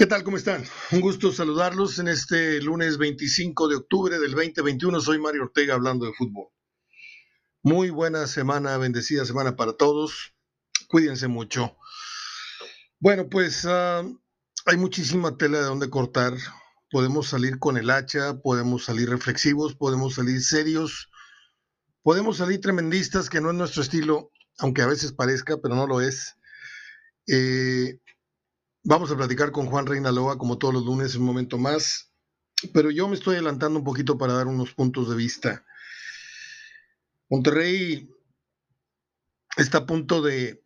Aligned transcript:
¿Qué 0.00 0.06
tal? 0.06 0.24
¿Cómo 0.24 0.38
están? 0.38 0.64
Un 0.92 1.02
gusto 1.02 1.30
saludarlos 1.30 1.98
en 1.98 2.08
este 2.08 2.62
lunes 2.62 2.96
25 2.96 3.68
de 3.68 3.76
octubre 3.76 4.18
del 4.18 4.30
2021. 4.30 4.98
Soy 4.98 5.18
Mario 5.18 5.42
Ortega 5.42 5.74
hablando 5.74 6.06
de 6.06 6.14
fútbol. 6.14 6.48
Muy 7.62 7.90
buena 7.90 8.26
semana, 8.26 8.78
bendecida 8.78 9.26
semana 9.26 9.56
para 9.56 9.74
todos. 9.74 10.34
Cuídense 10.88 11.28
mucho. 11.28 11.76
Bueno, 12.98 13.28
pues 13.28 13.66
uh, 13.66 14.18
hay 14.64 14.76
muchísima 14.78 15.36
tela 15.36 15.58
de 15.58 15.64
donde 15.64 15.90
cortar. 15.90 16.32
Podemos 16.90 17.28
salir 17.28 17.58
con 17.58 17.76
el 17.76 17.90
hacha, 17.90 18.40
podemos 18.40 18.86
salir 18.86 19.10
reflexivos, 19.10 19.74
podemos 19.74 20.14
salir 20.14 20.40
serios, 20.42 21.10
podemos 22.02 22.38
salir 22.38 22.62
tremendistas, 22.62 23.28
que 23.28 23.42
no 23.42 23.50
es 23.50 23.56
nuestro 23.56 23.82
estilo, 23.82 24.32
aunque 24.60 24.80
a 24.80 24.86
veces 24.86 25.12
parezca, 25.12 25.58
pero 25.60 25.74
no 25.74 25.86
lo 25.86 26.00
es. 26.00 26.36
Eh, 27.26 28.00
Vamos 28.82 29.10
a 29.10 29.16
platicar 29.16 29.52
con 29.52 29.66
Juan 29.66 29.86
Reinaloa 29.86 30.38
como 30.38 30.56
todos 30.56 30.72
los 30.72 30.84
lunes 30.86 31.14
un 31.14 31.24
momento 31.24 31.58
más, 31.58 32.14
pero 32.72 32.90
yo 32.90 33.08
me 33.08 33.14
estoy 33.14 33.34
adelantando 33.34 33.78
un 33.78 33.84
poquito 33.84 34.16
para 34.16 34.32
dar 34.32 34.46
unos 34.46 34.72
puntos 34.72 35.10
de 35.10 35.16
vista. 35.16 35.66
Monterrey 37.28 38.08
está 39.58 39.78
a 39.78 39.86
punto 39.86 40.22
de 40.22 40.64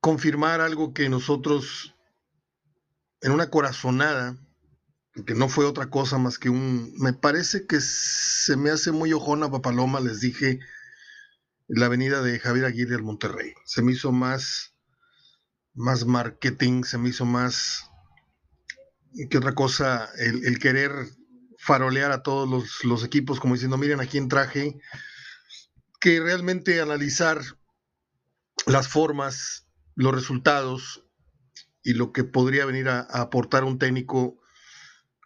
confirmar 0.00 0.60
algo 0.60 0.92
que 0.92 1.08
nosotros 1.08 1.94
en 3.20 3.30
una 3.30 3.48
corazonada, 3.50 4.36
que 5.24 5.34
no 5.34 5.48
fue 5.48 5.64
otra 5.64 5.90
cosa 5.90 6.18
más 6.18 6.40
que 6.40 6.50
un, 6.50 6.92
me 6.98 7.12
parece 7.12 7.66
que 7.66 7.80
se 7.80 8.56
me 8.56 8.70
hace 8.70 8.90
muy 8.90 9.12
ojona 9.12 9.48
papaloma, 9.48 10.00
les 10.00 10.20
dije, 10.20 10.58
la 11.68 11.88
venida 11.88 12.20
de 12.20 12.40
Javier 12.40 12.64
Aguirre 12.64 12.96
al 12.96 13.04
Monterrey. 13.04 13.54
Se 13.64 13.80
me 13.80 13.92
hizo 13.92 14.10
más 14.10 14.73
más 15.74 16.06
marketing, 16.06 16.84
se 16.84 16.98
me 16.98 17.08
hizo 17.08 17.24
más 17.24 17.90
que 19.30 19.38
otra 19.38 19.54
cosa 19.54 20.08
el, 20.18 20.58
querer 20.58 20.90
farolear 21.58 22.10
a 22.12 22.22
todos 22.22 22.48
los, 22.48 22.84
los, 22.84 23.04
equipos 23.04 23.40
como 23.40 23.54
diciendo, 23.54 23.76
miren 23.76 24.00
a 24.00 24.06
quién 24.06 24.28
traje, 24.28 24.78
que 26.00 26.20
realmente 26.20 26.80
analizar 26.80 27.40
las 28.66 28.88
formas, 28.88 29.68
los 29.94 30.14
resultados 30.14 31.04
y 31.82 31.94
lo 31.94 32.12
que 32.12 32.24
podría 32.24 32.66
venir 32.66 32.88
a, 32.88 33.00
a 33.00 33.22
aportar 33.22 33.64
un 33.64 33.78
técnico 33.78 34.40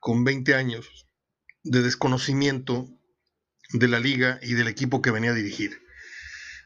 con 0.01 0.25
20 0.25 0.55
años 0.55 1.07
de 1.63 1.83
desconocimiento 1.83 2.89
de 3.73 3.89
la 3.89 4.01
liga 4.01 4.39
y 4.43 4.55
del 4.55 4.69
equipo 4.69 5.03
que 5.03 5.11
venía 5.11 5.31
a 5.31 5.35
dirigir. 5.35 5.83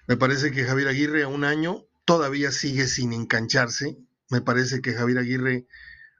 Me 0.06 0.16
parece 0.16 0.50
que 0.50 0.64
Javier 0.64 0.88
Aguirre 0.88 1.22
a 1.22 1.28
un 1.28 1.44
año 1.44 1.86
todavía 2.04 2.50
sigue 2.50 2.86
sin 2.86 3.12
engancharse. 3.12 3.98
Me 4.30 4.40
parece 4.40 4.80
que 4.80 4.94
Javier 4.94 5.18
Aguirre 5.18 5.66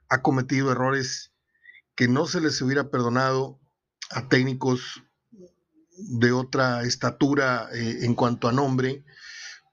ha 0.09 0.21
cometido 0.21 0.71
errores 0.71 1.31
que 1.95 2.07
no 2.07 2.25
se 2.27 2.41
les 2.41 2.61
hubiera 2.61 2.89
perdonado 2.89 3.59
a 4.09 4.27
técnicos 4.27 5.03
de 5.97 6.31
otra 6.31 6.83
estatura 6.83 7.67
eh, 7.73 7.99
en 8.01 8.15
cuanto 8.15 8.47
a 8.47 8.51
nombre, 8.51 9.03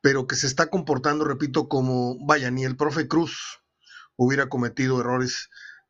pero 0.03 0.27
que 0.27 0.37
se 0.37 0.47
está 0.47 0.69
comportando, 0.69 1.25
repito, 1.25 1.69
como, 1.69 2.17
vaya, 2.27 2.51
ni 2.51 2.65
el 2.65 2.77
profe 2.77 3.09
Cruz 3.09 3.61
hubiera 4.17 4.49
cometido 4.49 5.01
errores 5.01 5.49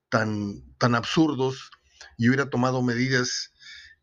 tan, 0.09 0.63
tan 0.79 0.95
absurdos 0.95 1.71
y 2.17 2.29
hubiera 2.29 2.51
tomado 2.51 2.83
medidas 2.83 3.53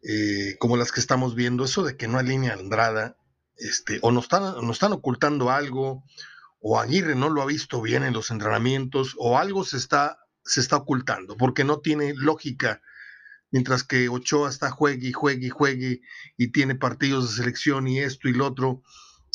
eh, 0.03 0.57
como 0.59 0.77
las 0.77 0.91
que 0.91 0.99
estamos 0.99 1.35
viendo. 1.35 1.65
Eso 1.65 1.83
de 1.83 1.97
que 1.97 2.07
no 2.07 2.17
hay 2.17 2.27
línea 2.27 2.53
Andrada, 2.53 3.17
este, 3.57 3.99
o 4.01 4.11
nos 4.11 4.25
están, 4.25 4.69
están 4.69 4.93
ocultando 4.93 5.49
algo, 5.51 6.03
o 6.59 6.79
Aguirre 6.79 7.15
no 7.15 7.29
lo 7.29 7.41
ha 7.41 7.45
visto 7.45 7.81
bien 7.81 8.03
en 8.03 8.13
los 8.13 8.31
entrenamientos, 8.31 9.15
o 9.17 9.37
algo 9.37 9.63
se 9.63 9.77
está, 9.77 10.19
se 10.43 10.59
está 10.59 10.77
ocultando, 10.77 11.37
porque 11.37 11.63
no 11.63 11.79
tiene 11.79 12.13
lógica. 12.15 12.81
Mientras 13.49 13.83
que 13.83 14.09
Ochoa 14.09 14.49
está 14.49 14.71
juegue 14.71 15.07
y 15.07 15.13
juegue 15.13 15.47
y 15.47 15.49
juegue 15.49 16.01
y 16.35 16.51
tiene 16.51 16.75
partidos 16.75 17.29
de 17.29 17.35
selección 17.37 17.87
y 17.87 17.99
esto 17.99 18.27
y 18.27 18.33
lo 18.33 18.45
otro. 18.45 18.83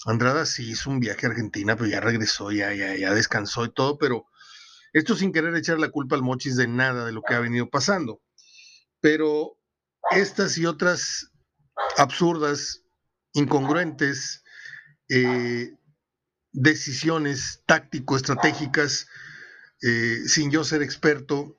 Andrada 0.04 0.44
sí 0.44 0.70
hizo 0.70 0.90
un 0.90 1.00
viaje 1.00 1.26
a 1.26 1.30
Argentina, 1.30 1.76
pero 1.76 1.88
ya 1.88 2.00
regresó, 2.00 2.50
ya, 2.50 2.74
ya, 2.74 2.94
ya 2.96 3.14
descansó 3.14 3.64
y 3.64 3.72
todo, 3.72 3.98
pero 3.98 4.26
esto 4.92 5.16
sin 5.16 5.32
querer 5.32 5.56
echar 5.56 5.78
la 5.78 5.90
culpa 5.90 6.16
al 6.16 6.22
Mochis 6.22 6.56
de 6.56 6.66
nada 6.66 7.06
de 7.06 7.12
lo 7.12 7.22
que 7.22 7.34
ha 7.34 7.40
venido 7.40 7.70
pasando. 7.70 8.20
Pero 9.00 9.56
estas 10.10 10.58
y 10.58 10.66
otras 10.66 11.30
absurdas 11.96 12.81
incongruentes, 13.32 14.44
eh, 15.08 15.72
decisiones 16.52 17.62
táctico-estratégicas, 17.66 19.08
eh, 19.82 20.20
sin 20.26 20.50
yo 20.50 20.64
ser 20.64 20.82
experto, 20.82 21.56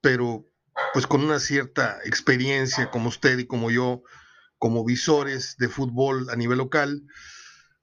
pero 0.00 0.46
pues 0.92 1.06
con 1.06 1.24
una 1.24 1.40
cierta 1.40 1.98
experiencia 2.04 2.90
como 2.90 3.08
usted 3.08 3.38
y 3.38 3.46
como 3.46 3.70
yo, 3.70 4.02
como 4.58 4.84
visores 4.84 5.56
de 5.58 5.68
fútbol 5.68 6.28
a 6.30 6.36
nivel 6.36 6.58
local, 6.58 7.02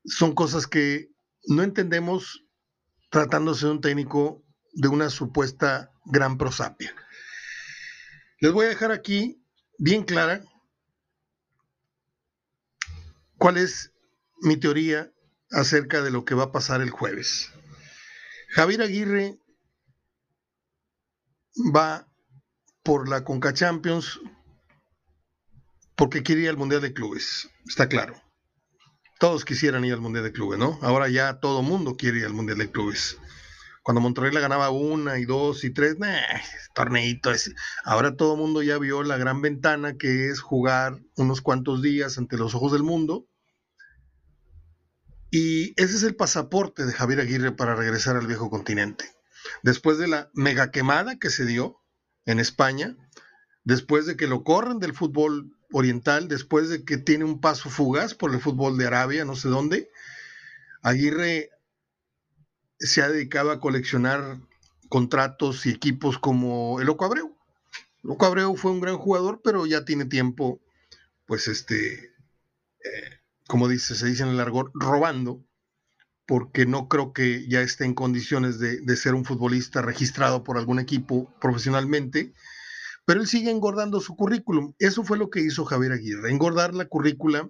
son 0.06 0.36
cosas 0.36 0.68
que 0.68 1.10
no 1.48 1.64
entendemos 1.64 2.46
tratándose 3.10 3.66
de 3.66 3.72
un 3.72 3.82
técnico 3.82 4.44
de 4.74 4.88
una 4.88 5.10
supuesta 5.10 5.92
gran 6.06 6.38
prosapia. 6.38 6.94
Les 8.40 8.52
voy 8.52 8.66
a 8.66 8.70
dejar 8.70 8.92
aquí 8.92 9.44
bien 9.78 10.04
clara 10.04 10.44
¿Cuál 13.44 13.58
es 13.58 13.92
mi 14.40 14.56
teoría 14.56 15.12
acerca 15.52 16.02
de 16.02 16.12
lo 16.12 16.24
que 16.24 16.34
va 16.34 16.44
a 16.44 16.52
pasar 16.54 16.80
el 16.80 16.92
jueves? 16.92 17.52
Javier 18.52 18.84
Aguirre 18.84 19.38
va 21.76 22.08
por 22.84 23.09
la 23.09 23.26
Conca 23.26 23.52
Champions 23.52 24.22
porque 25.98 26.24
quiere 26.24 26.44
ir 26.44 26.50
al 26.52 26.56
Mundial 26.56 26.80
de 26.80 26.94
Clubes, 26.94 27.50
está 27.68 27.90
claro. 27.90 28.16
Todos 29.20 29.44
quisieran 29.44 29.84
ir 29.84 29.92
al 29.92 30.00
Mundial 30.00 30.24
de 30.24 30.31
Clubes, 30.31 30.58
¿no? 30.58 30.80
Ahora 30.81 31.10
ya 31.10 31.42
todo 31.42 31.62
mundo 31.64 31.98
quiere 31.98 32.20
ir 32.20 32.25
al 32.25 32.34
Mundial 32.34 32.60
de 32.60 32.72
Clubes. 32.72 33.18
Cuando 33.84 34.00
Monterrey 34.00 34.31
la 34.31 34.40
ganaba 34.40 34.70
una 34.70 35.20
y 35.20 35.25
dos 35.25 35.66
y 35.66 35.74
tres, 35.74 36.00
nah. 36.00 36.16
Ahora 37.84 38.16
todo 38.16 38.38
mundo 38.38 38.64
ya 38.64 38.78
vio 38.78 39.04
la 39.04 39.18
gran 39.18 39.42
ventana 39.42 39.98
que 39.98 40.30
es 40.30 40.40
jugar 40.40 41.02
unos 41.18 41.42
cuantos 41.42 41.81
días 41.81 42.18
ante 42.18 42.38
los 42.38 42.56
ojos 42.56 42.72
del 42.72 42.84
mundo 42.84 43.28
y 45.36 45.74
ese 45.82 45.96
es 45.96 46.04
el 46.04 46.16
pasaporte 46.16 46.86
de 46.86 46.94
Javier 46.94 47.20
Aguirre 47.20 47.52
para 47.52 47.74
regresar 47.74 48.18
al 48.18 48.28
viejo 48.28 48.52
continente. 48.52 49.06
Después 49.64 49.98
de 49.98 50.08
la 50.08 50.30
mega 50.36 50.70
quemada 50.70 51.18
que 51.18 51.32
se 51.32 51.44
dio 51.48 51.82
en 52.28 52.40
España, 52.40 52.96
después 53.64 54.06
de 54.06 54.16
que 54.16 54.28
lo 54.28 54.44
corren 54.44 54.78
del 54.78 54.94
fútbol 54.94 55.58
oriental, 55.72 56.28
después 56.28 56.70
de 56.70 56.86
que 56.86 57.00
tiene 57.00 57.26
un 57.26 57.42
paso 57.42 57.72
fugaz 57.72 58.14
por 58.14 58.32
el 58.32 58.42
fútbol 58.42 58.78
de 58.78 58.86
Arabia, 58.86 59.26
no 59.26 59.36
sé 59.36 59.50
dónde, 59.50 59.90
Aguirre 60.84 61.50
se 62.78 63.02
ha 63.02 63.10
dedicado 63.10 63.50
a 63.50 63.60
coleccionar 63.60 64.38
contratos 64.88 65.66
y 65.66 65.72
equipos 65.72 66.20
como 66.20 66.80
el 66.80 66.86
Loco 66.86 67.06
Abreu. 67.06 67.36
Loco 68.04 68.28
Abreu 68.28 68.56
fue 68.56 68.70
un 68.70 68.82
gran 68.82 68.98
jugador, 68.98 69.42
pero 69.44 69.66
ya 69.66 69.84
tiene 69.84 70.06
tiempo, 70.06 70.62
pues 71.26 71.48
este, 71.48 72.14
eh, 72.84 73.23
como 73.53 73.68
dice, 73.68 73.94
se 73.94 74.08
dice 74.08 74.24
en 74.24 74.30
el 74.30 74.38
largo, 74.38 74.72
robando, 74.74 75.46
porque 76.25 76.66
no 76.66 76.88
creo 76.88 77.14
que 77.14 77.47
ya 77.47 77.62
esté 77.62 77.86
en 77.86 77.94
condiciones 77.94 78.58
de, 78.58 78.97
ser 78.97 79.14
un 79.14 79.25
futbolista 79.25 79.84
registrado 79.84 80.44
por 80.44 80.58
algún 80.58 80.80
equipo 80.80 81.31
profesionalmente, 81.40 82.34
pero 83.06 83.22
él 83.22 83.28
sigue 83.28 83.52
engordando 83.52 84.02
su 84.02 84.16
currículum. 84.16 84.74
Eso 84.80 85.03
fue 85.03 85.19
lo 85.19 85.30
que 85.30 85.42
hizo 85.42 85.66
Javier 85.66 85.92
Aguirre, 85.92 86.31
engordar 86.31 86.74
la 86.74 86.86
currícula, 86.86 87.47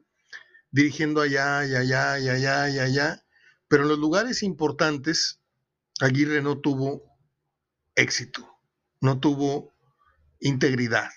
dirigiendo 0.72 1.22
allá, 1.22 1.66
y 1.66 1.74
allá, 1.74 2.19
y 2.19 2.28
allá, 2.28 2.69
y 2.69 2.80
allá, 2.80 3.24
pero 3.69 3.84
en 3.84 3.90
los 3.90 4.00
lugares 4.00 4.44
importantes, 4.44 5.39
Aguirre 6.01 6.42
no 6.42 6.60
tuvo 6.60 7.01
éxito, 7.95 8.45
no 9.00 9.22
tuvo 9.22 9.72
integridad, 10.42 11.12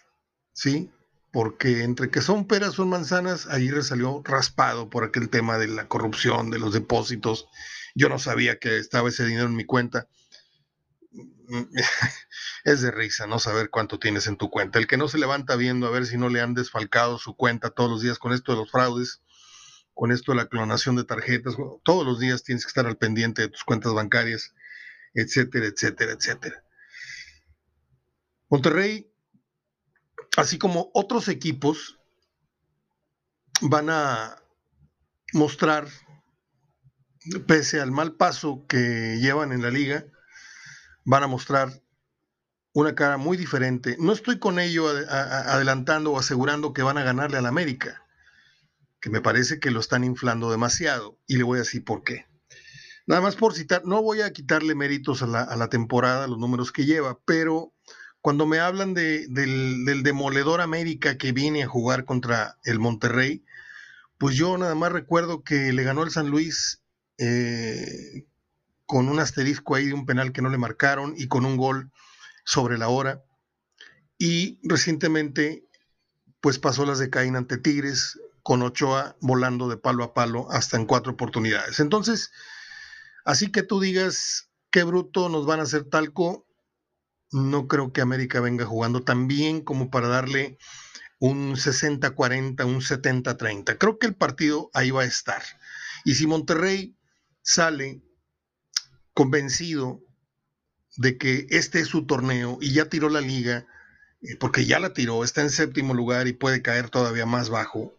¿sí? 0.53 0.93
Porque 1.37 1.85
entre 1.85 2.09
que 2.09 2.23
son 2.23 2.47
peras 2.47 2.73
son 2.73 2.89
manzanas, 2.89 3.47
Aguirre 3.47 3.83
salió 3.83 4.23
raspado 4.25 4.89
por 4.89 5.05
aquel 5.05 5.29
tema 5.29 5.59
de 5.59 5.69
la 5.69 5.87
corrupción, 5.87 6.51
de 6.51 6.59
los 6.59 6.73
depósitos. 6.73 7.47
Yo 7.95 8.09
no 8.09 8.19
sabía 8.19 8.59
que 8.59 8.79
estaba 8.79 9.11
ese 9.11 9.27
dinero 9.27 9.45
en 9.45 9.55
mi 9.55 9.67
cuenta. 9.67 10.09
Es 12.65 12.81
de 12.81 12.91
risa 12.91 13.27
no 13.27 13.39
saber 13.39 13.69
cuánto 13.69 13.99
tienes 13.99 14.27
en 14.29 14.39
tu 14.39 14.49
cuenta. 14.49 14.79
El 14.79 14.87
que 14.87 14.97
no 14.97 15.09
se 15.09 15.19
levanta 15.19 15.57
viendo 15.57 15.87
a 15.87 15.91
ver 15.91 16.07
si 16.07 16.17
no 16.17 16.31
le 16.31 16.41
han 16.41 16.55
desfalcado 16.55 17.19
su 17.19 17.37
cuenta 17.37 17.69
todos 17.69 17.91
los 17.91 18.01
días 18.01 18.19
con 18.19 18.33
esto 18.33 18.53
de 18.53 18.59
los 18.59 18.71
fraudes, 18.71 19.21
con 19.93 20.13
esto 20.13 20.33
de 20.33 20.37
la 20.37 20.47
clonación 20.47 20.97
de 20.97 21.05
tarjetas, 21.05 21.57
todos 21.85 22.07
los 22.07 22.19
días 22.19 22.45
tienes 22.45 22.65
que 22.65 22.69
estar 22.69 22.87
al 22.87 22.97
pendiente 22.97 23.43
de 23.43 23.49
tus 23.49 23.63
cuentas 23.63 23.93
bancarias, 23.93 24.55
etcétera, 25.13 25.67
etcétera, 25.67 26.13
etcétera. 26.13 26.65
Monterrey 28.49 29.13
así 30.37 30.59
como 30.59 30.91
otros 30.95 31.29
equipos 31.29 31.99
van 33.61 33.91
a 33.91 34.37
mostrar, 35.33 35.89
pese 37.47 37.81
al 37.81 37.91
mal 37.91 38.15
paso 38.15 38.65
que 38.69 39.19
llevan 39.21 39.53
en 39.53 39.63
la 39.63 39.71
liga, 39.71 40.05
van 41.05 41.23
a 41.23 41.27
mostrar 41.27 41.83
una 42.73 42.95
cara 42.95 43.17
muy 43.17 43.37
diferente. 43.37 43.97
No 43.99 44.13
estoy 44.13 44.39
con 44.39 44.59
ello 44.59 44.89
adelantando 44.89 46.13
o 46.13 46.19
asegurando 46.19 46.75
que 46.75 46.83
van 46.83 46.99
a 46.99 47.05
ganarle 47.05 47.39
al 47.39 47.47
América, 47.47 48.03
que 49.01 49.09
me 49.09 49.23
parece 49.23 49.59
que 49.59 49.71
lo 49.71 49.81
están 49.81 50.05
inflando 50.05 50.51
demasiado. 50.51 51.19
Y 51.27 51.37
le 51.39 51.45
voy 51.45 51.57
a 51.57 51.63
decir 51.63 51.85
por 51.85 52.05
qué. 52.05 52.27
Nada 53.07 53.23
más 53.23 53.37
por 53.37 53.55
citar, 53.55 53.85
no 53.85 54.03
voy 54.03 54.21
a 54.21 54.33
quitarle 54.33 54.75
méritos 54.75 55.23
a 55.23 55.27
la, 55.27 55.69
temporada, 55.69 56.27
los 56.27 56.39
números 56.39 56.73
que 56.73 56.85
lleva, 56.85 57.19
pero 57.25 57.73
cuando 58.27 58.45
me 58.45 58.59
hablan 58.59 58.93
del, 58.93 60.03
demoledor 60.03 60.61
América 60.61 61.17
que 61.17 61.31
viene 61.31 61.63
a 61.63 61.69
jugar 61.69 62.05
contra 62.05 62.59
el 62.65 62.81
Monterrey, 62.81 63.45
pues 64.19 64.35
yo 64.35 64.59
nada 64.59 64.75
más 64.75 64.91
recuerdo 64.91 65.45
que 65.45 65.73
le 65.73 65.85
ganó 65.85 66.03
el 66.03 66.11
San 66.11 66.29
Luis 66.29 66.83
eh, 67.19 68.27
con 68.85 69.09
un 69.09 69.21
asterisco 69.21 69.77
ahí 69.77 69.87
de 69.87 69.95
un 69.95 70.07
penal 70.07 70.33
que 70.33 70.43
no 70.43 70.49
le 70.49 70.59
marcaron 70.59 71.15
y 71.17 71.29
con 71.29 71.47
un 71.47 71.57
gol 71.57 71.93
sobre 72.45 72.79
la 72.79 72.89
hora. 72.89 73.23
Y 74.19 74.59
recientemente, 74.65 75.65
pues 76.41 76.59
pasó 76.59 76.85
las 76.85 76.99
de 76.99 77.11
Caín 77.11 77.37
ante 77.37 77.59
Tigres, 77.59 78.19
con 78.43 78.61
Ochoa 78.63 79.17
volando 79.21 79.69
de 79.69 79.77
palo 79.77 80.03
a 80.03 80.15
palo 80.15 80.51
hasta 80.51 80.77
en 80.77 80.87
cuatro 80.87 81.13
oportunidades. 81.13 81.79
Entonces, 81.79 82.33
así 83.25 83.53
que 83.53 83.63
tú 83.63 83.79
digas 83.79 84.51
qué 84.73 84.83
bruto 84.83 85.29
nos 85.29 85.47
van 85.47 85.61
a 85.61 85.63
hacer 85.63 85.85
talco, 85.85 86.46
no 87.33 87.67
creo 87.69 87.93
que 87.93 88.01
América 88.01 88.41
venga 88.41 88.65
jugando 88.65 89.03
tan 89.03 89.27
bien 89.29 89.63
como 89.63 89.91
para 89.91 90.09
darle 90.09 90.59
un 91.19 91.57
60-40, 91.57 92.65
un 92.65 92.81
70-30. 92.81 93.79
Creo 93.79 93.99
que 93.99 94.07
el 94.07 94.15
partido 94.15 94.71
ahí 94.75 94.91
va 94.91 95.03
a 95.03 95.07
estar. 95.07 95.43
Y 96.05 96.15
si 96.15 96.27
Monterrey 96.27 96.97
sale 97.43 98.03
convencido 99.15 100.03
de 100.97 101.19
que 101.19 101.47
este 101.51 101.81
es 101.81 101.89
su 101.89 102.07
torneo 102.07 102.59
y 102.61 102.73
ya 102.73 102.89
tiró 102.89 103.09
la 103.09 103.21
liga, 103.21 103.67
eh, 104.23 104.37
porque 104.37 104.67
ya 104.67 104.79
la 104.79 104.93
tiró, 104.93 105.25
está 105.25 105.43
en 105.43 105.51
séptimo 105.51 105.95
lugar 105.95 106.29
y 106.29 106.33
puede 106.33 106.63
caer 106.63 106.91
todavía 106.91 107.27
más 107.27 107.51
bajo, 107.51 107.97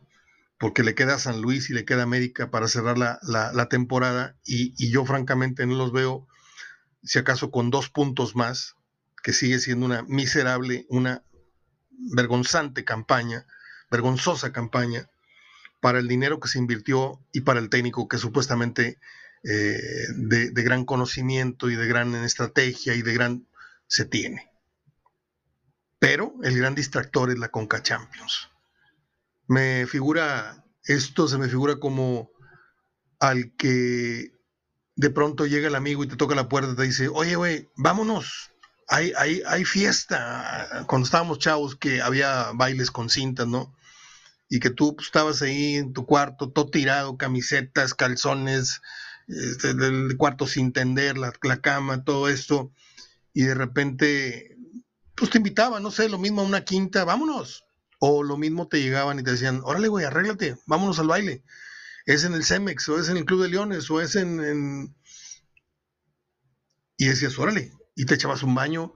porque 0.60 0.84
le 0.84 0.96
queda 0.96 1.20
San 1.20 1.42
Luis 1.42 1.70
y 1.70 1.74
le 1.74 1.86
queda 1.86 2.04
América 2.04 2.50
para 2.50 2.68
cerrar 2.68 2.98
la, 2.98 3.70
temporada 3.70 4.36
y, 4.44 4.74
y, 4.78 4.90
yo 4.92 5.06
francamente 5.06 5.66
no 5.68 5.76
los 5.76 5.92
veo, 5.92 6.28
si 7.04 7.20
acaso 7.20 7.52
con 7.52 7.70
dos 7.70 7.90
puntos 7.90 8.36
más, 8.36 8.77
que 9.24 9.34
sigue 9.34 9.60
siendo 9.60 9.86
una 9.86 10.04
miserable, 10.04 10.86
una 10.90 11.24
vergonzante 11.90 12.86
campaña, 12.86 13.46
vergonzosa 13.90 14.52
campaña 14.52 15.10
para 15.80 16.00
el 16.00 16.08
dinero 16.08 16.40
que 16.40 16.48
se 16.48 16.60
invirtió 16.60 17.20
y 17.32 17.42
para 17.42 17.60
el 17.60 17.70
técnico 17.70 18.08
que 18.08 18.18
supuestamente 18.18 19.00
eh, 19.44 19.80
de, 20.16 20.64
gran 20.64 20.86
conocimiento 20.86 21.70
y 21.70 21.76
de 21.76 21.88
gran 21.88 22.16
estrategia 22.16 22.96
y 22.96 23.02
de 23.02 23.14
gran 23.14 23.48
se 23.88 24.06
tiene. 24.06 24.52
Pero 26.00 26.34
el 26.44 26.58
gran 26.58 26.76
distractor 26.76 27.30
es 27.30 27.40
la 27.40 27.50
Conca 27.50 27.82
Champions. 27.82 28.50
Me 29.48 29.86
figura, 29.88 30.66
esto 30.84 31.28
se 31.28 31.38
me 31.38 31.48
figura 31.48 31.78
como 31.78 32.32
al 33.20 33.56
que 33.56 34.32
de 34.96 35.10
pronto 35.10 35.46
llega 35.46 35.68
el 35.68 35.76
amigo 35.76 36.04
y 36.04 36.08
te 36.08 36.18
toca 36.18 36.36
la 36.36 36.50
puerta 36.50 36.74
y 36.74 36.76
te 36.76 36.84
dice, 36.84 37.08
oye, 37.08 37.36
güey, 37.36 37.70
vámonos, 37.76 38.52
hay, 38.88 39.14
hay, 39.18 39.42
hay 39.46 39.66
fiesta. 39.66 40.86
Cuando 40.88 41.06
estábamos 41.06 41.40
chavos 41.40 41.76
que 41.76 42.02
había 42.02 42.52
bailes 42.54 42.92
con 42.92 43.10
cintas, 43.10 43.48
¿no? 43.48 43.76
Y 44.50 44.60
que 44.60 44.70
tú 44.70 44.96
pues, 44.96 45.08
estabas 45.08 45.42
ahí 45.42 45.76
en 45.76 45.94
tu 45.94 46.06
cuarto, 46.06 46.50
todo 46.50 46.70
tirado, 46.70 47.18
camisetas, 47.18 47.94
calzones, 47.94 48.82
este, 49.28 49.74
del 49.74 50.16
cuarto 50.16 50.48
sin 50.48 50.72
tender, 50.72 51.18
la, 51.18 51.34
la, 51.44 51.60
cama, 51.60 52.06
todo 52.06 52.30
esto, 52.30 52.72
y 53.34 53.44
de 53.44 53.54
repente, 53.56 54.58
pues 55.16 55.32
te 55.32 55.38
invitaban, 55.40 55.84
no 55.84 55.92
sé, 55.92 56.08
lo 56.08 56.18
mismo 56.18 56.42
a 56.42 56.46
una 56.46 56.64
quinta, 56.64 57.04
vámonos. 57.04 57.66
O 58.00 58.24
lo 58.24 58.38
mismo 58.38 58.68
te 58.68 58.80
llegaban 58.80 59.20
y 59.20 59.24
te 59.24 59.32
decían, 59.32 59.62
órale, 59.64 59.90
güey, 59.90 60.06
arréglate, 60.06 60.58
vámonos 60.66 61.00
al 61.00 61.08
baile. 61.08 61.44
Es 62.06 62.24
en 62.24 62.34
el 62.34 62.46
Cemex, 62.46 62.88
o 62.90 63.00
es 63.00 63.10
en 63.10 63.18
el 63.18 63.26
Club 63.26 63.42
de 63.44 63.50
Leones, 63.50 63.90
o 63.92 64.00
es 64.00 64.16
en... 64.16 64.40
en... 64.40 64.96
Y 66.96 67.08
decías, 67.08 67.38
órale, 67.38 67.77
y 67.98 68.06
te 68.06 68.14
echabas 68.14 68.44
un 68.44 68.56
baño 68.56 68.94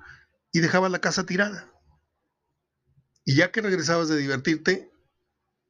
y 0.53 0.59
dejabas 0.59 0.91
la 0.91 1.01
casa 1.01 1.25
tirada. 1.25 1.73
Y 3.25 3.35
ya 3.35 3.51
que 3.51 3.61
regresabas 3.61 4.07
de 4.07 4.17
divertirte, 4.17 4.91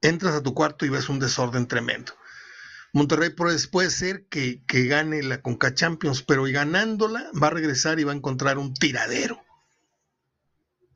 entras 0.01 0.35
a 0.35 0.43
tu 0.43 0.53
cuarto 0.53 0.85
y 0.85 0.89
ves 0.89 1.07
un 1.07 1.19
desorden 1.19 1.67
tremendo. 1.67 2.13
Monterrey 2.93 3.29
puede 3.29 3.89
ser 3.89 4.27
que, 4.27 4.65
que 4.65 4.85
gane 4.85 5.23
la 5.23 5.41
Conca 5.41 5.73
Champions, 5.73 6.23
pero 6.23 6.43
ganándola 6.43 7.31
va 7.41 7.47
a 7.47 7.51
regresar 7.51 8.01
y 8.01 8.03
va 8.03 8.11
a 8.11 8.15
encontrar 8.15 8.57
un 8.57 8.73
tiradero, 8.73 9.41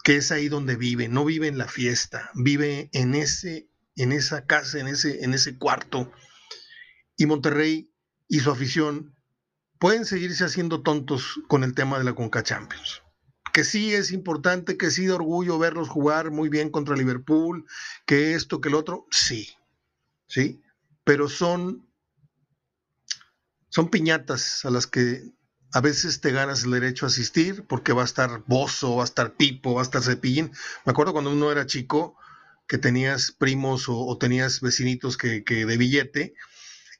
que 0.04 0.18
es 0.18 0.30
ahí 0.32 0.50
donde 0.50 0.76
vive, 0.76 1.08
no 1.08 1.24
vive 1.24 1.48
en 1.48 1.58
la 1.58 1.70
fiesta, 1.70 2.32
vive 2.34 2.90
en, 2.92 3.16
ese, 3.16 3.70
en 3.96 4.12
esa 4.12 4.46
casa, 4.46 4.78
en 4.80 4.88
ese, 4.88 5.24
en 5.24 5.34
ese 5.34 5.58
cuarto. 5.58 6.12
Y 7.16 7.28
Monterrey 7.28 7.94
y 8.28 8.40
su 8.42 8.52
afición 8.52 9.15
pueden 9.86 10.06
seguirse 10.06 10.44
haciendo 10.44 10.82
tontos 10.82 11.40
con 11.48 11.64
el 11.64 11.76
tema 11.76 12.00
de 12.00 12.04
la 12.04 12.16
Conca 12.16 12.42
Champions. 12.42 13.04
Que 13.54 13.64
sí 13.64 13.94
es 13.94 14.12
importante, 14.12 14.78
que 14.78 14.90
sí 14.90 15.06
de 15.06 15.12
orgullo 15.12 15.60
verlos 15.60 15.90
jugar 15.90 16.32
muy 16.32 16.50
bien 16.50 16.72
contra 16.72 16.96
Liverpool, 16.96 17.68
que 18.08 18.34
esto, 18.34 18.62
que 18.62 18.70
el 18.70 18.74
otro, 18.74 19.06
sí, 19.12 19.48
sí, 20.28 20.60
pero 21.04 21.30
son, 21.30 21.88
son 23.70 23.90
piñatas 23.92 24.66
a 24.66 24.72
las 24.72 24.88
que 24.88 25.22
a 25.72 25.82
veces 25.82 26.20
te 26.20 26.32
ganas 26.32 26.64
el 26.64 26.72
derecho 26.72 27.06
a 27.06 27.10
asistir 27.10 27.68
porque 27.68 27.94
va 27.94 28.02
a 28.02 28.06
estar 28.06 28.44
Bozo, 28.48 28.96
va 28.96 29.04
a 29.04 29.06
estar 29.06 29.36
Pipo, 29.36 29.76
va 29.76 29.82
a 29.82 29.84
estar 29.84 30.02
Cepillín. 30.02 30.52
Me 30.84 30.94
acuerdo 30.94 31.14
cuando 31.14 31.30
uno 31.30 31.52
era 31.52 31.68
chico 31.68 32.18
que 32.68 32.80
tenías 32.80 33.32
primos 33.32 33.86
o, 33.88 34.18
tenías 34.18 34.62
vecinitos 34.62 35.16
que 35.16 35.44
de 35.44 35.78
billete 35.78 36.34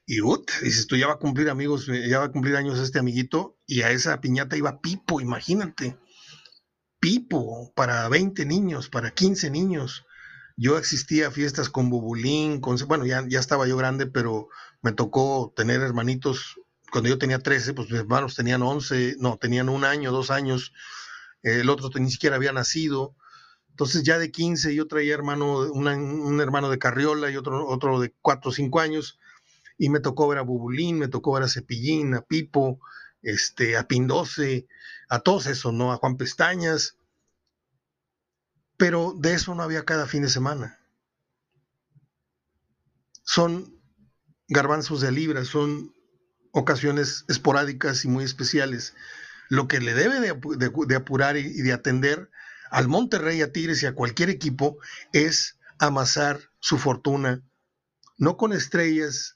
y 0.06 0.20
ut, 0.20 0.48
dices 0.62 0.86
tú 0.86 0.96
ya 0.96 1.08
va 1.08 1.14
a 1.14 1.18
cumplir 1.18 1.50
amigos, 1.50 1.88
eh, 1.88 2.08
ya 2.08 2.20
va 2.20 2.26
a 2.26 2.32
cumplir 2.32 2.54
años 2.54 2.78
este 2.78 3.00
amiguito, 3.00 3.58
y 3.66 3.82
a 3.82 3.90
esa 3.90 4.20
piñata 4.20 4.56
iba 4.56 4.80
Pipo, 4.80 5.20
imagínate. 5.20 5.98
Pipo, 7.00 7.72
para 7.74 8.08
20 8.08 8.46
niños, 8.46 8.88
para 8.88 9.10
15 9.10 9.50
niños. 9.50 10.06
Yo 10.56 10.78
existía 10.78 11.28
a 11.28 11.30
fiestas 11.32 11.68
con 11.68 11.90
Bubulín, 11.90 12.60
con, 12.60 12.76
bueno, 12.86 13.04
ya, 13.04 13.24
ya 13.28 13.40
estaba 13.40 13.66
yo 13.66 13.76
grande, 13.76 14.06
pero 14.06 14.48
me 14.80 14.92
tocó 14.92 15.52
tener 15.56 15.80
hermanitos. 15.82 16.60
Cuando 16.92 17.10
yo 17.10 17.18
tenía 17.18 17.40
13, 17.40 17.74
pues 17.74 17.90
mis 17.90 17.98
hermanos 17.98 18.36
tenían 18.36 18.62
11, 18.62 19.16
no, 19.18 19.36
tenían 19.38 19.68
un 19.68 19.84
año, 19.84 20.12
dos 20.12 20.30
años. 20.30 20.72
El 21.42 21.68
otro 21.68 21.90
ni 22.00 22.10
siquiera 22.10 22.36
había 22.36 22.52
nacido. 22.52 23.16
Entonces 23.70 24.04
ya 24.04 24.18
de 24.18 24.30
15 24.30 24.74
yo 24.74 24.86
traía 24.86 25.14
hermano, 25.14 25.58
un 25.72 26.40
hermano 26.40 26.70
de 26.70 26.78
Carriola 26.78 27.30
y 27.30 27.36
otro, 27.36 27.66
otro 27.66 28.00
de 28.00 28.14
4 28.22 28.50
o 28.50 28.54
5 28.54 28.80
años 28.80 29.18
y 29.78 29.88
me 29.90 30.00
tocó 30.00 30.28
ver 30.28 30.38
a 30.38 30.42
Bubulín, 30.42 30.98
me 30.98 31.08
tocó 31.08 31.32
ver 31.32 31.42
a 31.42 31.48
Cepillín, 31.48 32.14
a 32.14 32.22
Pipo, 32.22 32.80
este, 33.22 33.76
a 33.76 33.86
Pindose, 33.86 34.66
a 35.08 35.20
todos 35.20 35.46
esos, 35.46 35.72
¿no? 35.72 35.92
A 35.92 35.96
Juan 35.96 36.16
Pestañas. 36.16 36.96
Pero 38.76 39.14
de 39.18 39.34
eso 39.34 39.54
no 39.54 39.62
había 39.62 39.84
cada 39.84 40.06
fin 40.06 40.22
de 40.22 40.28
semana. 40.28 40.78
Son 43.22 43.80
garbanzos 44.48 45.00
de 45.00 45.10
libra, 45.10 45.44
son 45.44 45.94
ocasiones 46.52 47.24
esporádicas 47.28 48.04
y 48.04 48.08
muy 48.08 48.24
especiales. 48.24 48.94
Lo 49.48 49.68
que 49.68 49.80
le 49.80 49.94
debe 49.94 50.20
de, 50.20 50.96
apurar 50.96 51.36
y 51.36 51.62
de 51.62 51.72
atender 51.72 52.30
al 52.70 52.88
Monterrey, 52.88 53.42
a 53.42 53.52
Tigres 53.52 53.82
y 53.82 53.86
a 53.86 53.94
cualquier 53.94 54.30
equipo 54.30 54.78
es 55.12 55.58
amasar 55.78 56.40
su 56.58 56.78
fortuna, 56.78 57.42
no 58.18 58.36
con 58.36 58.52
estrellas 58.52 59.35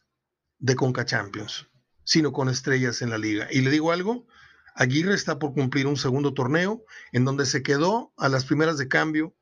de 0.60 0.76
Conca 0.76 1.04
Champions, 1.04 1.66
sino 2.04 2.32
con 2.32 2.48
estrellas 2.48 3.02
en 3.02 3.10
la 3.10 3.18
liga. 3.18 3.48
Y 3.50 3.62
le 3.62 3.70
digo 3.70 3.92
algo, 3.92 4.26
Aguirre 4.74 5.14
está 5.14 5.38
por 5.38 5.52
cumplir 5.52 5.86
un 5.86 5.96
segundo 5.96 6.32
torneo 6.34 6.84
en 7.12 7.24
donde 7.24 7.46
se 7.46 7.62
quedó 7.62 8.12
a 8.16 8.28
las 8.28 8.44
primeras 8.44 8.78
de 8.78 8.88
cambio, 8.88 9.34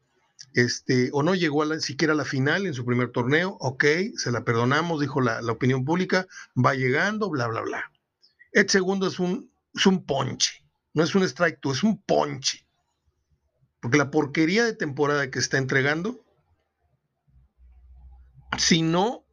este, 0.54 1.10
o 1.12 1.22
no 1.22 1.34
llegó 1.34 1.62
a 1.62 1.66
la, 1.66 1.80
siquiera 1.80 2.14
a 2.14 2.16
la 2.16 2.24
final 2.24 2.66
en 2.66 2.74
su 2.74 2.84
primer 2.84 3.10
torneo, 3.10 3.56
ok, 3.60 3.84
se 4.16 4.32
la 4.32 4.44
perdonamos, 4.44 5.00
dijo 5.00 5.20
la, 5.20 5.40
opinión 5.50 5.84
pública, 5.84 6.26
va 6.56 6.74
llegando, 6.74 7.28
bla, 7.28 7.48
bla, 7.48 7.60
bla. 7.60 7.92
El 8.52 8.68
segundo 8.70 9.08
es 9.08 9.18
un, 9.18 9.52
es 9.74 9.86
un 9.86 10.04
ponche, 10.06 10.64
no 10.94 11.02
es 11.02 11.14
un 11.14 11.22
strike 11.24 11.58
es 11.66 11.82
un 11.82 12.00
ponche. 12.02 12.66
Porque 13.80 13.98
la 13.98 14.10
porquería 14.10 14.64
de 14.64 14.74
temporada 14.74 15.30
que 15.30 15.38
está 15.38 15.58
entregando, 15.58 16.24
si 18.56 18.82
no 18.82 19.27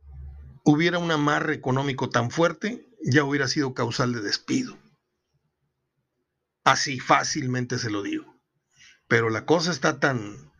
hubiera 0.65 0.98
un 0.98 1.12
amarre 1.12 1.53
económico 1.53 2.10
tan 2.10 2.31
fuerte, 2.31 2.89
ya 3.01 3.24
hubiera 3.24 3.48
sido 3.48 3.74
causal 3.74 4.13
de 4.13 4.22
despido. 4.22 4.77
Así 6.65 7.00
fácilmente 7.00 7.77
se 7.77 7.91
lo 7.91 8.01
digo. 8.01 8.36
Pero 9.07 9.29
la 9.29 9.45
cosa 9.45 9.72
está 9.72 10.00
tan, 10.00 10.51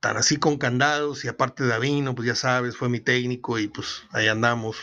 tan 0.00 0.16
así 0.16 0.38
con 0.38 0.56
candados 0.56 1.24
y 1.24 1.28
aparte 1.28 1.64
de 1.64 1.74
Avino, 1.74 2.14
pues 2.14 2.26
ya 2.26 2.34
sabes, 2.34 2.76
fue 2.76 2.88
mi 2.88 3.00
técnico 3.00 3.58
y 3.58 3.68
pues 3.68 4.04
ahí 4.12 4.28
andamos, 4.28 4.76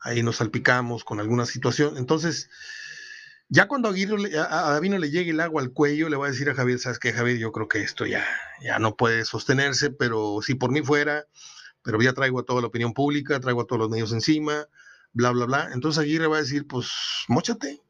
ahí 0.00 0.22
nos 0.22 0.36
salpicamos 0.36 1.04
con 1.04 1.18
alguna 1.18 1.44
situación. 1.46 1.98
Entonces, 1.98 2.48
Ya 3.48 3.68
cuando 3.68 3.88
a, 3.90 4.72
Davino 4.72 4.98
le 4.98 5.10
llegue 5.10 5.32
el 5.32 5.40
agua 5.40 5.60
al 5.60 5.72
cuello, 5.72 6.08
le 6.08 6.16
voy 6.16 6.28
a 6.28 6.30
decir 6.30 6.48
a 6.48 6.54
Javier, 6.54 6.78
¿sabes 6.78 6.98
qué, 6.98 7.12
Javier? 7.12 7.38
Yo 7.38 7.52
creo 7.52 7.68
que 7.68 7.82
esto 7.82 8.06
ya, 8.06 8.24
ya 8.62 8.78
no 8.78 8.96
puede 8.96 9.24
sostenerse, 9.24 9.90
pero 9.90 10.40
si 10.42 10.54
por 10.54 10.70
mí 10.70 10.82
fuera, 10.82 11.26
pero 11.84 12.00
ya 12.02 12.14
traigo 12.14 12.40
a 12.40 12.44
toda 12.44 12.62
la 12.62 12.66
opinión 12.68 12.94
pública, 12.94 13.38
traigo 13.38 13.60
a 13.60 13.66
todos 13.66 13.78
los 13.78 13.90
medios 13.90 14.10
encima, 14.12 14.66
bla, 15.12 15.30
bla, 15.30 15.44
bla. 15.44 15.70
Entonces 15.72 16.02
Aguirre 16.02 16.26
va 16.26 16.38
a 16.38 16.40
decir, 16.40 16.66
pues, 16.66 16.90
mochate. 17.28 17.82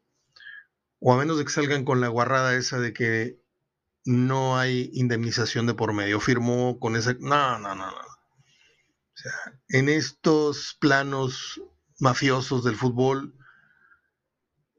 O 0.99 1.13
a 1.13 1.17
menos 1.17 1.37
de 1.37 1.45
que 1.45 1.51
salgan 1.51 1.85
con 1.85 2.01
la 2.01 2.09
guarrada 2.09 2.55
esa 2.55 2.79
de 2.79 2.93
que 2.93 3.39
no 4.03 4.57
hay 4.57 4.91
indemnización 4.93 5.65
de 5.65 5.73
por 5.73 5.93
medio. 5.93 6.19
Firmó 6.19 6.77
con 6.77 6.95
ese... 6.97 7.15
No, 7.19 7.57
no, 7.57 7.73
no, 7.73 7.89
no. 7.89 7.97
O 7.97 9.17
sea, 9.17 9.31
en 9.69 9.87
estos 9.87 10.77
planos 10.79 11.61
mafiosos 11.99 12.65
del 12.65 12.75
fútbol, 12.75 13.33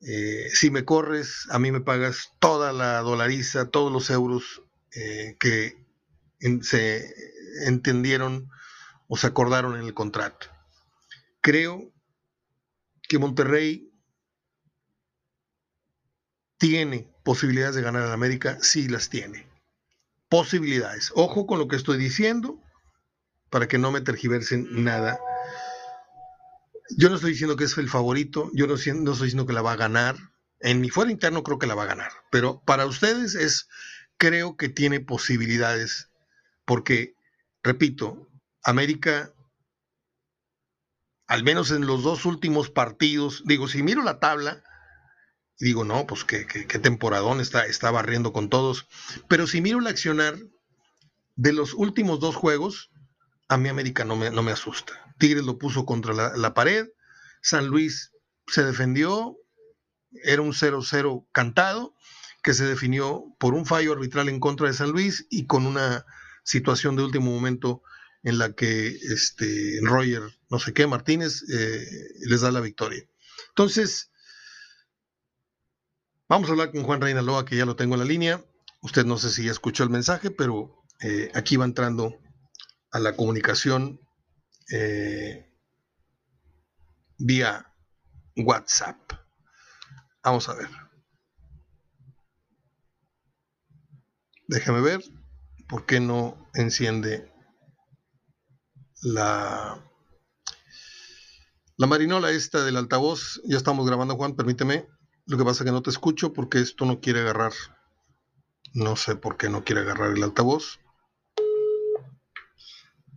eh, 0.03 0.51
si 0.53 0.71
me 0.71 0.85
corres, 0.85 1.47
a 1.51 1.59
mí 1.59 1.73
me 1.73 1.81
pagas 1.81 2.33
toda 2.39 2.75
la 2.75 3.01
dolariza, 3.01 3.71
todos 3.71 3.91
los 3.91 4.11
euros 4.11 4.63
eh, 4.95 5.37
que 5.41 5.75
se 6.61 7.15
entendieron 7.67 8.51
o 9.09 9.17
se 9.17 9.27
acordaron 9.27 9.77
en 9.77 9.85
el 9.85 9.95
contrato. 9.95 10.49
Creo 11.41 11.93
que 13.09 13.19
Monterrey 13.19 13.93
tiene 16.59 17.13
posibilidades 17.25 17.75
de 17.77 17.83
ganar 17.83 18.07
en 18.07 18.13
América, 18.13 18.59
sí 18.61 18.89
las 18.89 19.11
tiene. 19.11 19.49
Posibilidades. 20.29 21.13
Ojo 21.15 21.47
con 21.47 21.59
lo 21.59 21.69
que 21.69 21.77
estoy 21.77 21.99
diciendo 21.99 22.61
para 23.51 23.69
que 23.69 23.79
no 23.79 23.93
me 23.93 24.01
tergiversen 24.01 24.85
nada. 24.85 25.19
Yo 26.97 27.09
no 27.09 27.17
estoy 27.17 27.33
diciendo 27.33 27.57
que 27.57 27.65
es 27.65 27.77
el 27.79 27.89
favorito, 27.89 28.51
yo 28.55 28.67
no, 28.67 28.75
no 28.75 29.13
estoy 29.13 29.27
diciendo 29.27 29.47
que 29.47 29.53
la 29.53 29.63
va 29.63 29.73
a 29.73 29.77
ganar. 29.77 30.17
En 30.61 30.81
mi 30.81 30.89
fuera 30.89 31.11
interno 31.11 31.43
creo 31.43 31.59
que 31.59 31.67
la 31.67 31.75
va 31.75 31.85
a 31.85 31.87
ganar, 31.87 32.11
pero 32.31 32.63
para 32.65 32.87
ustedes 32.87 33.35
es, 33.35 33.69
creo 34.17 34.57
que 34.57 34.69
tiene 34.69 35.01
posibilidades, 35.01 36.11
porque, 36.65 37.15
repito, 37.63 38.29
América 38.67 39.33
al 41.27 41.43
menos 41.43 41.71
en 41.71 41.87
los 41.87 42.03
dos 42.03 42.25
últimos 42.25 42.71
partidos, 42.71 43.43
digo, 43.47 43.69
si 43.69 43.83
miro 43.83 44.03
la 44.03 44.21
tabla, 44.21 44.63
digo, 45.59 45.85
no, 45.85 46.07
pues 46.07 46.25
qué, 46.25 46.45
temporadón 46.79 47.41
está, 47.41 47.67
está 47.67 47.91
barriendo 47.91 48.33
con 48.33 48.49
todos, 48.49 48.87
pero 49.29 49.47
si 49.47 49.61
miro 49.61 49.81
el 49.81 49.87
accionar 49.87 50.37
de 51.35 51.53
los 51.53 51.75
últimos 51.75 52.21
dos 52.21 52.37
juegos, 52.37 52.91
a 53.49 53.57
mí 53.57 53.69
América 53.69 54.05
no 54.05 54.17
me, 54.17 54.31
no 54.31 54.43
me 54.43 54.53
asusta. 54.53 54.93
Tigres 55.19 55.45
lo 55.45 55.59
puso 55.59 55.85
contra 55.85 56.15
la, 56.15 56.37
la 56.37 56.55
pared, 56.55 56.89
San 57.43 57.67
Luis 57.67 58.13
se 58.47 58.65
defendió, 58.65 59.37
era 60.25 60.43
un 60.43 60.53
0-0 60.53 61.27
cantado, 61.33 61.95
que 62.43 62.55
se 62.55 62.65
definió 62.65 63.25
por 63.41 63.55
un 63.55 63.67
fallo 63.67 63.93
arbitral 63.93 64.29
en 64.29 64.39
contra 64.39 64.69
de 64.69 64.75
San 64.75 64.91
Luis 64.91 65.27
y 65.31 65.47
con 65.47 65.67
una 65.67 66.07
situación 66.45 66.95
de 66.95 67.03
último 67.03 67.33
momento 67.33 67.83
en 68.27 68.39
la 68.39 68.53
que 68.55 68.89
este, 68.89 69.79
Roger, 69.83 70.21
no 70.51 70.59
sé 70.59 70.75
qué, 70.75 70.89
Martínez, 70.89 71.45
eh, 71.49 71.87
les 72.29 72.41
da 72.41 72.51
la 72.51 72.61
victoria. 72.61 73.09
Entonces, 73.51 74.11
vamos 76.29 76.49
a 76.49 76.53
hablar 76.53 76.73
con 76.73 76.83
Juan 76.83 77.01
Reinaloa, 77.01 77.45
que 77.45 77.57
ya 77.57 77.65
lo 77.65 77.77
tengo 77.77 77.95
en 77.95 78.01
la 78.01 78.05
línea. 78.05 78.45
Usted 78.83 79.05
no 79.05 79.17
sé 79.17 79.31
si 79.31 79.45
ya 79.45 79.53
escuchó 79.53 79.85
el 79.85 79.91
mensaje, 79.91 80.33
pero 80.33 80.83
eh, 81.03 81.31
aquí 81.35 81.57
va 81.57 81.67
entrando 81.67 82.19
a 82.91 82.99
la 82.99 83.15
comunicación 83.15 84.01
eh, 84.73 85.49
vía 87.19 87.73
WhatsApp. 88.35 88.99
Vamos 90.25 90.49
a 90.49 90.55
ver. 90.55 90.69
Déjame 94.49 94.81
ver 94.81 95.05
por 95.69 95.87
qué 95.87 96.01
no 96.01 96.51
enciende 96.55 97.36
la, 99.03 99.83
la 101.77 101.87
marinola 101.87 102.31
esta 102.31 102.65
del 102.65 102.77
altavoz. 102.77 103.41
Ya 103.45 103.57
estamos 103.57 103.87
grabando, 103.87 104.17
Juan, 104.17 104.37
permíteme. 104.37 104.87
Lo 105.27 105.37
que 105.37 105.45
pasa 105.45 105.63
es 105.63 105.67
que 105.67 105.73
no 105.73 105.83
te 105.83 105.91
escucho 105.91 106.33
porque 106.33 106.61
esto 106.61 106.85
no 106.85 107.01
quiere 107.01 107.21
agarrar. 107.21 107.53
No 108.73 108.97
sé 108.97 109.17
por 109.17 109.37
qué 109.37 109.49
no 109.49 109.65
quiere 109.65 109.83
agarrar 109.83 110.13
el 110.17 110.23
altavoz. 110.23 110.79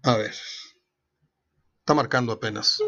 A 0.04 0.16
ver. 0.18 0.34
Está 1.80 1.94
marcando 1.94 2.34
apenas. 2.34 2.80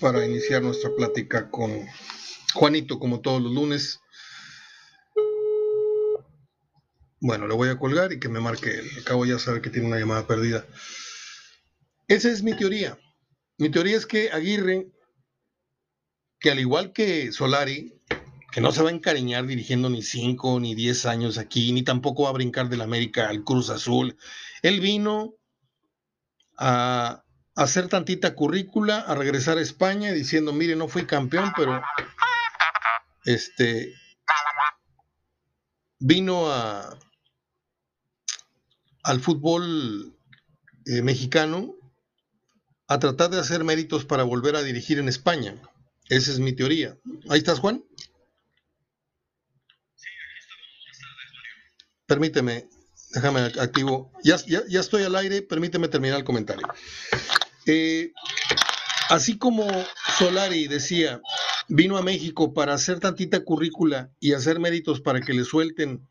Para 0.00 0.24
iniciar 0.24 0.62
nuestra 0.62 0.90
plática 0.94 1.50
con 1.50 1.86
Juanito, 2.54 2.98
como 2.98 3.20
todos 3.20 3.40
los 3.40 3.52
lunes. 3.52 4.00
Bueno, 7.20 7.48
le 7.48 7.54
voy 7.54 7.68
a 7.68 7.78
colgar 7.78 8.12
y 8.12 8.20
que 8.20 8.28
me 8.28 8.40
marque 8.40 8.78
él. 8.78 8.90
Acabo 9.00 9.24
ya 9.24 9.38
sabe 9.38 9.62
que 9.62 9.70
tiene 9.70 9.88
una 9.88 9.98
llamada 9.98 10.26
perdida. 10.26 10.66
Esa 12.08 12.30
es 12.30 12.42
mi 12.42 12.54
teoría. 12.54 12.98
Mi 13.58 13.70
teoría 13.70 13.96
es 13.96 14.06
que 14.06 14.30
Aguirre, 14.30 14.88
que 16.38 16.50
al 16.50 16.60
igual 16.60 16.92
que 16.92 17.32
Solari, 17.32 17.94
que 18.52 18.60
no 18.60 18.70
se 18.70 18.82
va 18.82 18.90
a 18.90 18.92
encariñar 18.92 19.46
dirigiendo 19.46 19.88
ni 19.88 20.02
5 20.02 20.60
ni 20.60 20.74
10 20.74 21.06
años 21.06 21.38
aquí, 21.38 21.72
ni 21.72 21.82
tampoco 21.82 22.24
va 22.24 22.30
a 22.30 22.34
brincar 22.34 22.68
del 22.68 22.82
América 22.82 23.28
al 23.28 23.44
Cruz 23.44 23.70
Azul. 23.70 24.16
Él 24.62 24.80
vino 24.80 25.34
a 26.58 27.24
hacer 27.54 27.88
tantita 27.88 28.34
currícula, 28.34 29.00
a 29.00 29.14
regresar 29.14 29.56
a 29.56 29.62
España 29.62 30.12
diciendo, 30.12 30.52
mire, 30.52 30.76
no 30.76 30.88
fui 30.88 31.06
campeón, 31.06 31.52
pero 31.56 31.82
este 33.24 33.94
vino 35.98 36.50
a, 36.50 36.98
al 39.02 39.20
fútbol 39.20 40.16
eh, 40.86 41.02
mexicano 41.02 41.74
a 42.88 42.98
tratar 42.98 43.30
de 43.30 43.40
hacer 43.40 43.64
méritos 43.64 44.04
para 44.04 44.22
volver 44.22 44.56
a 44.56 44.62
dirigir 44.62 44.98
en 44.98 45.08
España. 45.08 45.60
Esa 46.08 46.30
es 46.30 46.38
mi 46.38 46.52
teoría. 46.52 46.96
¿Ahí 47.28 47.38
estás, 47.38 47.58
Juan? 47.58 47.84
Permíteme, 52.06 52.68
déjame 53.10 53.40
activo. 53.40 54.12
Ya, 54.22 54.36
ya, 54.46 54.80
estoy 54.80 55.02
al 55.02 55.16
aire, 55.16 55.42
permíteme 55.42 55.88
terminar 55.88 56.18
el 56.18 56.24
comentario. 56.24 56.66
Eh, 57.66 58.12
así 59.10 59.38
como 59.38 59.66
Solari 60.16 60.68
decía, 60.68 61.20
vino 61.68 61.96
a 61.96 62.02
México 62.02 62.54
para 62.54 62.74
hacer 62.74 63.00
tantita 63.00 63.44
currícula 63.44 64.10
y 64.20 64.32
hacer 64.32 64.60
méritos 64.60 65.00
para 65.00 65.20
que 65.20 65.32
le 65.32 65.44
suelten 65.44 66.08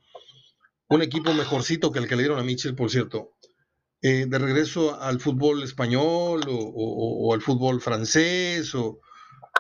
un 0.89 1.01
equipo 1.01 1.33
mejorcito 1.33 1.91
que 1.91 2.00
el 2.00 2.07
que 2.07 2.15
le 2.15 2.24
dieron 2.24 2.39
a 2.39 2.43
Mitchell, 2.43 2.75
por 2.75 2.91
cierto, 2.91 3.35
eh, 4.01 4.25
de 4.27 4.38
regreso 4.38 5.01
al 5.01 5.19
fútbol 5.19 5.63
español 5.63 6.41
o, 6.47 7.33
al 7.33 7.41
fútbol 7.41 7.81
francés, 7.81 8.75
o 8.75 9.00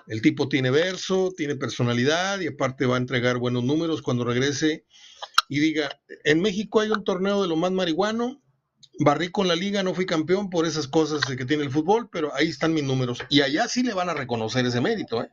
el 0.07 0.21
tipo 0.21 0.47
tiene 0.47 0.69
verso, 0.69 1.33
tiene 1.35 1.55
personalidad 1.55 2.39
y 2.39 2.47
aparte 2.47 2.85
va 2.85 2.95
a 2.95 2.99
entregar 2.99 3.37
buenos 3.37 3.63
números 3.63 4.01
cuando 4.01 4.23
regrese 4.23 4.85
y 5.49 5.59
diga, 5.59 5.99
en 6.23 6.41
México 6.41 6.79
hay 6.79 6.89
un 6.89 7.03
torneo 7.03 7.41
de 7.41 7.47
lo 7.47 7.55
más 7.55 7.71
marihuano, 7.71 8.41
barrí 8.99 9.29
con 9.31 9.47
la 9.47 9.55
liga, 9.55 9.83
no 9.83 9.93
fui 9.93 10.05
campeón 10.05 10.49
por 10.49 10.65
esas 10.65 10.87
cosas 10.87 11.21
que 11.25 11.45
tiene 11.45 11.63
el 11.63 11.71
fútbol, 11.71 12.09
pero 12.11 12.33
ahí 12.35 12.47
están 12.47 12.73
mis 12.73 12.83
números. 12.83 13.19
Y 13.29 13.41
allá 13.41 13.67
sí 13.67 13.83
le 13.83 13.93
van 13.93 14.09
a 14.09 14.13
reconocer 14.13 14.65
ese 14.65 14.81
mérito. 14.81 15.23
¿eh? 15.23 15.29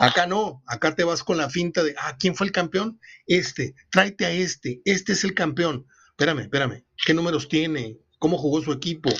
Acá 0.00 0.26
no, 0.26 0.62
acá 0.66 0.94
te 0.94 1.04
vas 1.04 1.22
con 1.22 1.36
la 1.36 1.50
finta 1.50 1.82
de, 1.82 1.94
ah, 1.98 2.16
¿quién 2.18 2.34
fue 2.34 2.46
el 2.46 2.52
campeón? 2.52 3.00
Este, 3.26 3.74
tráete 3.90 4.26
a 4.26 4.30
este, 4.30 4.80
este 4.84 5.12
es 5.12 5.24
el 5.24 5.34
campeón. 5.34 5.86
Espérame, 6.10 6.40
espérame, 6.40 6.84
¿qué 7.04 7.14
números 7.14 7.48
tiene? 7.48 7.98
¿Cómo 8.18 8.38
jugó 8.38 8.62
su 8.62 8.72
equipo? 8.72 9.10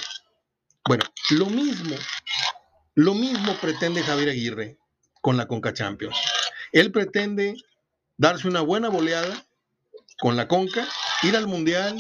Bueno, 0.85 1.05
lo 1.31 1.47
mismo, 1.47 1.97
lo 2.95 3.15
mismo 3.15 3.55
pretende 3.61 4.03
Javier 4.03 4.31
Aguirre 4.31 4.79
con 5.21 5.37
la 5.37 5.47
Conca 5.47 5.73
Champions. 5.73 6.17
Él 6.73 6.91
pretende 6.91 7.57
darse 8.17 8.49
una 8.49 8.61
buena 8.61 8.89
boleada 8.89 9.47
con 10.21 10.37
la 10.37 10.49
Conca, 10.49 10.87
ir 11.23 11.37
al 11.37 11.47
Mundial, 11.47 11.97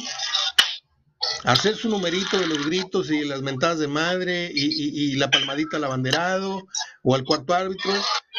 hacer 1.44 1.76
su 1.76 1.88
numerito 1.88 2.38
de 2.38 2.46
los 2.46 2.64
gritos 2.66 3.10
y 3.10 3.24
las 3.24 3.42
mentadas 3.42 3.78
de 3.78 3.88
madre 3.88 4.50
y, 4.52 5.16
la 5.16 5.30
palmadita 5.30 5.76
al 5.76 5.84
abanderado 5.84 6.66
o 7.02 7.14
al 7.14 7.24
cuarto 7.24 7.54
árbitro 7.54 7.92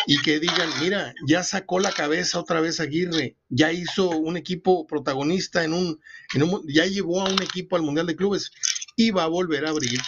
y 0.08 0.22
que 0.22 0.40
digan, 0.40 0.70
mira, 0.82 1.14
ya 1.28 1.44
sacó 1.44 1.80
la 1.80 1.92
cabeza 1.92 2.40
otra 2.40 2.62
vez 2.62 2.80
Aguirre, 2.80 3.38
ya 3.50 3.72
hizo 3.72 4.10
un 4.10 4.38
equipo 4.38 4.86
protagonista 4.88 5.64
en 5.64 5.74
un, 5.74 6.00
en 6.34 6.44
un 6.44 6.64
ya 6.68 6.86
llevó 6.86 7.22
a 7.22 7.30
un 7.30 7.42
equipo 7.42 7.76
al 7.76 7.84
Mundial 7.84 8.08
de 8.08 8.16
Clubes 8.16 8.52
y 8.96 9.12
va 9.12 9.24
a 9.24 9.28
volver 9.28 9.66
a 9.66 9.70
abrir 9.70 10.00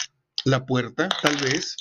la 0.44 0.64
puerta, 0.66 1.08
tal 1.22 1.36
vez, 1.36 1.76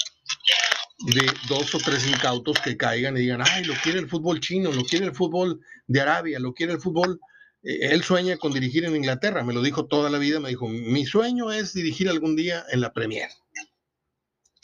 de 1.00 1.26
dos 1.50 1.76
o 1.76 1.78
tres 1.80 2.08
incautos 2.08 2.58
que 2.60 2.78
caigan 2.78 3.18
y 3.18 3.22
digan, 3.22 3.42
ay, 3.44 3.64
lo 3.66 3.74
quiere 3.84 4.00
el 4.00 4.10
fútbol 4.10 4.40
chino, 4.40 4.72
lo 4.72 4.84
quiere 4.84 5.06
el 5.06 5.16
fútbol 5.16 5.60
de 5.88 6.02
Arabia, 6.02 6.40
lo 6.40 6.54
quiere 6.54 6.74
el 6.74 6.82
fútbol 6.82 7.20
eh, 7.66 7.90
él 7.92 8.04
sueña 8.04 8.38
con 8.38 8.54
dirigir 8.54 8.86
en 8.86 8.96
Inglaterra, 8.96 9.44
me 9.44 9.54
lo 9.54 9.62
dijo 9.62 9.88
toda 9.88 10.10
la 10.10 10.20
vida, 10.20 10.40
me 10.40 10.50
dijo, 10.50 10.68
mi 10.70 11.06
sueño 11.06 11.52
es 11.52 11.74
dirigir 11.74 12.08
algún 12.10 12.36
día 12.36 12.64
en 12.72 12.82
la 12.82 12.94
Premier. 12.94 13.30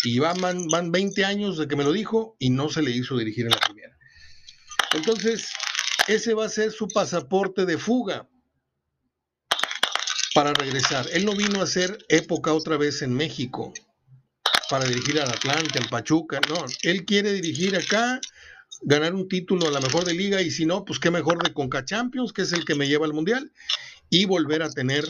Y 0.03 0.19
van, 0.19 0.67
van 0.67 0.91
20 0.91 1.25
años 1.25 1.57
de 1.57 1.67
que 1.67 1.75
me 1.75 1.83
lo 1.83 1.91
dijo 1.91 2.35
y 2.39 2.49
no 2.49 2.69
se 2.69 2.81
le 2.81 2.91
hizo 2.91 3.17
dirigir 3.17 3.45
en 3.45 3.51
la 3.51 3.59
primera. 3.59 3.97
Entonces, 4.93 5.47
ese 6.07 6.33
va 6.33 6.45
a 6.45 6.49
ser 6.49 6.71
su 6.71 6.87
pasaporte 6.87 7.65
de 7.65 7.77
fuga 7.77 8.27
para 10.33 10.53
regresar. 10.53 11.07
Él 11.11 11.25
no 11.25 11.35
vino 11.35 11.59
a 11.59 11.63
hacer 11.63 11.97
época 12.09 12.53
otra 12.53 12.77
vez 12.77 13.01
en 13.01 13.13
México 13.13 13.73
para 14.69 14.85
dirigir 14.85 15.19
al 15.19 15.29
Atlante, 15.29 15.79
al 15.79 15.89
Pachuca, 15.89 16.39
no, 16.47 16.65
él 16.83 17.03
quiere 17.03 17.33
dirigir 17.33 17.75
acá, 17.75 18.21
ganar 18.83 19.13
un 19.13 19.27
título 19.27 19.67
a 19.67 19.71
la 19.71 19.81
mejor 19.81 20.05
de 20.05 20.13
liga 20.13 20.41
y 20.41 20.49
si 20.49 20.65
no, 20.65 20.85
pues 20.85 20.97
qué 20.97 21.11
mejor 21.11 21.43
de 21.43 21.53
Conca 21.53 21.83
Champions, 21.83 22.31
que 22.31 22.43
es 22.43 22.53
el 22.53 22.63
que 22.63 22.75
me 22.75 22.87
lleva 22.87 23.05
al 23.05 23.13
Mundial, 23.13 23.51
y 24.09 24.23
volver 24.23 24.63
a 24.63 24.69
tener 24.69 25.05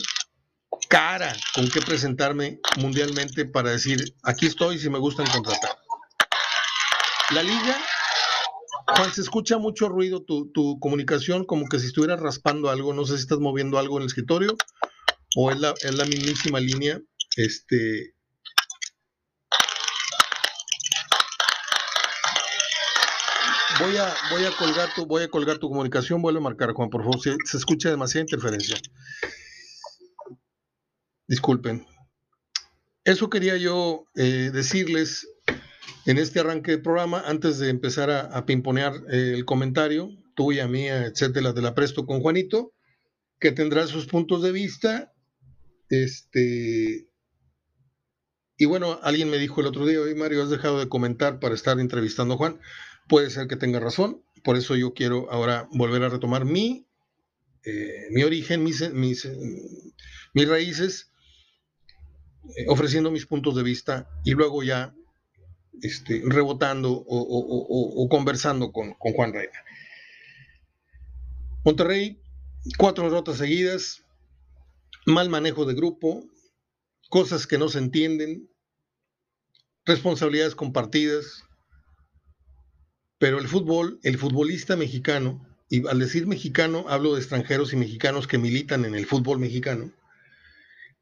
cara 0.88 1.36
con 1.54 1.68
qué 1.68 1.80
presentarme 1.80 2.60
mundialmente 2.78 3.44
para 3.44 3.70
decir, 3.70 4.14
aquí 4.22 4.46
estoy 4.46 4.78
si 4.78 4.90
me 4.90 4.98
gustan 4.98 5.26
contratar. 5.26 5.78
La 7.30 7.42
liga, 7.42 7.76
Juan, 8.96 9.12
se 9.12 9.22
escucha 9.22 9.58
mucho 9.58 9.88
ruido 9.88 10.22
tu, 10.22 10.50
tu 10.52 10.78
comunicación, 10.80 11.44
como 11.44 11.66
que 11.68 11.78
si 11.78 11.86
estuvieras 11.86 12.20
raspando 12.20 12.70
algo, 12.70 12.92
no 12.92 13.04
sé 13.04 13.16
si 13.16 13.22
estás 13.22 13.38
moviendo 13.38 13.78
algo 13.78 13.96
en 13.96 14.02
el 14.02 14.08
escritorio 14.08 14.56
o 15.36 15.50
es 15.50 15.58
la, 15.58 15.74
es 15.82 15.94
la 15.94 16.04
mismísima 16.04 16.60
línea. 16.60 17.00
Este, 17.36 18.14
voy 23.80 23.96
a, 23.96 24.14
voy 24.30 24.44
a 24.44 24.50
colgar 24.56 24.94
tu, 24.94 25.06
voy 25.06 25.22
a 25.22 25.28
colgar 25.28 25.58
tu 25.58 25.68
comunicación, 25.68 26.22
vuelve 26.22 26.38
a 26.38 26.42
marcar, 26.42 26.72
Juan, 26.72 26.90
por 26.90 27.02
favor, 27.02 27.20
se, 27.20 27.36
escucha 27.56 27.90
demasiada 27.90 28.22
interferencia. 28.22 28.76
Disculpen. 31.32 31.86
Eso 33.04 33.30
quería 33.30 33.56
yo 33.56 34.04
eh, 34.16 34.50
decirles 34.52 35.26
en 36.04 36.18
este 36.18 36.40
arranque 36.40 36.72
de 36.72 36.78
programa, 36.78 37.22
antes 37.24 37.58
de 37.58 37.70
empezar 37.70 38.10
a, 38.10 38.44
pimponear 38.44 38.92
eh, 39.10 39.32
el 39.34 39.46
comentario, 39.46 40.10
tuya, 40.36 40.68
mía, 40.68 41.06
etcétera, 41.06 41.54
de 41.54 41.62
la 41.62 41.74
presto 41.74 42.04
con 42.04 42.20
Juanito, 42.20 42.74
que 43.40 43.50
tendrá 43.50 43.86
sus 43.86 44.04
puntos 44.04 44.42
de 44.42 44.52
vista 44.52 45.14
este, 45.88 47.08
y 48.58 48.66
bueno, 48.66 49.00
alguien 49.02 49.30
me 49.30 49.38
dijo 49.38 49.62
el 49.62 49.68
otro 49.68 49.86
día, 49.86 50.02
oye 50.02 50.14
Mario, 50.14 50.42
has 50.42 50.50
dejado 50.50 50.80
de 50.80 50.90
comentar 50.90 51.40
para 51.40 51.54
estar 51.54 51.80
entrevistando 51.80 52.34
a 52.34 52.36
Juan. 52.36 52.60
Puede 53.08 53.30
ser 53.30 53.46
que 53.46 53.56
tenga 53.56 53.80
razón, 53.80 54.22
por 54.44 54.58
eso 54.58 54.76
yo 54.76 54.92
quiero 54.92 55.32
ahora 55.32 55.66
volver 55.72 56.02
a 56.02 56.10
retomar 56.10 56.44
mi, 56.44 56.86
eh, 57.64 58.08
mi 58.10 58.22
origen, 58.22 58.62
mis, 58.62 58.92
mis, 58.92 59.26
mis 60.34 60.46
raíces, 60.46 61.08
ofreciendo 62.68 63.10
mis 63.10 63.26
puntos 63.26 63.54
de 63.56 63.62
vista 63.62 64.08
y 64.24 64.32
luego 64.32 64.62
ya 64.62 64.94
este, 65.80 66.22
rebotando 66.24 66.92
o, 66.92 68.08
conversando 68.08 68.72
con, 68.72 68.94
con 68.94 69.12
Juan 69.12 69.32
Reina. 69.32 69.58
Monterrey, 71.64 72.20
cuatro 72.76 73.04
derrotas 73.04 73.38
seguidas, 73.38 74.04
mal 75.06 75.28
manejo 75.28 75.64
de 75.64 75.74
grupo, 75.74 76.24
cosas 77.08 77.46
que 77.46 77.58
no 77.58 77.68
se 77.68 77.78
entienden, 77.78 78.50
responsabilidades 79.84 80.54
compartidas. 80.54 81.44
Pero 83.18 83.38
el 83.38 83.46
fútbol, 83.46 84.00
el 84.02 84.18
futbolista 84.18 84.76
mexicano, 84.76 85.46
y 85.68 85.86
al 85.86 86.00
decir 86.00 86.26
mexicano 86.26 86.84
hablo 86.88 87.14
de 87.14 87.20
extranjeros 87.20 87.72
y 87.72 87.76
mexicanos 87.76 88.26
que 88.26 88.38
militan 88.38 88.84
en 88.84 88.94
el 88.94 89.06
fútbol 89.06 89.38
mexicano, 89.38 89.92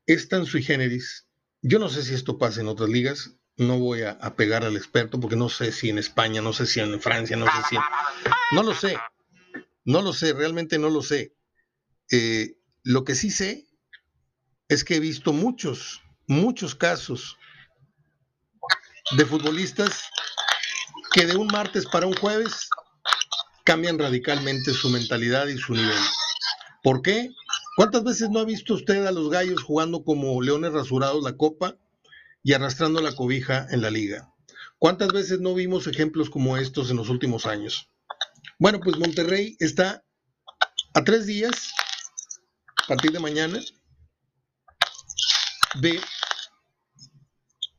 es 0.06 0.28
tan 0.28 0.44
sui 0.44 0.62
generis. 0.62 1.26
Yo 1.62 1.78
no 1.78 1.88
sé 1.88 2.02
si 2.02 2.14
esto 2.14 2.38
pasa 2.38 2.60
en 2.60 2.68
otras 2.68 2.88
ligas, 2.88 3.36
no 3.56 3.78
voy 3.78 4.02
a, 4.02 4.18
pegar 4.36 4.64
al 4.64 4.76
experto 4.76 5.20
porque 5.20 5.36
no 5.36 5.48
sé 5.48 5.72
si 5.72 5.90
en 5.90 5.98
España, 5.98 6.40
no 6.40 6.52
sé 6.52 6.66
si 6.66 6.80
en 6.80 7.00
Francia, 7.00 7.36
no 7.36 7.46
sé 7.46 7.58
si 7.68 7.76
en... 7.76 7.82
No 8.52 8.62
lo 8.62 8.74
sé, 8.74 8.96
no 9.84 10.00
lo 10.00 10.12
sé, 10.12 10.32
realmente 10.32 10.78
no 10.78 10.88
lo 10.88 11.02
sé. 11.02 11.34
Eh, 12.10 12.56
lo 12.82 13.04
que 13.04 13.14
sí 13.14 13.30
sé 13.30 13.66
es 14.68 14.84
que 14.84 14.96
he 14.96 15.00
visto 15.00 15.32
muchos, 15.32 16.02
muchos 16.26 16.74
casos 16.74 17.36
de 19.16 19.26
futbolistas 19.26 20.04
que 21.12 21.26
de 21.26 21.36
un 21.36 21.48
martes 21.48 21.86
para 21.86 22.06
un 22.06 22.14
jueves 22.14 22.68
cambian 23.64 23.98
radicalmente 23.98 24.72
su 24.72 24.88
mentalidad 24.88 25.48
y 25.48 25.58
su 25.58 25.74
nivel. 25.74 25.98
¿Por 26.82 27.02
qué? 27.02 27.30
¿Cuántas 27.76 28.04
veces 28.04 28.30
no 28.30 28.40
ha 28.40 28.44
visto 28.44 28.74
usted 28.74 29.06
a 29.06 29.12
los 29.12 29.30
gallos 29.30 29.62
jugando 29.62 30.04
como 30.04 30.40
leones 30.42 30.72
rasurados 30.72 31.22
la 31.22 31.36
copa 31.36 31.76
y 32.42 32.52
arrastrando 32.52 33.00
la 33.00 33.14
cobija 33.14 33.66
en 33.70 33.80
la 33.80 33.90
liga? 33.90 34.34
¿Cuántas 34.78 35.08
veces 35.08 35.40
no 35.40 35.54
vimos 35.54 35.86
ejemplos 35.86 36.30
como 36.30 36.56
estos 36.56 36.90
en 36.90 36.96
los 36.96 37.08
últimos 37.08 37.46
años? 37.46 37.88
Bueno, 38.58 38.80
pues 38.80 38.98
Monterrey 38.98 39.56
está 39.60 40.04
a 40.94 41.04
tres 41.04 41.26
días, 41.26 41.72
a 42.84 42.88
partir 42.88 43.12
de 43.12 43.20
mañana, 43.20 43.60
de 45.80 46.00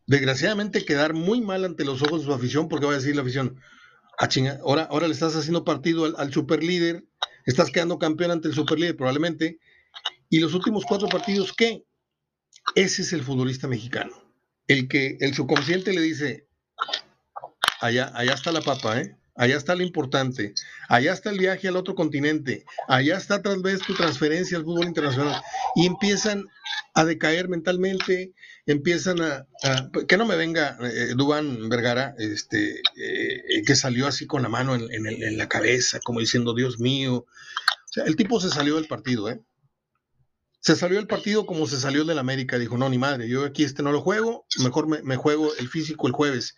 desgraciadamente 0.08 0.86
quedar 0.86 1.14
muy 1.14 1.42
mal 1.42 1.66
ante 1.66 1.86
los 1.86 2.02
ojos 2.02 2.22
de 2.22 2.28
su 2.28 2.34
afición, 2.34 2.70
porque 2.70 2.86
va 2.86 2.94
a 2.94 2.96
decir 2.96 3.16
la 3.16 3.22
afición, 3.24 3.60
ah, 4.18 4.28
chinga, 4.28 4.60
ahora, 4.64 4.84
ahora 4.84 5.08
le 5.08 5.14
estás 5.14 5.36
haciendo 5.36 5.66
partido 5.66 6.06
al, 6.06 6.16
al 6.18 6.32
superlíder, 6.32 7.06
estás 7.46 7.72
quedando 7.72 8.00
campeón 8.00 8.32
ante 8.32 8.48
el 8.48 8.54
superlíder 8.54 8.96
probablemente, 8.96 9.60
y 10.32 10.40
los 10.40 10.56
últimos 10.56 10.86
cuatro 10.86 11.10
partidos, 11.10 11.54
¿qué? 11.54 11.84
Ese 12.74 13.02
es 13.02 13.12
el 13.14 13.22
futbolista 13.22 13.68
mexicano, 13.68 14.14
el 14.66 14.88
que 14.88 15.18
el 15.20 15.36
subconsciente 15.36 15.92
le 15.94 16.02
dice, 16.02 16.48
allá, 17.82 18.12
allá 18.16 18.34
está 18.34 18.52
la 18.52 18.62
papa, 18.62 19.02
¿eh? 19.02 19.18
Allá 19.36 19.58
está 19.58 19.76
lo 19.76 19.84
importante. 19.84 20.54
Allá 20.90 21.14
está 21.14 21.30
el 21.30 21.40
viaje 21.40 21.68
al 21.68 21.78
otro 21.78 21.96
continente. 21.96 22.66
Allá 22.88 23.18
está 23.18 23.42
tal 23.42 23.62
vez 23.62 23.80
tu 23.80 23.96
transferencia 23.96 24.58
al 24.58 24.66
fútbol 24.66 24.86
internacional. 24.86 25.42
Y 25.76 25.86
empiezan 25.88 26.46
a 26.94 27.06
decaer 27.06 27.48
mentalmente, 27.48 28.34
empiezan 28.66 29.22
a, 29.22 29.48
que 30.08 30.18
no 30.18 30.26
me 30.26 30.36
venga 30.36 30.78
eh, 30.82 31.14
Dubán 31.16 31.70
Vergara, 31.70 32.14
este, 32.18 32.82
eh, 32.98 33.64
que 33.66 33.76
salió 33.76 34.06
así 34.06 34.28
con 34.28 34.44
la 34.44 34.50
mano 34.50 34.76
en, 34.76 35.38
la 35.38 35.48
cabeza, 35.48 36.00
como 36.04 36.20
diciendo, 36.20 36.54
Dios 36.54 36.80
mío. 36.80 37.16
O 37.16 37.94
sea, 37.94 38.04
el 38.04 38.18
tipo 38.18 38.40
se 38.42 38.50
salió 38.50 38.76
del 38.76 38.88
partido, 38.88 39.30
¿eh? 39.30 39.42
Se 40.62 40.76
salió 40.76 40.98
del 40.98 41.08
partido 41.08 41.46
como 41.46 41.68
se 41.68 41.80
salió 41.80 42.06
del 42.06 42.20
América. 42.20 42.58
Dijo, 42.58 42.78
no, 42.78 42.90
ni 42.90 42.98
madre, 42.98 43.28
yo 43.28 43.44
aquí 43.44 43.64
este 43.64 43.84
no 43.84 43.92
lo 43.92 44.02
juego, 44.02 44.46
mejor 44.64 44.88
me, 44.88 45.02
me 45.02 45.18
juego 45.18 45.54
el 45.56 45.68
físico 45.68 46.08
el 46.08 46.14
jueves. 46.14 46.56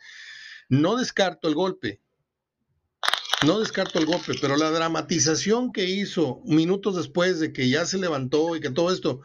No 0.69 0.95
descarto 0.95 1.47
el 1.47 1.55
golpe, 1.55 1.99
no 3.45 3.59
descarto 3.59 3.99
el 3.99 4.05
golpe, 4.05 4.33
pero 4.39 4.55
la 4.55 4.71
dramatización 4.71 5.73
que 5.73 5.85
hizo 5.85 6.41
minutos 6.45 6.95
después 6.95 7.39
de 7.39 7.51
que 7.51 7.69
ya 7.69 7.85
se 7.85 7.97
levantó 7.97 8.55
y 8.55 8.61
que 8.61 8.69
todo 8.69 8.93
esto, 8.93 9.21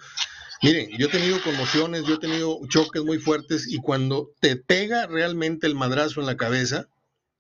Miren, 0.61 0.91
yo 0.99 1.07
he 1.07 1.11
tenido 1.11 1.41
conmociones, 1.43 2.05
yo 2.05 2.14
he 2.14 2.19
tenido 2.19 2.59
choques 2.69 3.05
muy 3.05 3.19
fuertes 3.19 3.69
y 3.69 3.77
cuando 3.77 4.33
te 4.41 4.57
pega 4.57 5.07
realmente 5.07 5.69
el 5.69 5.77
madrazo 5.77 6.19
en 6.19 6.27
la 6.27 6.37
cabeza, 6.37 6.88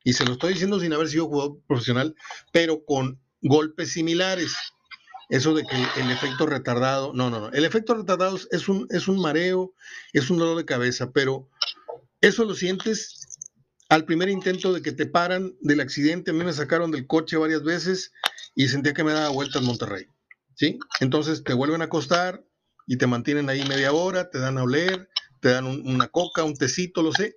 y 0.04 0.12
se 0.12 0.24
lo 0.24 0.34
estoy 0.34 0.52
diciendo 0.52 0.78
sin 0.78 0.92
haber 0.92 1.08
sido 1.08 1.26
jugador 1.26 1.58
profesional, 1.66 2.14
pero 2.52 2.84
con 2.84 3.20
golpes 3.42 3.92
similares, 3.92 4.54
eso 5.28 5.54
de 5.54 5.64
que 5.64 5.76
el 6.00 6.10
efecto 6.10 6.46
retardado, 6.46 7.12
no, 7.14 7.30
no, 7.30 7.40
no, 7.40 7.48
el 7.50 7.64
efecto 7.64 7.94
retardado 7.94 8.38
es 8.50 8.68
un, 8.68 8.86
es 8.90 9.08
un 9.08 9.20
mareo, 9.20 9.74
es 10.12 10.30
un 10.30 10.38
dolor 10.38 10.56
de 10.56 10.64
cabeza, 10.64 11.10
pero 11.12 11.48
eso 12.20 12.44
lo 12.44 12.54
sientes 12.54 13.38
al 13.88 14.04
primer 14.04 14.28
intento 14.28 14.72
de 14.72 14.82
que 14.82 14.92
te 14.92 15.06
paran 15.06 15.54
del 15.60 15.80
accidente, 15.80 16.30
a 16.30 16.34
mí 16.34 16.44
me 16.44 16.52
sacaron 16.52 16.90
del 16.90 17.06
coche 17.06 17.36
varias 17.36 17.62
veces 17.62 18.12
y 18.54 18.68
sentía 18.68 18.92
que 18.92 19.04
me 19.04 19.12
daba 19.12 19.28
vueltas 19.30 19.62
Monterrey, 19.62 20.06
¿sí? 20.54 20.78
Entonces 21.00 21.44
te 21.44 21.54
vuelven 21.54 21.82
a 21.82 21.86
acostar, 21.86 22.42
y 22.88 22.96
te 22.96 23.06
mantienen 23.06 23.50
ahí 23.50 23.62
media 23.68 23.92
hora, 23.92 24.30
te 24.30 24.38
dan 24.38 24.56
a 24.56 24.62
oler, 24.62 25.10
te 25.40 25.50
dan 25.50 25.66
una 25.66 26.08
coca, 26.08 26.42
un 26.42 26.56
tecito, 26.56 27.02
lo 27.02 27.12
sé. 27.12 27.36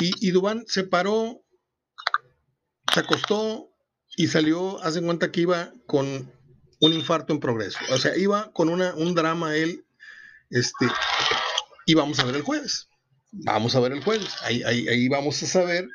Y, 0.00 0.26
y 0.26 0.30
Dubán 0.30 0.64
se 0.66 0.84
paró, 0.84 1.44
se 2.92 3.00
acostó 3.00 3.70
y 4.16 4.26
salió, 4.26 4.82
hacen 4.82 5.04
cuenta 5.04 5.30
que 5.30 5.42
iba 5.42 5.70
con 5.86 6.32
un 6.80 6.92
infarto 6.92 7.32
en 7.32 7.40
progreso. 7.40 7.78
O 7.90 7.98
sea, 7.98 8.16
iba 8.16 8.52
con 8.52 8.68
una, 8.68 8.94
un 8.94 9.14
drama 9.14 9.56
él, 9.56 9.84
este, 10.50 10.86
y 11.86 11.94
vamos 11.94 12.18
a 12.18 12.24
ver 12.24 12.36
el 12.36 12.42
jueves. 12.42 12.88
Vamos 13.32 13.74
a 13.74 13.80
ver 13.80 13.92
el 13.92 14.04
jueves. 14.04 14.34
Ahí, 14.42 14.62
ahí, 14.62 14.88
ahí 14.88 15.08
vamos 15.08 15.42
a 15.42 15.46
saber 15.46 15.88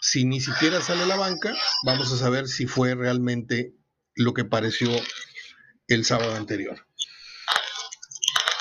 si 0.00 0.24
ni 0.24 0.40
siquiera 0.40 0.80
sale 0.80 1.06
la 1.06 1.16
banca, 1.16 1.54
vamos 1.84 2.10
a 2.12 2.16
saber 2.16 2.48
si 2.48 2.66
fue 2.66 2.94
realmente 2.94 3.74
lo 4.14 4.32
que 4.32 4.44
pareció 4.44 4.90
el 5.88 6.04
sábado 6.04 6.34
anterior. 6.36 6.86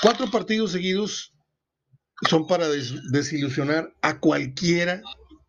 Cuatro 0.02 0.30
partidos 0.30 0.72
seguidos 0.72 1.34
son 2.30 2.48
para 2.48 2.68
desilusionar 2.68 3.94
a 4.02 4.20
cualquiera 4.20 5.02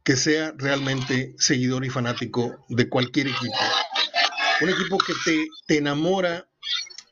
que 0.04 0.16
sea 0.16 0.54
realmente 0.56 1.34
seguidor 1.38 1.84
y 1.84 1.90
fanático 1.90 2.64
de 2.68 2.88
cualquier 2.88 3.28
equipo. 3.28 3.54
Un 4.60 4.68
equipo 4.68 4.98
que 4.98 5.14
te, 5.24 5.46
te 5.66 5.78
enamora 5.78 6.46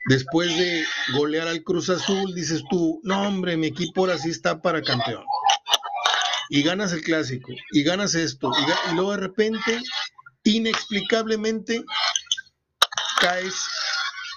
después 0.09 0.49
de 0.57 0.85
golear 1.15 1.49
al 1.49 1.63
Cruz 1.63 1.91
Azul, 1.91 2.35
dices 2.35 2.63
tú, 2.71 3.01
no 3.05 3.23
hombre, 3.23 3.57
mi 3.57 3.69
equipo 3.69 4.03
ahora 4.03 4.19
sí 4.19 4.31
está 4.31 4.61
para 4.61 4.83
campeón. 4.83 5.25
y 6.51 6.63
ganas 6.63 6.93
el 6.93 7.03
clásico, 7.03 7.53
y 7.73 7.83
ganas 7.83 8.15
esto, 8.15 8.51
y, 8.91 8.95
luego 8.95 9.13
de 9.13 9.19
repente, 9.19 9.83
inexplicablemente, 10.45 11.85
caes 13.21 13.67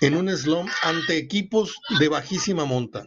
en 0.02 0.18
un 0.18 0.30
slum 0.36 0.70
ante 0.84 1.18
equipos 1.18 1.76
de 2.00 2.10
bajísima 2.10 2.66
monta. 2.66 3.06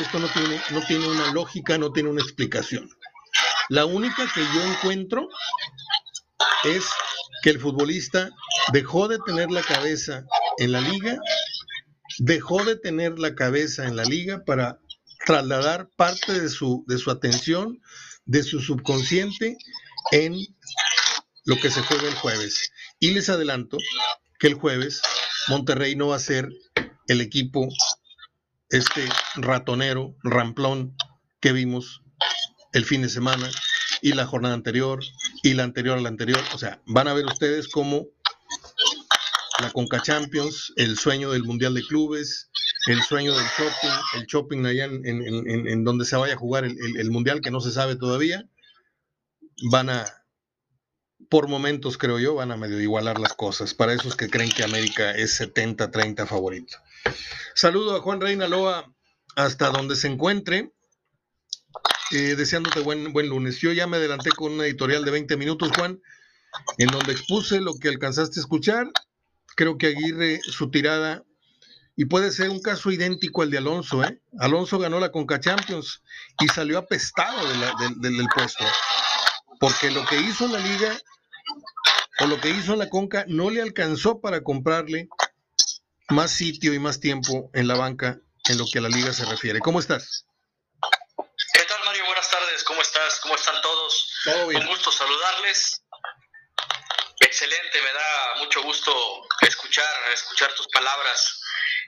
Esto 0.00 0.18
no 0.18 0.28
tiene, 0.28 0.60
no 0.70 0.82
tiene 0.86 1.06
una 1.06 1.32
lógica, 1.32 1.78
no 1.78 1.92
tiene 1.92 2.08
una 2.08 2.22
explicación. 2.22 2.90
La 3.68 3.84
única 3.84 4.26
que 4.34 4.42
yo 4.52 4.62
encuentro 4.62 5.28
es 6.64 6.90
que 7.42 7.50
el 7.50 7.60
futbolista 7.60 8.30
dejó 8.72 9.08
de 9.08 9.18
tener 9.24 9.50
la 9.50 9.62
cabeza 9.62 10.24
en 10.58 10.72
la 10.72 10.80
liga, 10.80 11.18
dejó 12.18 12.64
de 12.64 12.76
tener 12.76 13.18
la 13.18 13.34
cabeza 13.34 13.86
en 13.86 13.96
la 13.96 14.04
liga 14.04 14.44
para 14.44 14.78
trasladar 15.26 15.88
parte 15.96 16.38
de 16.40 16.48
su, 16.48 16.84
de 16.86 16.98
su 16.98 17.10
atención, 17.10 17.80
de 18.24 18.42
su 18.42 18.60
subconsciente 18.60 19.56
en 20.12 20.36
lo 21.44 21.56
que 21.56 21.70
se 21.70 21.82
juega 21.82 22.08
el 22.08 22.14
jueves. 22.14 22.72
Y 22.98 23.10
les 23.12 23.28
adelanto 23.28 23.78
que 24.38 24.46
el 24.46 24.54
jueves 24.54 25.02
Monterrey 25.48 25.96
no 25.96 26.08
va 26.08 26.16
a 26.16 26.20
ser 26.20 26.48
el 27.08 27.20
equipo, 27.20 27.68
este 28.68 29.08
ratonero, 29.36 30.16
ramplón 30.22 30.94
que 31.40 31.52
vimos 31.52 32.02
el 32.72 32.84
fin 32.84 33.02
de 33.02 33.08
semana 33.08 33.50
y 34.00 34.12
la 34.12 34.26
jornada 34.26 34.54
anterior 34.54 35.00
y 35.42 35.54
la 35.54 35.64
anterior 35.64 35.98
a 35.98 36.00
la 36.00 36.08
anterior. 36.08 36.40
O 36.54 36.58
sea, 36.58 36.80
van 36.86 37.08
a 37.08 37.14
ver 37.14 37.26
ustedes 37.26 37.68
cómo 37.68 38.06
la 39.60 39.70
Conca 39.70 40.00
Champions, 40.00 40.72
el 40.76 40.96
sueño 40.96 41.30
del 41.32 41.44
Mundial 41.44 41.74
de 41.74 41.82
Clubes, 41.82 42.50
el 42.86 43.02
sueño 43.02 43.32
del 43.34 43.46
shopping, 43.46 44.20
el 44.20 44.26
shopping 44.26 44.64
allá 44.64 44.84
en, 44.84 45.84
donde 45.84 46.04
se 46.04 46.16
vaya 46.16 46.34
a 46.34 46.38
jugar 46.38 46.64
el, 46.64 47.10
Mundial, 47.10 47.40
que 47.40 47.50
no 47.50 47.60
se 47.60 47.70
sabe 47.70 47.96
todavía, 47.96 48.48
van 49.70 49.90
a, 49.90 50.06
por 51.28 51.48
momentos 51.48 51.98
creo 51.98 52.18
yo, 52.18 52.34
van 52.34 52.52
a 52.52 52.56
medio 52.56 52.80
igualar 52.80 53.18
las 53.18 53.34
cosas. 53.34 53.74
Para 53.74 53.92
esos 53.92 54.16
que 54.16 54.30
creen 54.30 54.50
que 54.50 54.64
América 54.64 55.10
es 55.12 55.38
70-30 55.40 56.26
favorito. 56.26 56.78
Saludo 57.54 57.96
a 57.96 58.00
Juan 58.00 58.20
Reina 58.20 58.48
Loa 58.48 58.90
hasta 59.36 59.70
donde 59.70 59.96
se 59.96 60.08
encuentre. 60.08 60.72
Eh, 62.12 62.34
deseándote 62.34 62.80
buen, 62.80 63.12
buen 63.12 63.28
lunes. 63.28 63.58
Yo 63.58 63.72
ya 63.72 63.86
me 63.86 63.98
adelanté 63.98 64.30
con 64.30 64.52
una 64.52 64.64
editorial 64.64 65.04
de 65.04 65.12
20 65.12 65.36
minutos, 65.36 65.70
Juan, 65.76 66.00
en 66.78 66.88
donde 66.88 67.12
expuse 67.12 67.60
lo 67.60 67.74
que 67.74 67.88
alcanzaste 67.88 68.40
a 68.40 68.42
escuchar. 68.42 68.90
Creo 69.54 69.78
que 69.78 69.88
Aguirre, 69.88 70.40
su 70.42 70.70
tirada, 70.70 71.22
y 71.94 72.06
puede 72.06 72.32
ser 72.32 72.50
un 72.50 72.60
caso 72.60 72.90
idéntico 72.90 73.42
al 73.42 73.50
de 73.50 73.58
Alonso, 73.58 74.02
¿eh? 74.02 74.20
Alonso 74.38 74.78
ganó 74.78 74.98
la 74.98 75.12
Conca 75.12 75.38
Champions 75.38 76.02
y 76.40 76.48
salió 76.48 76.78
apestado 76.78 77.46
del 78.00 78.26
puesto, 78.34 78.64
porque 79.60 79.90
lo 79.90 80.04
que 80.06 80.18
hizo 80.20 80.46
en 80.46 80.52
la 80.52 80.60
liga 80.60 80.98
o 82.20 82.26
lo 82.26 82.40
que 82.40 82.50
hizo 82.50 82.72
en 82.72 82.78
la 82.78 82.88
Conca 82.88 83.24
no 83.28 83.50
le 83.50 83.62
alcanzó 83.62 84.20
para 84.20 84.42
comprarle 84.42 85.08
más 86.08 86.30
sitio 86.30 86.74
y 86.74 86.78
más 86.78 87.00
tiempo 87.00 87.50
en 87.54 87.68
la 87.68 87.76
banca 87.76 88.18
en 88.48 88.58
lo 88.58 88.64
que 88.64 88.78
a 88.78 88.82
la 88.82 88.88
liga 88.88 89.12
se 89.12 89.26
refiere. 89.26 89.60
¿Cómo 89.60 89.78
estás? 89.78 90.26
¿Cómo 93.30 93.38
están 93.38 93.62
todos? 93.62 94.12
Un 94.26 94.66
gusto 94.66 94.90
saludarles. 94.90 95.82
Excelente, 97.20 97.80
me 97.80 97.92
da 97.92 98.34
mucho 98.38 98.60
gusto 98.62 98.92
escuchar, 99.42 99.86
escuchar 100.12 100.52
tus 100.54 100.66
palabras. 100.68 101.40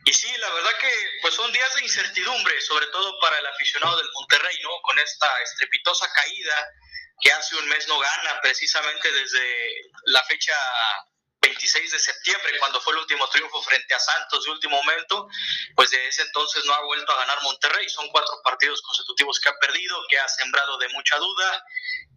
Y 0.04 0.12
sí, 0.12 0.32
la 0.38 0.50
verdad 0.50 0.70
que 0.78 0.92
pues 1.20 1.34
son 1.34 1.50
días 1.50 1.74
de 1.74 1.82
incertidumbre, 1.82 2.60
sobre 2.60 2.86
todo 2.88 3.18
para 3.18 3.36
el 3.40 3.46
aficionado 3.46 3.96
del 3.96 4.08
Monterrey, 4.12 4.56
¿no? 4.62 4.70
Con 4.82 4.96
esta 5.00 5.42
estrepitosa 5.42 6.08
caída 6.12 6.54
que 7.20 7.32
hace 7.32 7.56
un 7.56 7.68
mes 7.68 7.88
no 7.88 7.98
gana, 7.98 8.40
precisamente 8.40 9.10
desde 9.10 9.72
la 10.04 10.22
fecha 10.24 10.56
26 11.42 11.90
de 11.90 11.98
septiembre, 11.98 12.58
cuando 12.60 12.80
fue 12.80 12.94
el 12.94 13.00
último 13.00 13.28
triunfo 13.28 13.60
frente 13.62 13.94
a 13.94 13.98
Santos 13.98 14.44
de 14.44 14.50
último 14.52 14.76
momento, 14.76 15.28
pues 15.74 15.90
de 15.90 16.06
ese 16.06 16.22
entonces 16.22 16.64
no 16.64 16.72
ha 16.72 16.84
vuelto 16.84 17.12
a 17.12 17.18
ganar 17.18 17.38
Monterrey. 17.42 17.88
Son 17.88 18.08
cuatro 18.10 18.40
partidos 18.44 18.80
consecutivos 18.82 19.40
que 19.40 19.48
ha 19.48 19.58
perdido, 19.58 19.96
que 20.08 20.18
ha 20.18 20.28
sembrado 20.28 20.78
de 20.78 20.88
mucha 20.90 21.18
duda 21.18 21.64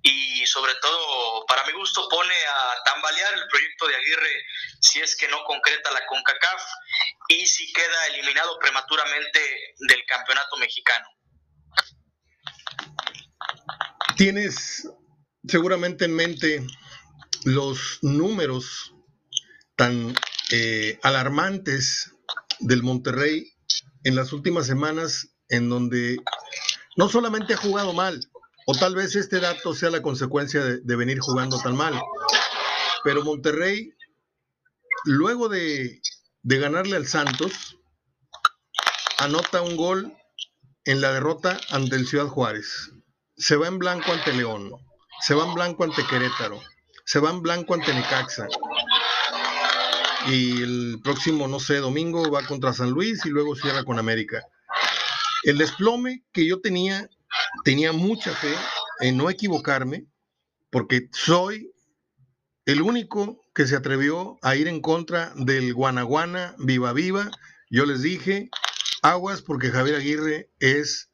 y 0.03 0.45
sobre 0.45 0.75
todo, 0.75 1.45
para 1.47 1.65
mi 1.65 1.73
gusto, 1.73 2.07
pone 2.07 2.35
a 2.35 2.83
tambalear 2.83 3.33
el 3.33 3.47
proyecto 3.47 3.87
de 3.87 3.95
Aguirre 3.95 4.45
si 4.79 5.01
es 5.01 5.15
que 5.15 5.27
no 5.27 5.43
concreta 5.43 5.91
la 5.91 6.05
CONCACAF 6.05 6.63
y 7.29 7.47
si 7.47 7.73
queda 7.73 8.05
eliminado 8.07 8.59
prematuramente 8.59 9.39
del 9.79 10.05
campeonato 10.05 10.55
mexicano. 10.57 11.09
Tienes 14.15 14.87
seguramente 15.47 16.05
en 16.05 16.15
mente 16.15 16.67
los 17.43 17.99
números 18.03 18.94
tan 19.75 20.15
eh, 20.51 20.99
alarmantes 21.03 22.13
del 22.59 22.83
Monterrey 22.83 23.53
en 24.03 24.15
las 24.15 24.33
últimas 24.33 24.67
semanas 24.67 25.35
en 25.49 25.69
donde 25.69 26.17
no 26.95 27.09
solamente 27.09 27.53
ha 27.53 27.57
jugado 27.57 27.93
mal, 27.93 28.19
o 28.67 28.73
tal 28.73 28.95
vez 28.95 29.15
este 29.15 29.39
dato 29.39 29.73
sea 29.73 29.89
la 29.89 30.01
consecuencia 30.01 30.63
de, 30.63 30.95
venir 30.95 31.19
jugando 31.19 31.59
tan 31.59 31.75
mal, 31.75 31.99
pero 33.03 33.23
Monterrey, 33.23 33.93
luego 35.03 35.49
de, 35.49 36.01
de 36.41 36.59
ganarle 36.59 36.95
al 36.95 37.05
Santos, 37.05 37.77
anota 39.19 39.61
un 39.61 39.75
gol 39.75 40.17
en 40.85 41.01
la 41.01 41.11
derrota 41.11 41.59
ante 41.69 41.95
el 41.95 42.07
Ciudad 42.07 42.27
Juárez. 42.27 42.91
Se 43.37 43.55
va 43.55 43.67
en 43.67 43.79
blanco 43.79 44.11
ante 44.11 44.33
León, 44.33 44.71
se 45.21 45.35
va 45.35 45.45
en 45.45 45.53
blanco 45.53 45.83
ante 45.83 46.05
Querétaro, 46.05 46.61
se 47.05 47.19
va 47.19 47.29
en 47.29 47.41
blanco 47.41 47.73
ante 47.73 47.93
Necaxa, 47.93 48.47
y 50.27 50.61
el 50.61 50.99
próximo, 51.03 51.47
no 51.47 51.59
sé, 51.59 51.77
domingo 51.77 52.29
va 52.31 52.45
contra 52.45 52.73
San 52.73 52.91
Luis 52.91 53.25
y 53.25 53.29
luego 53.29 53.55
cierra 53.55 53.83
con 53.83 53.99
América. 53.99 54.43
El 55.43 55.57
desplome 55.57 56.23
que 56.31 56.47
yo 56.47 56.61
tenía, 56.61 57.09
tenía 57.63 57.91
mucha 57.91 58.33
fe 58.33 58.53
en 59.01 59.17
no 59.17 59.29
equivocarme, 59.29 60.07
porque 60.71 61.09
soy 61.11 61.71
el 62.65 62.81
único 62.81 63.39
que 63.53 63.67
se 63.67 63.75
atrevió 63.75 64.37
a 64.41 64.55
ir 64.55 64.67
en 64.67 64.81
contra 64.81 65.31
del 65.35 65.73
Guanaguana 65.73 66.55
Viva 66.57 66.93
Viva. 66.93 67.29
Yo 67.69 67.85
les 67.85 68.01
dije, 68.01 68.49
aguas 69.01 69.41
porque 69.41 69.69
Javier 69.69 69.95
Aguirre 69.97 70.51
es, 70.59 71.11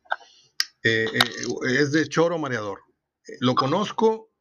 eh, 0.84 1.08
eh, 1.14 1.22
es 1.78 1.92
de 1.92 2.08
choro 2.08 2.38
mareador. 2.38 2.80
Lo 3.40 3.56
conozco, 3.56 4.32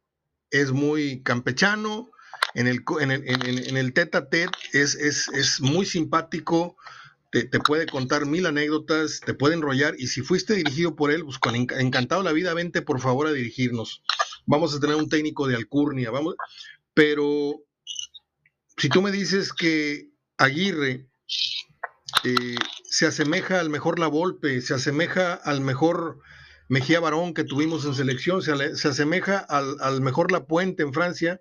es 0.51 0.73
muy 0.73 1.23
campechano, 1.23 2.11
en 2.55 2.67
el, 2.67 2.83
en 3.01 3.11
el, 3.11 3.77
en, 3.77 3.93
tete 3.93 4.19
a 4.19 4.29
tete 4.29 4.51
es, 4.73 4.95
es, 4.95 5.29
es 5.29 5.61
muy 5.61 5.87
simpático, 5.87 6.77
te, 7.31 7.45
te, 7.45 7.61
puede 7.61 7.87
contar 7.87 8.27
mil 8.27 8.47
anécdotas, 8.47 9.21
te 9.21 9.35
puede 9.35 9.55
enrollar 9.55 9.95
y 9.99 10.09
si 10.09 10.23
fuiste 10.23 10.55
dirigido 10.55 10.97
por 10.97 11.13
él, 11.13 11.25
pues 11.25 11.39
con 11.39 11.55
encantado 11.55 12.23
la 12.23 12.33
vida, 12.33 12.55
vente 12.55 12.83
por 12.83 13.01
favor 13.01 13.27
a 13.27 13.33
dirigirnos. 13.33 14.03
Vamos 14.47 14.75
a 14.75 14.81
tener 14.81 14.97
un 14.97 15.09
técnico 15.09 15.47
de 15.47 15.55
alcurnia, 15.55 16.11
vamos, 16.11 16.35
pero 16.95 17.63
si 18.77 18.89
tú 18.89 19.03
me 19.03 19.13
dices 19.13 19.53
que 19.53 20.11
Aguirre 20.39 21.07
eh, 22.25 22.57
se 22.85 23.07
asemeja 23.07 23.61
al 23.61 23.71
mejor 23.71 23.99
La 23.99 24.09
Volpe, 24.09 24.61
se 24.63 24.75
asemeja 24.75 25.35
al 25.35 25.61
mejor 25.61 26.19
Mejía 26.69 27.01
Barón 27.01 27.35
que 27.35 27.45
tuvimos 27.45 27.85
en 27.85 27.95
selección, 27.95 28.43
se, 28.43 28.77
se 28.77 28.89
asemeja 28.89 29.39
al, 29.39 29.77
al 29.81 30.01
mejor 30.01 30.33
La 30.33 30.47
Puente 30.47 30.83
en 30.83 30.93
Francia, 30.93 31.41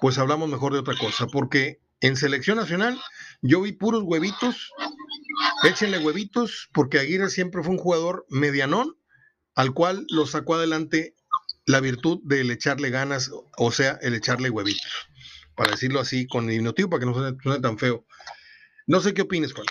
pues 0.00 0.18
hablamos 0.18 0.48
mejor 0.48 0.72
de 0.72 0.80
otra 0.80 0.96
cosa, 0.96 1.26
porque 1.26 1.80
en 2.00 2.16
selección 2.16 2.58
nacional 2.58 3.00
yo 3.42 3.62
vi 3.62 3.72
puros 3.72 4.02
huevitos, 4.04 4.72
échenle 5.64 5.98
huevitos, 5.98 6.68
porque 6.72 6.98
Aguirre 6.98 7.30
siempre 7.30 7.62
fue 7.62 7.72
un 7.72 7.78
jugador 7.78 8.26
medianón, 8.28 8.96
al 9.54 9.72
cual 9.72 10.06
lo 10.10 10.26
sacó 10.26 10.54
adelante 10.54 11.14
la 11.64 11.80
virtud 11.80 12.20
del 12.24 12.50
echarle 12.50 12.90
ganas, 12.90 13.30
o 13.56 13.72
sea, 13.72 13.98
el 14.02 14.14
echarle 14.14 14.50
huevitos, 14.50 15.08
para 15.54 15.72
decirlo 15.72 16.00
así 16.00 16.26
con 16.26 16.46
diminutivo, 16.46 16.90
para 16.90 17.00
que 17.00 17.06
no 17.06 17.14
suene, 17.14 17.60
tan 17.60 17.78
feo. 17.78 18.06
No 18.86 19.00
sé 19.00 19.14
qué 19.14 19.22
opines, 19.22 19.52
Juan. 19.52 19.66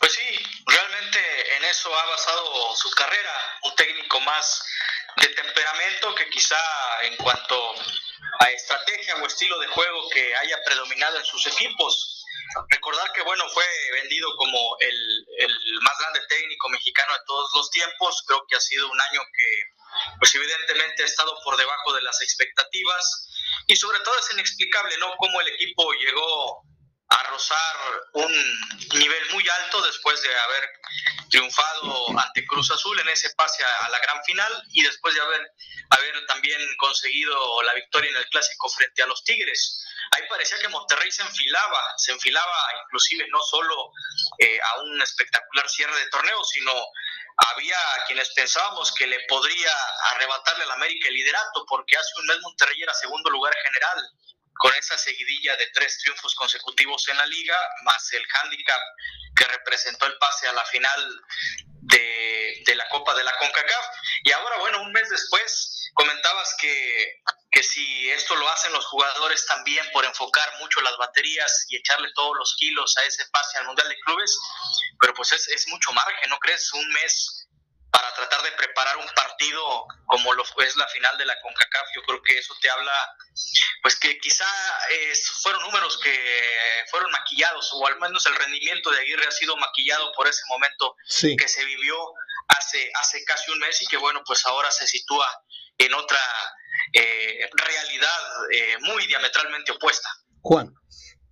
Pues 0.00 0.12
sí, 0.12 0.38
realmente 0.66 1.18
en 1.56 1.64
eso 1.64 1.88
ha 1.88 2.10
basado 2.10 2.76
su 2.76 2.90
carrera, 2.90 3.32
un 3.64 3.74
técnico 3.74 4.20
más 4.20 4.62
de 5.16 5.28
temperamento 6.08 6.14
que 6.14 6.30
quizá 6.30 6.56
en 7.02 7.16
cuanto 7.16 7.74
a 8.40 8.50
estrategia 8.50 9.16
o 9.16 9.26
estilo 9.26 9.58
de 9.58 9.66
juego 9.68 10.08
que 10.10 10.36
haya 10.36 10.58
predominado 10.64 11.18
en 11.18 11.24
sus 11.24 11.46
equipos. 11.46 12.24
Recordar 12.70 13.12
que, 13.12 13.22
bueno, 13.22 13.44
fue 13.50 13.64
vendido 13.92 14.34
como 14.36 14.76
el, 14.80 15.26
el 15.38 15.80
más 15.82 15.98
grande 15.98 16.20
técnico 16.28 16.68
mexicano 16.70 17.12
de 17.12 17.20
todos 17.26 17.50
los 17.54 17.70
tiempos. 17.70 18.22
Creo 18.26 18.44
que 18.48 18.56
ha 18.56 18.60
sido 18.60 18.88
un 18.88 19.00
año 19.00 19.20
que, 19.36 19.62
pues 20.18 20.34
evidentemente 20.34 21.02
ha 21.02 21.06
estado 21.06 21.38
por 21.44 21.56
debajo 21.56 21.92
de 21.92 22.02
las 22.02 22.20
expectativas. 22.22 23.28
Y 23.66 23.76
sobre 23.76 24.00
todo 24.00 24.18
es 24.18 24.32
inexplicable, 24.32 24.96
¿no? 24.98 25.14
Cómo 25.18 25.40
el 25.40 25.48
equipo 25.48 25.92
llegó 25.92 26.62
a, 27.08 27.22
rozar 27.30 27.76
un 28.14 28.32
nivel 28.94 29.30
muy 29.32 29.48
alto 29.48 29.82
después 29.82 30.20
de 30.22 30.34
haber 30.34 30.70
triunfado 31.30 32.18
ante 32.18 32.46
Cruz 32.46 32.70
Azul 32.70 32.98
en 33.00 33.08
ese 33.08 33.30
pase 33.30 33.62
a, 33.64 33.88
la 33.88 33.98
gran 33.98 34.22
final 34.24 34.52
y 34.72 34.82
después 34.82 35.14
de 35.14 35.20
haber, 35.20 35.52
haber 35.90 36.26
también 36.26 36.60
conseguido 36.78 37.62
la 37.62 37.74
victoria 37.74 38.10
en 38.10 38.16
el 38.16 38.28
clásico 38.28 38.68
frente 38.70 39.02
a 39.02 39.06
los 39.06 39.22
Tigres. 39.24 39.84
Ahí 40.12 40.22
parecía 40.28 40.58
que 40.58 40.68
Monterrey 40.68 41.10
se 41.10 41.22
enfilaba, 41.22 41.82
se 41.98 42.12
enfilaba 42.12 42.56
inclusive 42.84 43.26
no 43.28 43.40
solo 43.40 43.92
eh, 44.38 44.58
a 44.60 44.80
un 44.80 45.00
espectacular 45.02 45.68
cierre 45.68 45.98
de 45.98 46.08
torneo, 46.08 46.42
sino 46.44 46.72
había 47.52 47.78
quienes 48.06 48.30
pensábamos 48.30 48.92
que 48.94 49.06
le 49.06 49.20
podría 49.28 49.72
arrebatarle 50.12 50.64
al 50.64 50.72
América 50.72 51.08
el 51.08 51.14
liderato, 51.14 51.64
porque 51.68 51.96
hace 51.96 52.10
un 52.18 52.26
mes 52.26 52.38
Monterrey 52.40 52.82
era 52.82 52.94
segundo 52.94 53.30
lugar 53.30 53.54
general 53.54 54.10
con 54.58 54.74
esa 54.74 54.98
seguidilla 54.98 55.56
de 55.56 55.68
tres 55.68 55.98
triunfos 55.98 56.34
consecutivos 56.34 57.08
en 57.08 57.16
la 57.16 57.26
liga, 57.26 57.56
más 57.84 58.12
el 58.12 58.26
hándicap 58.26 58.80
que 59.36 59.44
representó 59.44 60.06
el 60.06 60.18
pase 60.18 60.48
a 60.48 60.52
la 60.52 60.64
final 60.66 61.22
de, 61.82 62.62
de, 62.66 62.74
la 62.74 62.88
Copa 62.88 63.14
de 63.14 63.24
la 63.24 63.36
CONCACAF. 63.38 63.86
Y 64.24 64.32
ahora, 64.32 64.58
bueno, 64.58 64.82
un 64.82 64.92
mes 64.92 65.08
después, 65.08 65.90
comentabas 65.94 66.54
que, 66.60 67.22
que 67.50 67.62
si 67.62 68.10
esto 68.10 68.34
lo 68.36 68.48
hacen 68.48 68.72
los 68.72 68.84
jugadores 68.86 69.46
también 69.46 69.86
por 69.92 70.04
enfocar 70.04 70.58
mucho 70.58 70.80
las 70.80 70.96
baterías 70.96 71.66
y 71.68 71.76
echarle 71.76 72.08
todos 72.14 72.36
los 72.36 72.54
kilos 72.56 72.96
a 72.98 73.04
ese 73.04 73.24
pase 73.30 73.58
al 73.58 73.66
Mundial 73.66 73.88
de 73.88 74.00
Clubes, 74.00 74.38
pero 75.00 75.14
pues 75.14 75.32
es, 75.32 75.48
es 75.48 75.68
mucho 75.68 75.92
margen, 75.92 76.30
¿no 76.30 76.38
crees? 76.38 76.72
Un 76.72 76.88
mes 76.88 77.37
para 77.90 78.14
tratar 78.14 78.42
de 78.42 78.52
preparar 78.52 78.96
un 78.96 79.08
partido 79.14 79.86
como 80.06 80.34
lo 80.34 80.42
es 80.42 80.76
la 80.76 80.86
final 80.88 81.16
de 81.18 81.26
la 81.26 81.40
CONCACAF. 81.40 81.88
Yo 81.94 82.02
creo 82.02 82.22
que 82.22 82.38
eso 82.38 82.54
te 82.60 82.70
habla, 82.70 82.92
pues 83.82 83.98
que 83.98 84.18
quizá 84.18 84.46
fueron 85.42 85.62
números 85.62 85.98
que 86.02 86.84
fueron 86.90 87.10
maquillados, 87.10 87.70
o 87.74 87.86
al 87.86 87.98
menos 88.00 88.24
el 88.26 88.34
rendimiento 88.34 88.90
de 88.90 89.00
Aguirre 89.00 89.26
ha 89.26 89.32
sido 89.32 89.56
maquillado 89.56 90.12
por 90.12 90.26
ese 90.26 90.42
momento 90.48 90.96
que 91.36 91.48
se 91.48 91.64
vivió 91.64 91.96
hace, 92.48 92.90
hace 93.00 93.24
casi 93.24 93.50
un 93.50 93.58
mes 93.58 93.80
y 93.82 93.86
que 93.86 93.96
bueno, 93.96 94.22
pues 94.26 94.44
ahora 94.46 94.70
se 94.70 94.86
sitúa 94.86 95.26
en 95.78 95.94
otra 95.94 96.18
eh, 96.92 97.48
realidad 97.52 98.18
eh, 98.52 98.76
muy 98.82 99.06
diametralmente 99.06 99.72
opuesta. 99.72 100.08
Juan. 100.42 100.74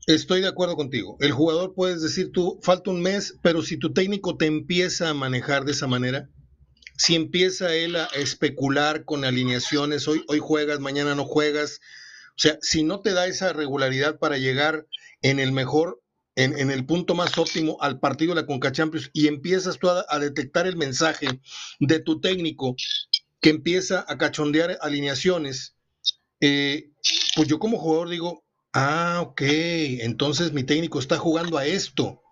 Estoy 0.07 0.41
de 0.41 0.47
acuerdo 0.47 0.77
contigo. 0.77 1.17
El 1.19 1.33
jugador 1.33 1.75
puedes 1.75 2.01
decir 2.01 2.31
tú, 2.31 2.61
falta 2.63 2.91
un 2.91 3.03
mes, 3.03 3.35
pero 3.43 3.63
si 3.63 3.77
tu 3.77 3.93
técnico 3.93 4.37
te 4.37 4.47
empieza 4.47 5.09
a 5.09 5.15
manejar 5.15 5.65
de 5.65 5.73
esa 5.73 5.89
manera, 5.89 6.29
si 6.97 7.15
empieza 7.15 7.75
él 7.75 7.97
a 7.97 8.07
especular 8.15 9.05
con 9.05 9.25
alineaciones, 9.25 10.09
hoy, 10.09 10.25
hoy 10.29 10.39
juegas, 10.39 10.81
mañana 10.81 11.15
no 11.15 11.25
juegas, 11.25 11.81
o 12.31 12.39
sea, 12.39 12.59
si 12.61 12.83
no 12.83 13.01
te 13.01 13.13
da 13.13 13.27
esa 13.27 13.53
regularidad 13.53 14.19
para 14.19 14.39
llegar 14.39 14.87
en 15.23 15.39
el 15.39 15.53
mejor, 15.53 16.03
en, 16.35 16.71
el 16.71 16.85
punto 16.85 17.15
más 17.15 17.39
óptimo 17.39 17.79
al 17.81 17.99
partido 17.99 18.35
de 18.35 18.43
la 18.43 18.47
Conca 18.47 18.71
Champions 18.71 19.11
y 19.15 19.27
empiezas 19.27 19.79
tú 19.79 19.89
a, 19.89 20.19
detectar 20.19 20.67
el 20.67 20.77
mensaje 20.77 21.41
de 21.81 22.01
tu 22.01 22.21
técnico 22.21 22.77
que 23.41 23.51
empieza 23.51 24.05
a 24.07 24.19
cachondear 24.19 24.77
alineaciones, 24.83 25.77
eh, 26.41 26.91
pues 27.35 27.49
yo 27.49 27.59
como 27.59 27.79
jugador 27.79 28.11
digo, 28.11 28.45
ah, 28.75 29.23
ok, 29.23 29.41
entonces 29.43 30.53
mi 30.53 30.65
técnico 30.65 30.99
está 30.99 31.17
jugando 31.17 31.57
a 31.57 31.65
esto 31.65 32.23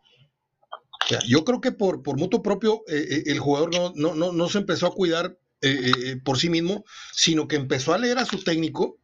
yo 1.26 1.44
creo 1.44 1.60
que 1.60 1.72
por, 1.72 2.02
por 2.02 2.18
mutuo 2.18 2.42
propio 2.42 2.82
eh, 2.88 3.06
eh, 3.10 3.22
el 3.26 3.38
jugador 3.38 3.74
no, 3.74 4.14
no, 4.14 4.32
no, 4.32 4.48
se 4.48 4.58
empezó 4.58 4.86
a 4.86 4.94
cuidar 4.94 5.38
eh, 5.60 6.16
por 6.24 6.38
sí 6.38 6.50
mismo, 6.50 6.84
sino 7.12 7.48
que 7.48 7.56
empezó 7.56 7.94
a 7.94 7.98
leer 7.98 8.18
a 8.18 8.26
su 8.26 8.42
técnico 8.42 8.98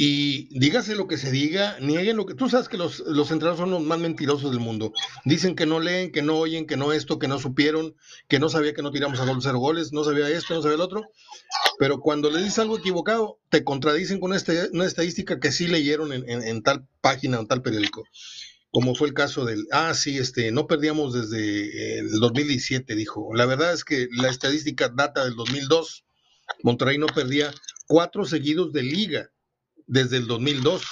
y 0.00 0.56
dígase 0.56 0.94
lo 0.94 1.08
que 1.08 1.18
se 1.18 1.32
diga, 1.32 1.76
nieguen 1.80 2.16
lo 2.16 2.24
que... 2.24 2.34
Tú 2.34 2.48
sabes 2.48 2.68
que 2.68 2.76
los, 2.76 3.00
los 3.00 3.26
son 3.26 3.70
los 3.72 3.82
más 3.82 3.98
mentirosos 3.98 4.52
del 4.52 4.60
mundo. 4.60 4.92
Dicen 5.24 5.56
que 5.56 5.66
no 5.66 5.80
leen, 5.80 6.12
que 6.12 6.22
no 6.22 6.36
oyen, 6.36 6.68
que 6.68 6.76
no 6.76 6.92
esto, 6.92 7.18
que 7.18 7.26
no 7.26 7.40
supieron, 7.40 7.96
que 8.28 8.38
no 8.38 8.48
sabía 8.48 8.74
que 8.74 8.82
no 8.82 8.92
tiramos 8.92 9.18
a 9.18 9.24
gol 9.24 9.40
cero 9.42 9.58
goles, 9.58 9.92
no 9.92 10.04
sabía 10.04 10.28
esto, 10.28 10.54
no 10.54 10.62
sabía 10.62 10.76
el 10.76 10.82
otro. 10.82 11.10
Pero 11.80 11.98
cuando 11.98 12.30
le 12.30 12.38
dices 12.38 12.60
algo 12.60 12.78
equivocado, 12.78 13.40
te 13.48 13.64
contradicen 13.64 14.20
con 14.20 14.34
este, 14.34 14.68
una 14.72 14.86
estadística 14.86 15.40
que 15.40 15.50
sí 15.50 15.66
leyeron 15.66 16.12
en, 16.12 16.28
en 16.28 16.62
tal 16.62 16.86
página 17.00 17.38
o 17.38 17.40
en 17.40 17.48
tal 17.48 17.62
periódico 17.62 18.04
como 18.70 18.94
fue 18.94 19.08
el 19.08 19.14
caso 19.14 19.44
del, 19.44 19.66
ah, 19.72 19.94
sí, 19.94 20.18
este, 20.18 20.52
no 20.52 20.66
perdíamos 20.66 21.14
desde 21.14 21.98
el 21.98 22.10
2017, 22.20 22.94
dijo. 22.94 23.34
La 23.34 23.46
verdad 23.46 23.72
es 23.72 23.84
que 23.84 24.08
la 24.12 24.28
estadística 24.28 24.88
data 24.88 25.24
del 25.24 25.36
2002. 25.36 26.04
Monterrey 26.62 26.98
no 26.98 27.06
perdía 27.06 27.52
cuatro 27.86 28.24
seguidos 28.24 28.72
de 28.72 28.82
liga 28.82 29.30
desde 29.86 30.18
el 30.18 30.26
2002, 30.26 30.82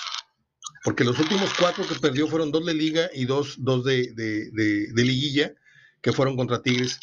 porque 0.84 1.04
los 1.04 1.18
últimos 1.18 1.50
cuatro 1.58 1.86
que 1.86 1.94
perdió 1.96 2.26
fueron 2.28 2.50
dos 2.50 2.64
de 2.64 2.74
liga 2.74 3.10
y 3.12 3.24
dos, 3.24 3.56
dos 3.58 3.84
de, 3.84 4.12
de, 4.14 5.04
liguilla, 5.04 5.54
que 6.02 6.12
fueron 6.12 6.36
contra 6.36 6.62
Tigres. 6.62 6.98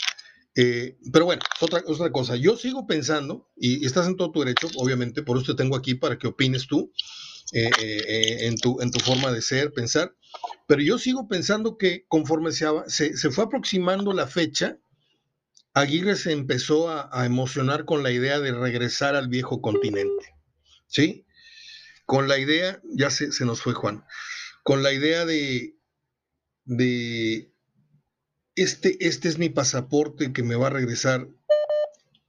Eh, 0.55 0.97
pero 1.11 1.25
bueno, 1.25 1.41
otra, 1.61 1.83
otra 1.85 2.11
cosa. 2.11 2.35
Yo 2.35 2.55
sigo 2.57 2.85
pensando, 2.85 3.49
y 3.55 3.85
estás 3.85 4.07
en 4.07 4.17
todo 4.17 4.31
tu 4.31 4.39
derecho, 4.39 4.67
obviamente, 4.75 5.23
por 5.23 5.37
eso 5.37 5.53
te 5.53 5.63
tengo 5.63 5.75
aquí 5.75 5.95
para 5.95 6.17
que 6.17 6.27
opines 6.27 6.67
tú 6.67 6.91
eh, 7.51 7.69
eh, 7.79 8.47
en, 8.47 8.57
tu, 8.57 8.81
en 8.81 8.91
tu 8.91 8.99
forma 8.99 9.31
de 9.31 9.41
ser, 9.41 9.73
pensar. 9.73 10.15
Pero 10.67 10.81
yo 10.81 10.97
sigo 10.97 11.27
pensando 11.27 11.77
que 11.77 12.05
conforme 12.07 12.51
se, 12.51 12.67
se, 12.87 13.31
fue 13.31 13.43
aproximando 13.43 14.13
la 14.13 14.27
fecha, 14.27 14.77
Aguirre 15.73 16.15
se 16.15 16.31
empezó 16.31 16.89
a, 16.89 17.25
emocionar 17.25 17.85
con 17.85 18.03
la 18.03 18.11
idea 18.11 18.39
de 18.39 18.51
regresar 18.51 19.15
al 19.15 19.27
viejo 19.27 19.61
continente. 19.61 20.35
¿Sí? 20.87 21.25
Con 22.05 22.27
la 22.27 22.37
idea, 22.37 22.81
ya 22.95 23.09
se, 23.09 23.31
se 23.31 23.45
nos 23.45 23.61
fue 23.61 23.73
Juan, 23.73 24.03
con 24.63 24.83
la 24.83 24.93
idea 24.93 25.25
de, 25.25 25.75
de 26.65 27.53
este, 28.55 28.97
este 29.05 29.29
es 29.29 29.37
mi 29.37 29.49
pasaporte 29.49 30.31
que 30.31 30.43
me 30.43 30.55
va 30.55 30.67
a 30.67 30.71
regresar 30.71 31.27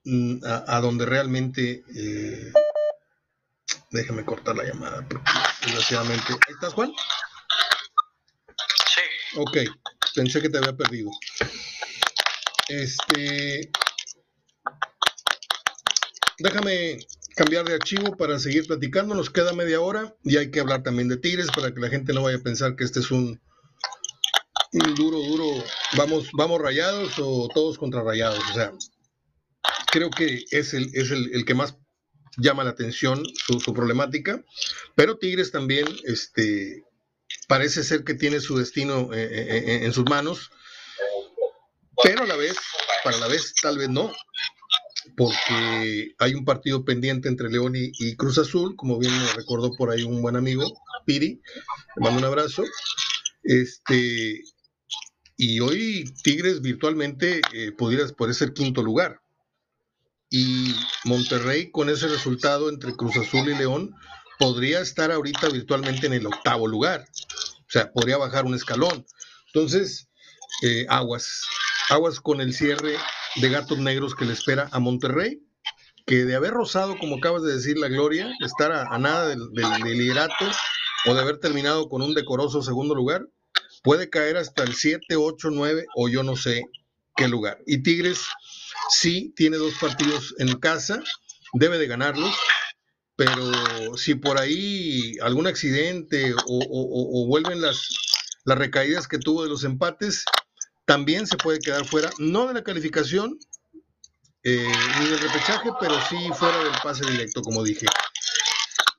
mm, 0.05 0.39
a, 0.45 0.81
donde 0.81 1.07
realmente... 1.07 1.85
Eh, 1.95 2.53
déjame 3.95 4.25
cortar 4.25 4.57
la 4.57 4.65
llamada, 4.65 5.07
porque 5.09 5.31
desgraciadamente... 5.63 6.35
¿Estás, 6.49 6.75
Juan? 6.75 6.93
Ok, 9.37 9.59
pensé 10.15 10.43
que 10.43 10.49
te 10.49 10.59
había 10.59 10.77
perdido. 10.77 11.11
Este. 12.69 13.71
Déjame 16.39 16.99
cambiar 17.35 17.65
de 17.65 17.75
archivo 17.75 18.17
para 18.17 18.39
seguir 18.39 18.67
platicando. 18.67 19.15
Nos 19.15 19.31
queda 19.31 19.53
media 19.53 19.81
hora 19.81 20.15
y 20.23 20.37
hay 20.37 20.51
que 20.51 20.61
hablar 20.61 20.83
también 20.83 21.09
de 21.09 21.17
Tigres 21.17 21.49
para 21.51 21.73
que 21.73 21.81
la 21.81 21.89
gente 21.89 22.13
no 22.13 22.23
vaya 22.23 22.39
a 22.39 22.43
pensar 22.43 22.77
que 22.77 22.85
este 22.85 23.01
es 23.01 23.11
un, 23.11 23.41
un 24.73 24.95
duro, 24.95 25.19
duro. 25.19 25.65
Vamos, 25.97 26.29
vamos 26.33 26.61
rayados 26.61 27.19
o 27.19 27.49
todos 27.53 27.77
contra 27.77 28.03
rayados. 28.03 28.39
O 28.51 28.55
sea, 28.55 28.73
creo 29.91 30.11
que 30.11 30.45
es 30.51 30.75
el, 30.75 30.91
es 30.95 31.11
el, 31.11 31.45
que 31.45 31.55
más 31.55 31.77
llama 32.39 32.65
la 32.65 32.71
atención 32.71 33.23
su, 33.35 33.73
problemática. 33.73 34.43
Pero 34.95 35.19
Tigres 35.19 35.51
también, 35.51 35.87
este, 36.05 36.85
parece 37.49 37.83
ser 37.83 38.05
que 38.05 38.15
tiene 38.15 38.41
su 38.41 38.57
destino 38.57 39.13
eh, 39.13 39.25
eh, 39.25 39.65
eh, 39.67 39.85
en 39.85 39.93
sus 39.93 40.05
manos, 40.09 40.51
pero 42.03 42.23
a 42.23 42.27
la 42.27 42.37
vez, 42.37 42.57
para 43.03 43.17
la 43.19 43.29
vez 43.29 43.55
tal 43.63 43.79
vez 43.79 43.89
no, 43.89 44.13
porque 45.17 46.15
hay 46.19 46.35
un 46.35 46.45
partido 46.45 46.85
pendiente 46.85 47.29
entre 47.29 47.51
León 47.51 47.75
y, 47.77 48.17
Cruz 48.17 48.39
Azul, 48.39 48.75
como 48.77 48.99
bien 48.99 49.17
me 49.17 49.33
recordó 49.33 49.71
por 49.77 49.91
ahí 49.91 50.03
un 50.03 50.23
buen 50.23 50.37
amigo, 50.37 50.65
Piri, 51.05 51.41
le 51.97 52.03
mando 52.03 52.19
un 52.19 52.25
abrazo. 52.25 52.65
Este, 53.43 54.43
y 55.37 55.61
hoy 55.61 56.05
Tigres 56.23 56.61
virtualmente 56.61 57.41
eh, 57.53 57.73
pudiera, 57.73 58.07
puede 58.09 58.35
ser 58.35 58.53
quinto 58.53 58.83
lugar. 58.83 59.21
Y 60.37 60.75
Monterrey 61.05 61.71
con 61.71 61.89
ese 61.89 62.09
resultado 62.09 62.69
entre 62.69 62.97
Cruz 62.97 63.17
Azul 63.17 63.49
y 63.49 63.55
León 63.55 63.95
podría 64.41 64.81
estar 64.81 65.13
ahorita 65.13 65.49
virtualmente 65.49 66.09
en 66.09 66.13
el 66.13 66.27
octavo 66.27 66.67
lugar. 66.67 67.05
O 67.61 67.71
sea, 67.71 67.93
podría 67.93 68.17
bajar 68.17 68.45
un 68.45 68.57
escalón. 68.57 69.07
Entonces, 69.47 70.09
eh, 70.63 70.87
aguas, 70.89 71.43
aguas 71.89 72.19
con 72.19 72.41
el 72.41 72.53
cierre 72.53 72.97
de 73.37 73.49
gatos 73.49 73.79
negros 73.79 74.17
que 74.17 74.25
le 74.25 74.33
espera 74.33 74.69
a 74.73 74.81
Monterrey, 74.81 75.41
que 76.05 76.25
de 76.25 76.35
haber 76.35 76.51
rozado, 76.51 76.99
como 76.99 77.19
acabas 77.19 77.45
de 77.45 77.55
decir, 77.55 77.79
la 77.79 77.87
gloria, 77.87 78.29
estar 78.45 78.73
a, 78.73 78.99
nada 78.99 79.29
del, 79.29 79.39
liderato 79.85 80.51
o 81.07 81.15
de 81.15 81.21
haber 81.21 81.39
terminado 81.39 81.89
con 81.89 82.03
un 82.03 82.13
decoroso 82.13 82.61
segundo 82.61 82.97
lugar, 82.97 83.25
puede 83.85 84.11
caer 84.11 84.37
hasta 84.37 84.65
el 84.65 84.75
7, 84.75 85.15
8, 85.15 85.51
9 85.53 85.87
o 85.95 86.09
yo 86.09 86.25
no 86.25 86.35
sé 86.35 86.65
qué 87.15 87.29
lugar. 87.29 87.59
Y 87.69 87.85
Tigres 87.85 88.27
sí 88.91 89.33
tiene 89.37 89.57
dos 89.57 89.75
partidos 89.81 90.35
en 90.39 90.59
casa, 90.59 91.03
debe 91.53 91.79
de 91.79 91.87
ganarlos, 91.87 92.35
pero 93.17 93.97
si 93.97 94.15
por 94.15 94.39
ahí 94.39 95.17
algún 95.23 95.47
accidente 95.47 96.35
o, 96.47 97.27
vuelven 97.27 97.61
las, 97.61 97.89
las 98.45 98.59
recaídas 98.59 99.07
que 99.07 99.19
tuvo 99.19 99.43
de 99.43 99.49
los 99.49 99.65
empates, 99.65 100.25
también 100.85 101.27
se 101.27 101.37
puede 101.37 101.61
quedar 101.61 101.85
fuera, 101.87 102.11
no 102.19 102.47
de 102.47 102.55
la 102.55 102.65
calificación 102.65 103.39
eh, 104.43 104.73
ni 105.01 105.07
del 105.07 105.21
repechaje, 105.21 105.71
pero 105.81 105.95
sí 106.09 106.17
fuera 106.35 106.59
del 106.59 106.75
pase 106.83 107.11
directo, 107.11 107.41
como 107.41 107.63
dije. 107.63 107.87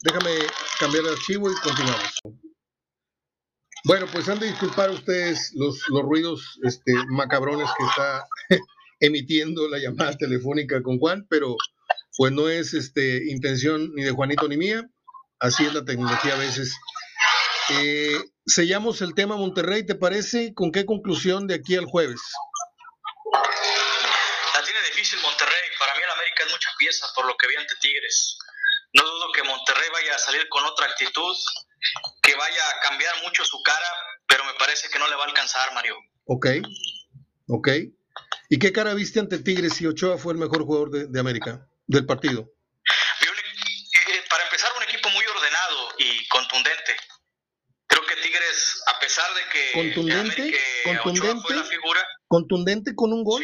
Déjame 0.02 0.32
cambiar 0.80 1.06
el 1.06 1.12
archivo 1.12 1.52
y 1.52 1.56
continuamos. 1.56 2.14
Bueno, 3.84 4.08
pues 4.12 4.28
han 4.30 4.40
de 4.40 4.48
disculpar 4.48 4.90
ustedes 4.90 5.52
los, 5.54 5.80
los 5.90 6.02
ruidos 6.02 6.60
este, 6.64 6.92
macabrones 7.10 7.70
que 7.78 7.86
está 7.86 8.28
emitiendo 9.00 9.68
la 9.68 9.80
llamada 9.80 10.14
telefónica 10.18 10.82
con 10.82 11.00
Juan, 11.00 11.26
pero 11.30 11.56
pues 12.18 12.32
no 12.32 12.50
es 12.50 12.74
este, 12.74 13.30
intención 13.30 13.92
ni 13.94 14.04
de 14.04 14.12
Juanito 14.12 14.48
ni 14.48 14.58
mía, 14.58 14.88
así 15.40 15.66
es 15.66 15.74
la 15.74 15.84
tecnología 15.84 16.34
a 16.34 16.38
veces. 16.38 16.76
Eh, 17.70 18.22
sellamos 18.46 19.02
el 19.02 19.16
tema 19.16 19.36
Monterrey, 19.38 19.86
¿te 19.86 19.96
parece? 19.96 20.54
¿Con 20.54 20.72
qué 20.72 20.86
conclusión 20.86 21.48
de 21.48 21.56
aquí 21.56 21.76
al 21.76 21.86
jueves? 21.86 22.22
La 24.54 24.64
tiene 24.64 24.80
difícil 24.92 25.20
Monterrey, 25.22 25.70
para 25.80 25.94
mí 25.96 26.02
el 26.04 26.12
América 26.12 26.44
es 26.46 26.52
mucha 26.52 26.70
pieza 26.78 27.08
por 27.16 27.26
lo 27.26 27.36
que 27.38 27.48
vi 27.48 27.56
ante 27.56 27.76
Tigres. 27.82 28.38
No 28.94 29.04
dudo 29.04 29.32
que 29.34 29.44
Monterrey 29.44 29.90
vaya 29.92 30.16
a 30.16 30.20
salir 30.20 30.48
con 30.48 30.64
otra 30.64 30.86
actitud, 30.86 31.36
que 32.22 32.36
vaya 32.36 32.70
a 32.70 32.80
cambiar 32.88 33.14
mucho 33.24 33.44
su 33.44 33.62
cara, 33.62 33.88
pero 34.28 34.46
me 34.46 34.54
parece 34.54 34.88
que 34.90 35.00
no 35.00 35.08
le 35.10 35.16
va 35.16 35.24
a 35.24 35.28
alcanzar, 35.28 35.74
Mario. 35.74 35.96
Ok, 36.26 36.48
ok. 37.50 37.68
¿Y 38.50 38.60
qué 38.60 38.72
cara 38.72 38.94
viste 38.94 39.20
ante 39.20 39.40
Tigres 39.40 39.74
si 39.74 39.88
Ochoa 39.88 40.18
fue 40.18 40.34
el 40.34 40.40
mejor 40.40 40.64
jugador 40.64 40.92
de, 40.92 41.20
América, 41.20 41.68
del 41.88 42.06
partido? 42.06 42.42
Eh, 42.42 44.24
para 44.30 44.44
empezar, 44.44 44.70
un 44.78 44.84
equipo 44.84 45.10
muy 45.10 45.24
ordenado 45.26 45.90
y 45.98 46.28
contundente. 46.28 46.96
Creo 47.88 48.06
que 48.06 48.16
Tigres, 48.22 48.84
a 48.88 49.00
pesar 49.00 49.26
de 49.34 49.42
que, 49.52 49.72
contundente, 49.74 50.60
contundente, 50.84 51.42
fue 51.42 51.56
la 51.56 51.64
figura, 51.64 52.08
contundente 52.28 52.96
con 52.96 53.14
un 53.14 53.24
gol, 53.24 53.44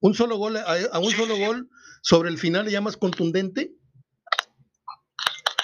un 0.00 0.14
solo 0.14 0.36
gol, 0.36 0.56
a, 0.56 0.98
un 0.98 1.12
solo 1.12 1.36
gol 1.36 1.68
sobre 2.02 2.28
el 2.30 2.38
final 2.38 2.64
le 2.66 2.72
llamas 2.72 2.96
contundente. 2.96 3.70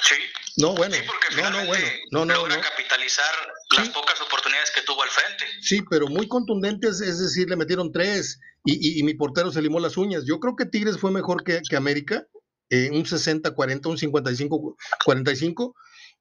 Sí. 0.03 0.16
No, 0.57 0.75
bueno. 0.75 0.97
no, 1.37 1.51
no, 1.51 1.66
bueno. 1.66 1.87
No, 2.11 2.25
no, 2.25 2.35
logra 2.35 2.61
capitalizar 2.61 3.35
las 3.77 3.89
pocas 3.91 4.21
oportunidades 4.21 4.71
que 4.71 4.83
tuvo 4.83 5.03
al 5.03 5.11
frente. 5.11 5.45
Sí, 5.61 5.83
pero 5.89 6.09
muy 6.09 6.27
contundente, 6.27 6.89
es, 6.89 6.99
decir, 6.99 7.49
le 7.49 7.57
metieron 7.57 7.93
tres 7.93 8.41
y, 8.65 9.03
mi 9.03 9.15
portero 9.15 9.53
se 9.53 9.63
limó 9.63 9.81
las 9.81 9.97
uñas. 9.97 10.25
Yo 10.25 10.41
creo 10.41 10.57
que 10.57 10.67
Tigres 10.67 10.99
fue 10.99 11.11
mejor 11.11 11.45
que, 11.45 11.61
América, 11.77 12.27
eh, 12.71 12.91
un 12.93 13.05
60-40, 13.05 13.87
un 13.87 13.97
55-45. 13.97 15.75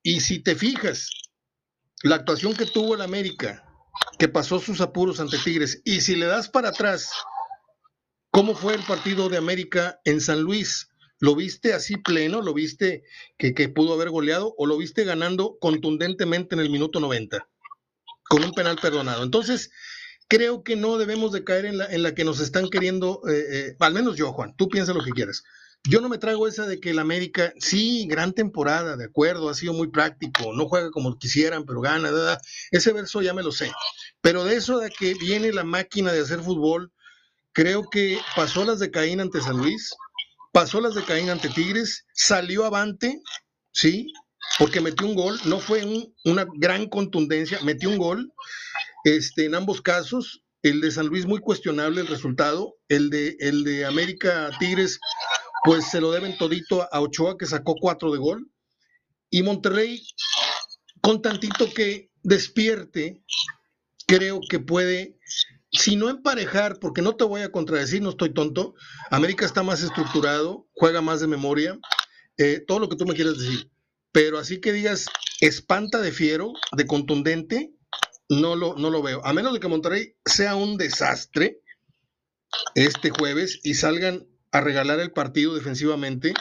Y 0.04 0.22
si 0.22 0.40
te 0.40 0.56
fijas, 0.56 1.10
la 2.04 2.16
actuación 2.16 2.56
que 2.56 2.66
tuvo 2.66 2.96
el 2.96 3.02
América, 3.02 3.64
que 4.20 4.28
pasó 4.28 4.60
sus 4.60 4.82
apuros 4.82 5.20
ante 5.20 5.38
Tigres, 5.38 5.82
y 5.84 6.02
si 6.02 6.16
le 6.16 6.26
das 6.26 6.50
para 6.50 6.70
atrás, 6.70 7.10
¿cómo 8.32 8.56
fue 8.56 8.76
el 8.76 8.84
partido 8.84 9.30
de 9.30 9.38
América 9.38 10.00
en 10.06 10.22
San 10.22 10.42
Luis? 10.42 10.90
¿Lo 11.20 11.36
viste 11.36 11.74
así 11.74 11.98
pleno? 11.98 12.42
¿Lo 12.42 12.54
viste 12.54 13.04
que, 13.38 13.52
pudo 13.70 13.94
haber 13.94 14.10
goleado? 14.10 14.54
¿O 14.58 14.66
lo 14.66 14.78
viste 14.78 15.04
ganando 15.04 15.58
contundentemente 15.60 16.56
en 16.56 16.62
el 16.62 16.70
minuto 16.70 17.00
90? 17.00 17.48
Con 18.30 18.44
un 18.44 18.52
penal 18.52 18.78
perdonado. 18.82 19.24
Entonces, 19.24 19.72
creo 20.28 20.64
que 20.64 20.76
no 20.76 20.98
debemos 20.98 21.32
de 21.32 21.44
caer 21.44 21.66
en 21.66 21.78
la, 21.78 21.86
en 21.86 22.04
la 22.04 22.14
que 22.14 22.24
nos 22.24 22.40
están 22.40 22.70
queriendo, 22.70 23.22
eh, 23.28 23.46
eh, 23.50 23.76
al 23.80 23.94
menos 23.94 24.16
yo, 24.16 24.32
Juan, 24.34 24.56
tú 24.58 24.70
piensa 24.70 24.94
lo 24.94 25.04
que 25.04 25.12
quieras. 25.12 25.44
Yo 25.84 26.02
no 26.02 26.10
me 26.10 26.18
trago 26.18 26.48
esa 26.48 26.68
de 26.68 26.80
que 26.80 26.90
el 26.90 27.00
América, 27.00 27.54
sí, 27.60 28.08
gran 28.08 28.34
temporada, 28.34 28.98
de 28.98 29.06
acuerdo, 29.06 29.50
ha 29.50 29.54
sido 29.54 29.74
muy 29.74 29.90
práctico, 29.90 30.52
no 30.54 30.68
juega 30.68 30.92
como 30.92 31.18
quisieran, 31.18 31.66
pero 31.66 31.80
gana, 31.82 32.12
¿verdad? 32.12 32.42
ese 32.72 32.92
verso 32.92 33.22
ya 33.22 33.34
me 33.34 33.44
lo 33.44 33.52
sé. 33.52 33.72
Pero 34.22 34.44
de 34.44 34.56
eso 34.56 34.80
de 34.80 34.90
que 34.90 35.14
viene 35.14 35.54
la 35.54 35.64
máquina 35.64 36.12
de 36.12 36.20
hacer 36.20 36.42
fútbol, 36.42 36.92
creo 37.54 37.90
que 37.90 38.20
pasó 38.36 38.66
las 38.66 38.80
de 38.80 38.92
Caín 38.92 39.22
ante 39.22 39.40
San 39.40 39.58
Luis, 39.58 39.96
pasó 40.52 40.82
las 40.82 40.96
de 40.96 41.04
Caín 41.04 41.30
ante 41.30 41.50
Tigres, 41.50 42.06
salió 42.14 42.66
avante, 42.66 43.22
¿sí? 43.72 44.12
Porque 44.60 44.82
metió 44.82 45.08
un 45.08 45.16
gol, 45.16 45.40
no 45.46 45.60
fue 45.60 45.84
una 46.26 46.46
gran 46.56 46.88
contundencia, 46.88 47.60
metió 47.64 47.90
un 47.90 47.98
gol 47.98 48.34
este, 49.04 49.46
en 49.46 49.56
ambos 49.56 49.82
casos. 49.82 50.44
El 50.64 50.82
de 50.82 50.92
San 50.92 51.08
Luis 51.08 51.26
muy 51.26 51.40
cuestionable 51.40 52.02
el 52.02 52.08
resultado, 52.08 52.76
el 52.88 53.10
de, 53.10 53.36
el 53.40 53.64
de 53.64 53.86
América 53.86 54.50
Tigres 54.60 55.00
pues 55.64 55.90
se 55.90 56.00
lo 56.00 56.12
deben 56.12 56.38
todito 56.38 56.88
a 56.94 57.02
Ochoa 57.02 57.38
que 57.38 57.46
sacó 57.46 57.76
cuatro 57.76 58.12
de 58.12 58.20
gol. 58.20 58.50
Y 59.30 59.44
Monterrey, 59.44 60.02
con 61.02 61.22
tantito 61.22 61.72
que 61.74 62.10
despierte, 62.24 63.22
creo 64.08 64.42
que 64.50 64.60
puede 64.60 65.18
si 65.72 65.96
no 65.96 66.10
emparejar, 66.10 66.80
porque 66.80 67.02
no 67.02 67.16
te 67.16 67.26
voy 67.26 67.42
a 67.42 67.52
contradecir, 67.52 68.02
no 68.02 68.12
estoy 68.12 68.34
tonto, 68.34 68.74
América 69.12 69.46
está 69.46 69.64
más 69.64 69.84
estructurado, 69.84 70.68
juega 70.74 71.02
más 71.02 71.20
de 71.20 71.28
memoria, 71.28 71.78
eh, 72.38 72.64
todo 72.66 72.80
lo 72.80 72.90
que 72.90 72.96
tú 72.96 73.06
me 73.06 73.14
quieras 73.14 73.38
decir, 73.38 73.70
pero 74.12 74.40
así 74.40 74.60
que 74.62 74.72
digas 74.72 75.08
espanta 75.42 76.02
de 76.02 76.12
fiero, 76.12 76.54
de 76.76 76.88
contundente, 76.88 77.74
no 78.30 78.56
lo, 78.56 78.76
no 78.76 78.90
lo 78.90 79.04
veo, 79.04 79.24
a 79.26 79.34
menos 79.34 79.54
de 79.54 79.60
que 79.60 79.68
Monterrey 79.68 80.16
sea 80.26 80.56
un 80.56 80.78
desastre 80.78 81.60
este 82.76 83.10
jueves 83.10 83.60
y 83.64 83.74
salgan 83.74 84.26
a 84.52 84.62
regalar 84.62 85.00
el 85.00 85.12
partido 85.12 85.54
defensivamente, 85.54 86.34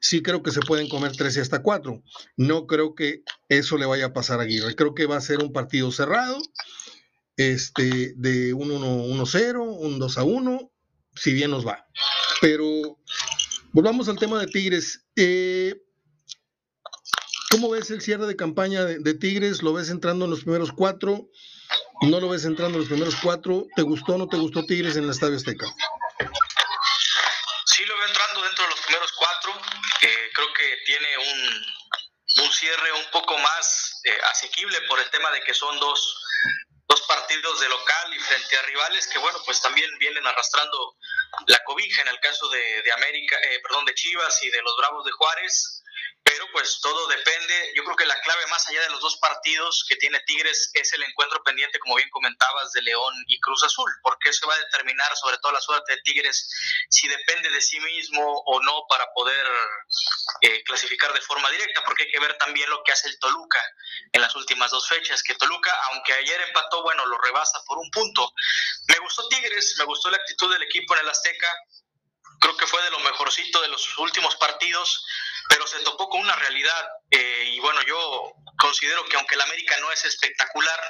sí 0.00 0.22
creo 0.22 0.42
que 0.42 0.50
se 0.50 0.60
pueden 0.60 0.88
comer 0.88 1.12
13 1.12 1.40
hasta 1.40 1.62
4. 1.62 2.02
No 2.36 2.66
creo 2.66 2.94
que 2.94 3.22
eso 3.48 3.78
le 3.78 3.86
vaya 3.86 4.06
a 4.06 4.12
pasar 4.12 4.40
a 4.40 4.42
Aguirre. 4.42 4.76
Creo 4.76 4.94
que 4.94 5.06
va 5.06 5.16
a 5.16 5.22
ser 5.22 5.38
un 5.38 5.52
partido 5.52 5.90
cerrado, 5.90 6.38
este, 7.36 8.14
de 8.16 8.54
un 8.54 8.70
1-0, 8.70 9.60
un 9.60 10.00
2-1, 10.00 10.70
si 11.14 11.32
bien 11.34 11.50
nos 11.50 11.66
va. 11.66 11.86
Pero 12.40 12.98
volvamos 13.72 14.08
al 14.08 14.18
tema 14.18 14.40
de 14.40 14.46
Tigres. 14.46 15.06
Eh, 15.16 15.74
¿Cómo 17.50 17.70
ves 17.70 17.90
el 17.90 18.02
cierre 18.02 18.26
de 18.26 18.36
campaña 18.36 18.84
de, 18.84 19.14
Tigres? 19.14 19.62
¿Lo 19.62 19.72
ves 19.72 19.90
entrando 19.90 20.24
en 20.24 20.30
los 20.30 20.42
primeros 20.42 20.72
cuatro? 20.72 21.30
¿No 22.02 22.20
lo 22.20 22.28
ves 22.28 22.44
entrando 22.44 22.74
en 22.74 22.80
los 22.80 22.88
primeros 22.88 23.16
cuatro? 23.22 23.66
¿Te 23.76 23.82
gustó 23.82 24.14
o 24.14 24.18
no 24.18 24.28
te 24.28 24.36
gustó 24.36 24.64
Tigres 24.64 24.96
en 24.96 25.04
el 25.04 25.10
Estadio 25.10 25.36
Azteca? 25.36 25.66
Sí, 27.66 27.84
lo 27.84 27.96
veo 27.96 28.08
entrando 28.08 28.42
dentro 28.42 28.64
de 28.64 28.70
los 28.70 28.80
primeros 28.80 29.12
cuatro. 29.12 29.52
Eh, 30.02 30.30
creo 30.34 30.48
que 30.52 30.76
tiene 30.84 31.08
un, 31.18 32.44
un 32.44 32.52
cierre 32.52 32.92
un 32.92 33.10
poco 33.12 33.38
más 33.38 34.00
eh, 34.04 34.18
asequible 34.30 34.80
por 34.88 34.98
el 34.98 35.08
tema 35.10 35.30
de 35.30 35.40
que 35.42 35.54
son 35.54 35.78
dos 35.78 35.86
dos 35.88 36.25
partidos 37.06 37.60
de 37.60 37.68
local 37.68 38.14
y 38.14 38.18
frente 38.20 38.56
a 38.56 38.62
rivales 38.62 39.06
que, 39.08 39.18
bueno, 39.18 39.38
pues 39.44 39.60
también 39.60 39.90
vienen 39.98 40.26
arrastrando 40.26 40.96
la 41.46 41.62
cobija 41.64 42.02
en 42.02 42.08
el 42.08 42.20
caso 42.20 42.48
de, 42.48 42.82
de 42.82 42.92
América, 42.92 43.36
eh, 43.42 43.60
perdón, 43.62 43.84
de 43.84 43.94
Chivas 43.94 44.42
y 44.42 44.50
de 44.50 44.62
los 44.62 44.76
Bravos 44.76 45.04
de 45.04 45.12
Juárez 45.12 45.75
pero 46.26 46.44
pues 46.50 46.80
todo 46.82 47.06
depende. 47.06 47.72
Yo 47.76 47.84
creo 47.84 47.96
que 47.96 48.04
la 48.04 48.20
clave 48.20 48.46
más 48.48 48.66
allá 48.68 48.82
de 48.82 48.90
los 48.90 49.00
dos 49.00 49.16
partidos 49.18 49.84
que 49.88 49.94
tiene 49.96 50.18
Tigres 50.26 50.70
es 50.74 50.92
el 50.92 51.02
encuentro 51.04 51.40
pendiente, 51.44 51.78
como 51.78 51.94
bien 51.94 52.10
comentabas, 52.10 52.72
de 52.72 52.82
León 52.82 53.14
y 53.28 53.38
Cruz 53.38 53.62
Azul, 53.62 53.90
porque 54.02 54.30
eso 54.30 54.46
va 54.48 54.54
a 54.54 54.58
determinar 54.58 55.16
sobre 55.16 55.38
todo 55.38 55.52
la 55.52 55.60
suerte 55.60 55.94
de 55.94 56.02
Tigres 56.02 56.50
si 56.90 57.06
depende 57.06 57.48
de 57.50 57.60
sí 57.60 57.78
mismo 57.78 58.42
o 58.44 58.60
no 58.60 58.82
para 58.88 59.06
poder 59.14 59.46
eh, 60.42 60.64
clasificar 60.64 61.12
de 61.12 61.20
forma 61.20 61.48
directa, 61.50 61.84
porque 61.84 62.02
hay 62.02 62.10
que 62.10 62.20
ver 62.20 62.36
también 62.38 62.68
lo 62.70 62.82
que 62.82 62.92
hace 62.92 63.08
el 63.08 63.18
Toluca 63.20 63.62
en 64.12 64.20
las 64.20 64.34
últimas 64.34 64.72
dos 64.72 64.88
fechas, 64.88 65.22
que 65.22 65.36
Toluca, 65.36 65.72
aunque 65.92 66.12
ayer 66.12 66.40
empató, 66.40 66.82
bueno, 66.82 67.06
lo 67.06 67.18
rebasa 67.18 67.62
por 67.66 67.78
un 67.78 67.90
punto. 67.90 68.32
Me 68.88 68.98
gustó 68.98 69.28
Tigres, 69.28 69.76
me 69.78 69.84
gustó 69.84 70.10
la 70.10 70.16
actitud 70.16 70.52
del 70.52 70.62
equipo 70.62 70.94
en 70.94 71.02
el 71.02 71.08
Azteca, 71.08 71.48
creo 72.40 72.56
que 72.56 72.66
fue 72.66 72.82
de 72.82 72.90
lo 72.90 72.98
mejorcito 73.00 73.60
de 73.62 73.68
los 73.68 73.98
últimos 73.98 74.36
partidos 74.36 75.04
pero 75.48 75.66
se 75.66 75.80
topó 75.80 76.08
con 76.08 76.20
una 76.20 76.36
realidad 76.36 76.88
eh, 77.10 77.44
y 77.52 77.60
bueno, 77.60 77.80
yo 77.82 78.32
considero 78.58 79.04
que 79.04 79.16
aunque 79.16 79.34
el 79.34 79.40
América 79.42 79.78
no 79.80 79.92
es 79.92 80.04
espectacular, 80.04 80.80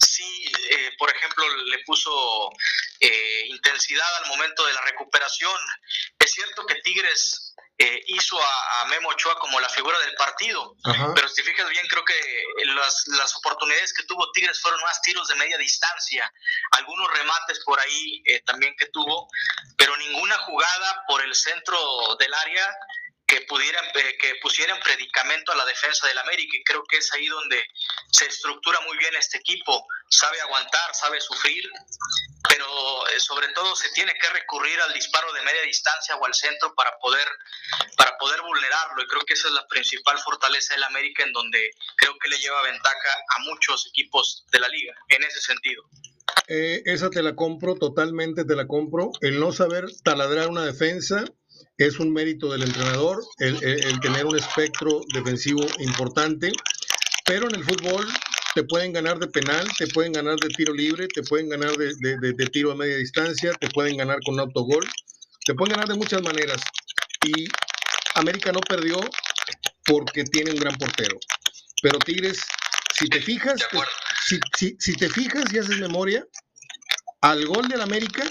sí, 0.00 0.52
eh, 0.70 0.92
por 0.98 1.14
ejemplo, 1.14 1.44
le 1.48 1.78
puso 1.84 2.50
eh, 3.00 3.44
intensidad 3.46 4.08
al 4.22 4.28
momento 4.28 4.66
de 4.66 4.72
la 4.72 4.80
recuperación. 4.82 5.58
Es 6.18 6.32
cierto 6.32 6.66
que 6.66 6.76
Tigres 6.76 7.50
hizo 8.06 8.40
a, 8.40 8.84
Memo 8.86 9.08
Ochoa 9.08 9.36
como 9.40 9.58
la 9.58 9.68
figura 9.68 9.98
del 9.98 10.14
partido, 10.14 10.76
pero 11.14 11.28
si 11.28 11.42
fijas 11.42 11.68
bien, 11.68 11.86
creo 11.88 12.04
que 12.04 12.14
las, 12.66 13.02
las, 13.08 13.34
oportunidades 13.34 13.92
que 13.92 14.04
tuvo 14.04 14.30
Tigres 14.30 14.60
fueron 14.60 14.80
más 14.82 15.02
tiros 15.02 15.26
de 15.26 15.34
media 15.34 15.58
distancia, 15.58 16.32
algunos 16.70 17.10
remates 17.10 17.60
por 17.64 17.80
ahí 17.80 18.22
también 18.46 18.76
que 18.78 18.86
tuvo, 18.86 19.28
pero 19.76 19.96
ninguna 19.96 20.38
jugada 20.38 21.04
por 21.08 21.24
el 21.24 21.34
centro 21.34 22.16
del 22.20 22.32
área 22.32 22.76
que 23.34 23.40
pudieran 23.46 23.84
eh, 23.94 24.16
que 24.20 24.36
pusieran 24.36 24.78
predicamento 24.78 25.50
a 25.50 25.56
la 25.56 25.64
defensa 25.64 26.06
del 26.06 26.18
América 26.18 26.56
y 26.56 26.62
creo 26.62 26.84
que 26.84 26.98
es 26.98 27.12
ahí 27.14 27.26
donde 27.26 27.66
se 28.12 28.26
estructura 28.26 28.78
muy 28.86 28.96
bien 28.96 29.14
este 29.16 29.38
equipo. 29.38 29.86
Sabe 30.08 30.40
aguantar 30.40 30.94
sabe 30.94 31.20
sufrir 31.20 31.64
pero 32.48 32.66
eh, 33.08 33.18
sobre 33.18 33.48
todo 33.48 33.74
se 33.74 33.88
tiene 33.90 34.12
que 34.14 34.28
recurrir 34.28 34.78
al 34.80 34.92
disparo 34.94 35.32
de 35.32 35.42
media 35.42 35.62
distancia 35.62 36.14
o 36.14 36.24
al 36.24 36.34
centro 36.34 36.74
para 36.76 36.96
poder 37.00 37.26
para 37.96 38.16
poder 38.18 38.40
vulnerarlo 38.42 39.02
y 39.02 39.06
creo 39.08 39.22
que 39.26 39.34
esa 39.34 39.48
es 39.48 39.54
la 39.54 39.66
principal 39.66 40.16
fortaleza 40.18 40.74
del 40.74 40.84
América 40.84 41.24
en 41.24 41.32
donde 41.32 41.72
creo 41.96 42.16
que 42.22 42.28
le 42.28 42.38
lleva 42.38 42.62
ventaja 42.62 43.10
a 43.36 43.42
muchos 43.42 43.88
equipos 43.88 44.44
de 44.52 44.60
la 44.60 44.68
liga 44.68 44.94
en 45.08 45.24
ese 45.24 45.40
sentido. 45.40 45.82
Eh, 46.46 46.82
esa 46.84 47.10
te 47.10 47.22
la 47.22 47.34
compro 47.34 47.74
totalmente 47.74 48.44
te 48.44 48.54
la 48.54 48.68
compro 48.68 49.10
el 49.20 49.40
no 49.40 49.50
saber 49.52 49.86
taladrar 50.04 50.48
una 50.48 50.64
defensa 50.64 51.24
es 51.78 51.98
un 51.98 52.12
mérito 52.12 52.52
del 52.52 52.62
entrenador 52.62 53.24
el, 53.38 54.00
tener 54.00 54.26
un 54.26 54.36
espectro 54.36 55.00
defensivo 55.12 55.66
importante, 55.80 56.52
pero 57.24 57.48
en 57.48 57.56
el 57.56 57.64
fútbol 57.64 58.06
te 58.54 58.62
pueden 58.64 58.92
ganar 58.92 59.18
de 59.18 59.26
penal, 59.26 59.66
te 59.76 59.88
pueden 59.88 60.12
ganar 60.12 60.36
de 60.36 60.48
tiro 60.48 60.72
libre, 60.72 61.08
te 61.08 61.22
pueden 61.22 61.48
ganar 61.48 61.72
de, 61.76 62.48
tiro 62.52 62.70
a 62.70 62.76
media 62.76 62.96
distancia, 62.96 63.52
te 63.54 63.68
pueden 63.70 63.96
ganar 63.96 64.18
con 64.24 64.38
autogol, 64.38 64.88
te 65.44 65.54
pueden 65.54 65.72
ganar 65.72 65.88
de 65.88 65.94
muchas 65.94 66.22
maneras. 66.22 66.60
Y 67.26 67.48
América 68.14 68.52
no 68.52 68.60
perdió 68.60 69.00
porque 69.84 70.22
tiene 70.24 70.52
un 70.52 70.58
gran 70.58 70.76
portero. 70.76 71.18
Pero 71.82 71.98
Tigres, 71.98 72.40
si 72.94 73.08
te 73.08 73.20
fijas, 73.20 73.66
si, 74.56 74.72
si, 74.78 74.92
te 74.94 75.08
fijas 75.08 75.52
y 75.52 75.58
haces 75.58 75.78
memoria, 75.80 76.24
al 77.22 77.44
gol 77.46 77.66
del 77.68 77.80
América 77.80 78.22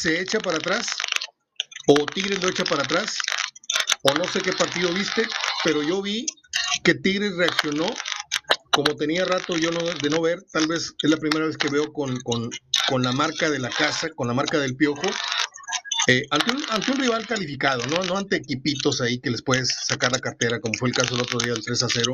se 0.00 0.20
echa 0.20 0.40
para 0.40 0.56
atrás, 0.56 0.86
o 1.86 2.06
Tigres 2.06 2.42
lo 2.42 2.48
echa 2.48 2.64
para 2.64 2.82
atrás, 2.82 3.18
o 4.02 4.12
no 4.14 4.24
sé 4.24 4.40
qué 4.40 4.52
partido 4.52 4.92
viste, 4.92 5.26
pero 5.64 5.82
yo 5.82 6.02
vi 6.02 6.26
que 6.82 6.94
Tigres 6.94 7.36
reaccionó 7.36 7.86
como 8.76 8.94
tenía 8.94 9.24
rato 9.24 9.56
yo 9.56 9.70
no, 9.70 9.80
de 9.80 10.10
no 10.10 10.20
ver, 10.20 10.38
tal 10.52 10.66
vez 10.66 10.94
es 11.02 11.10
la 11.10 11.16
primera 11.16 11.46
vez 11.46 11.56
que 11.56 11.70
veo 11.70 11.94
con, 11.94 12.14
la 13.02 13.12
marca 13.12 13.48
de 13.48 13.58
la 13.58 13.70
casa, 13.70 14.10
con 14.10 14.28
la 14.28 14.34
marca 14.34 14.58
del 14.58 14.76
piojo, 14.76 15.00
eh, 16.08 16.26
ante, 16.30 16.52
un, 16.52 16.98
rival 16.98 17.26
calificado, 17.26 17.86
¿no? 17.86 18.04
no 18.04 18.18
ante 18.18 18.36
equipitos 18.36 19.00
ahí 19.00 19.18
que 19.18 19.30
les 19.30 19.40
puedes 19.40 19.74
sacar 19.86 20.12
la 20.12 20.18
cartera, 20.18 20.60
como 20.60 20.74
fue 20.74 20.90
el 20.90 20.94
caso 20.94 21.14
el 21.14 21.22
otro 21.22 21.38
día 21.38 21.54
del 21.54 21.64
3 21.64 21.82
a 21.84 21.88
0, 21.88 22.12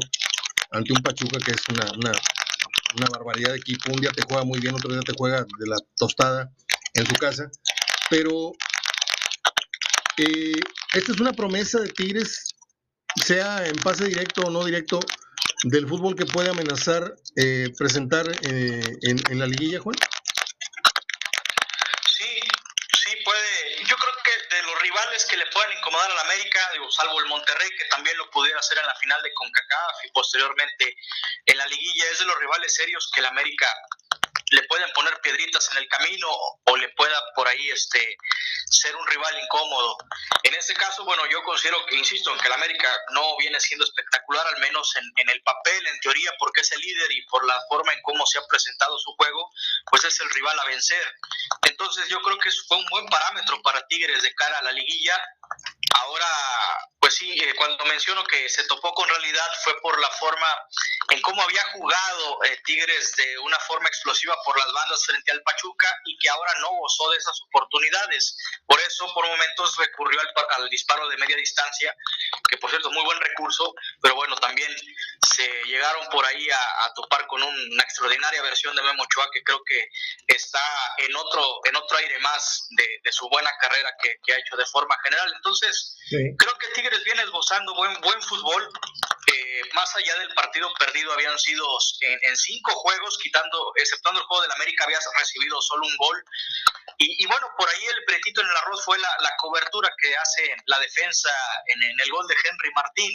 ante 0.70 0.92
un 0.92 1.02
Pachuca 1.02 1.40
que 1.44 1.50
es 1.50 1.62
una, 1.68 1.90
una, 1.96 3.08
barbaridad 3.10 3.50
de 3.50 3.58
equipo, 3.58 3.90
un 3.92 4.00
día 4.00 4.12
te 4.12 4.22
juega 4.22 4.44
muy 4.44 4.60
bien, 4.60 4.76
otro 4.76 4.92
día 4.92 5.02
te 5.02 5.14
juega 5.18 5.40
de 5.40 5.66
la 5.66 5.78
tostada 5.96 6.48
en 6.94 7.06
su 7.06 7.14
casa, 7.14 7.50
pero 8.08 8.52
eh, 10.18 10.60
esta 10.94 11.12
es 11.12 11.20
una 11.20 11.32
promesa 11.32 11.80
de 11.80 11.88
Tigres, 11.88 12.54
sea 13.16 13.66
en 13.66 13.76
pase 13.76 14.06
directo 14.06 14.42
o 14.42 14.50
no 14.50 14.64
directo, 14.64 15.00
del 15.64 15.88
fútbol 15.88 16.16
que 16.16 16.26
puede 16.26 16.50
amenazar 16.50 17.14
eh, 17.36 17.68
presentar 17.78 18.26
eh, 18.42 18.82
en, 19.02 19.38
la 19.38 19.46
liguilla, 19.46 19.80
Juan? 19.80 19.96
Sí, 22.06 22.40
sí 23.04 23.16
puede. 23.24 23.84
Yo 23.86 23.96
creo 23.96 24.12
que 24.24 24.56
de 24.56 24.62
los 24.62 24.82
rivales 24.82 25.24
que 25.26 25.36
le 25.36 25.46
pueden 25.46 25.78
incomodar 25.78 26.10
a 26.10 26.14
la 26.14 26.20
América, 26.22 26.60
digo, 26.72 26.90
salvo 26.90 27.20
el 27.20 27.26
Monterrey, 27.26 27.68
que 27.78 27.84
también 27.86 28.16
lo 28.18 28.28
pudiera 28.30 28.58
hacer 28.58 28.78
en 28.78 28.86
la 28.86 28.94
final 28.96 29.22
de 29.22 29.32
CONCACAF 29.34 30.04
y 30.04 30.10
posteriormente 30.12 30.96
en 31.46 31.58
la 31.58 31.66
liguilla, 31.66 32.04
es 32.10 32.18
de 32.18 32.24
los 32.26 32.38
rivales 32.38 32.74
serios 32.74 33.10
que 33.14 33.22
la 33.22 33.28
América 33.28 33.66
le 34.52 34.62
pueden 34.64 34.90
poner 34.92 35.18
piedritas 35.20 35.68
en 35.72 35.78
el 35.78 35.88
camino 35.88 36.28
o 36.64 36.76
le 36.76 36.88
pueda 36.90 37.18
por 37.34 37.48
ahí 37.48 37.70
este 37.70 38.16
ser 38.70 38.94
un 38.96 39.06
rival 39.06 39.38
incómodo. 39.42 39.96
En 40.42 40.54
este 40.54 40.74
caso, 40.74 41.04
bueno, 41.04 41.22
yo 41.30 41.42
considero 41.42 41.84
que, 41.86 41.96
insisto, 41.96 42.32
en 42.32 42.38
que 42.38 42.48
el 42.48 42.52
América 42.52 42.88
no 43.12 43.36
viene 43.38 43.58
siendo 43.60 43.84
espectacular, 43.84 44.46
al 44.46 44.60
menos 44.60 44.94
en, 44.96 45.04
en, 45.16 45.30
el 45.30 45.42
papel, 45.42 45.86
en 45.86 46.00
teoría, 46.00 46.32
porque 46.38 46.60
es 46.60 46.72
el 46.72 46.80
líder 46.80 47.12
y 47.12 47.24
por 47.26 47.46
la 47.46 47.58
forma 47.68 47.92
en 47.92 48.02
cómo 48.02 48.26
se 48.26 48.38
ha 48.38 48.46
presentado 48.46 48.98
su 48.98 49.12
juego, 49.14 49.50
pues 49.90 50.04
es 50.04 50.20
el 50.20 50.30
rival 50.30 50.58
a 50.58 50.66
vencer. 50.66 51.14
Entonces 51.62 52.08
yo 52.08 52.20
creo 52.20 52.38
que 52.38 52.50
fue 52.68 52.76
un 52.76 52.86
buen 52.90 53.06
parámetro 53.06 53.60
para 53.62 53.86
Tigres 53.86 54.22
de 54.22 54.34
cara 54.34 54.58
a 54.58 54.62
la 54.62 54.72
liguilla. 54.72 55.18
Ahora, 55.94 56.26
pues 57.02 57.16
sí, 57.16 57.32
eh, 57.32 57.54
cuando 57.56 57.84
menciono 57.84 58.24
que 58.24 58.48
se 58.48 58.64
topó 58.64 58.94
con 58.94 59.08
realidad 59.08 59.48
fue 59.64 59.78
por 59.80 60.00
la 60.00 60.08
forma 60.10 60.46
en 61.10 61.20
cómo 61.20 61.42
había 61.42 61.62
jugado 61.72 62.44
eh, 62.44 62.60
Tigres 62.64 63.12
de 63.16 63.38
una 63.40 63.58
forma 63.60 63.88
explosiva 63.88 64.36
por 64.44 64.56
las 64.56 64.72
bandas 64.72 65.04
frente 65.04 65.32
al 65.32 65.42
Pachuca 65.42 65.92
y 66.04 66.16
que 66.18 66.28
ahora 66.28 66.52
no 66.60 66.70
gozó 66.70 67.10
de 67.10 67.18
esas 67.18 67.40
oportunidades. 67.48 68.36
Por 68.66 68.80
eso, 68.80 69.12
por 69.14 69.26
momentos 69.26 69.76
recurrió 69.76 70.20
al, 70.56 70.68
disparo 70.68 71.08
de 71.08 71.16
media 71.16 71.36
distancia, 71.36 71.94
que 72.48 72.56
por 72.58 72.70
cierto, 72.70 72.90
muy 72.90 73.04
buen 73.04 73.20
recurso, 73.20 73.74
pero 74.00 74.14
bueno, 74.14 74.36
también 74.36 74.74
se 75.34 75.48
llegaron 75.64 76.06
por 76.08 76.24
ahí 76.24 76.48
a, 76.50 76.92
topar 76.94 77.26
con 77.26 77.42
una 77.42 77.82
extraordinaria 77.82 78.42
versión 78.42 78.76
de 78.76 78.82
Memo 78.82 79.02
Ochoa 79.02 79.28
que 79.32 79.42
creo 79.42 79.62
que 79.64 79.88
está 80.26 80.62
en 80.98 81.14
otro, 81.16 81.60
en 81.64 81.76
otro 81.76 81.96
aire 81.98 82.18
más 82.20 82.68
de, 82.70 83.12
su 83.12 83.28
buena 83.28 83.50
carrera 83.60 83.90
que, 84.02 84.32
ha 84.32 84.38
hecho 84.38 84.56
de 84.56 84.66
forma 84.66 84.96
general. 85.02 85.34
Entonces, 85.44 85.96
creo 86.08 86.56
que 86.56 86.68
Tigres 86.72 87.02
viene 87.04 87.22
esbozando 87.22 87.74
buen, 87.74 88.00
buen 88.00 88.22
fútbol. 88.22 88.68
Eh, 89.24 89.62
más 89.72 89.94
allá 89.94 90.18
del 90.18 90.34
partido 90.34 90.72
perdido, 90.74 91.12
habían 91.12 91.38
sido 91.38 91.64
en, 92.00 92.36
cinco 92.36 92.72
juegos, 92.74 93.18
quitando, 93.22 93.72
exceptuando 93.76 94.20
el 94.20 94.26
juego 94.26 94.42
del 94.42 94.52
América, 94.52 94.84
había 94.84 94.98
recibido 95.18 95.60
solo 95.62 95.86
un 95.86 95.96
gol. 95.96 96.24
Y, 96.98 97.26
bueno, 97.26 97.46
por 97.56 97.68
ahí 97.68 97.84
el 97.86 98.04
pretito 98.04 98.40
en 98.40 98.48
el 98.48 98.56
arroz 98.56 98.84
fue 98.84 98.98
la, 98.98 99.08
cobertura 99.38 99.90
que 100.00 100.14
hace 100.16 100.54
la 100.66 100.78
defensa 100.78 101.30
en, 101.66 101.82
el 101.82 102.10
gol 102.10 102.26
de 102.28 102.34
Henry 102.34 102.70
Martín, 102.74 103.12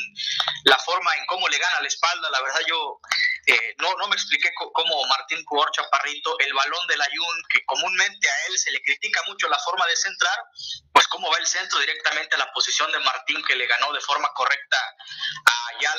la 0.66 0.78
forma 0.78 1.16
en 1.16 1.26
cómo 1.26 1.48
le 1.48 1.58
gana 1.58 1.82
la 1.82 1.88
espalda. 1.88 2.30
La 2.30 2.42
verdad, 2.42 2.62
yo 2.68 3.00
eh, 3.46 3.76
no, 3.78 3.94
no 3.96 4.08
me 4.08 4.16
expliqué 4.16 4.52
cómo 4.74 5.06
Martín 5.06 5.44
jugó 5.46 5.66
Chaparrito, 5.72 6.38
el 6.40 6.54
balón 6.54 6.88
del 6.88 7.02
Ayun, 7.02 7.44
que 7.50 7.64
comúnmente 7.66 8.30
a 8.30 8.46
él 8.48 8.58
se 8.58 8.72
le 8.72 8.82
critica 8.82 9.22
mucho 9.28 9.48
la 9.48 9.60
forma 9.60 9.86
de 9.88 9.96
centrar, 9.96 10.38
pues 10.92 11.08
cómo 11.08 11.30
va 11.32 11.38
el 11.38 11.48
centro 11.48 11.80
directamente 11.80 12.36
a 12.36 12.40
la 12.40 12.52
posición 12.52 12.92
de 12.92 13.00
Martín, 13.00 13.42
que 13.48 13.56
le 13.56 13.68
ganó 13.68 13.94
de 13.94 14.02
forma 14.02 14.28
correcta 14.34 14.78
a 15.46 15.68
Ayala 15.78 15.97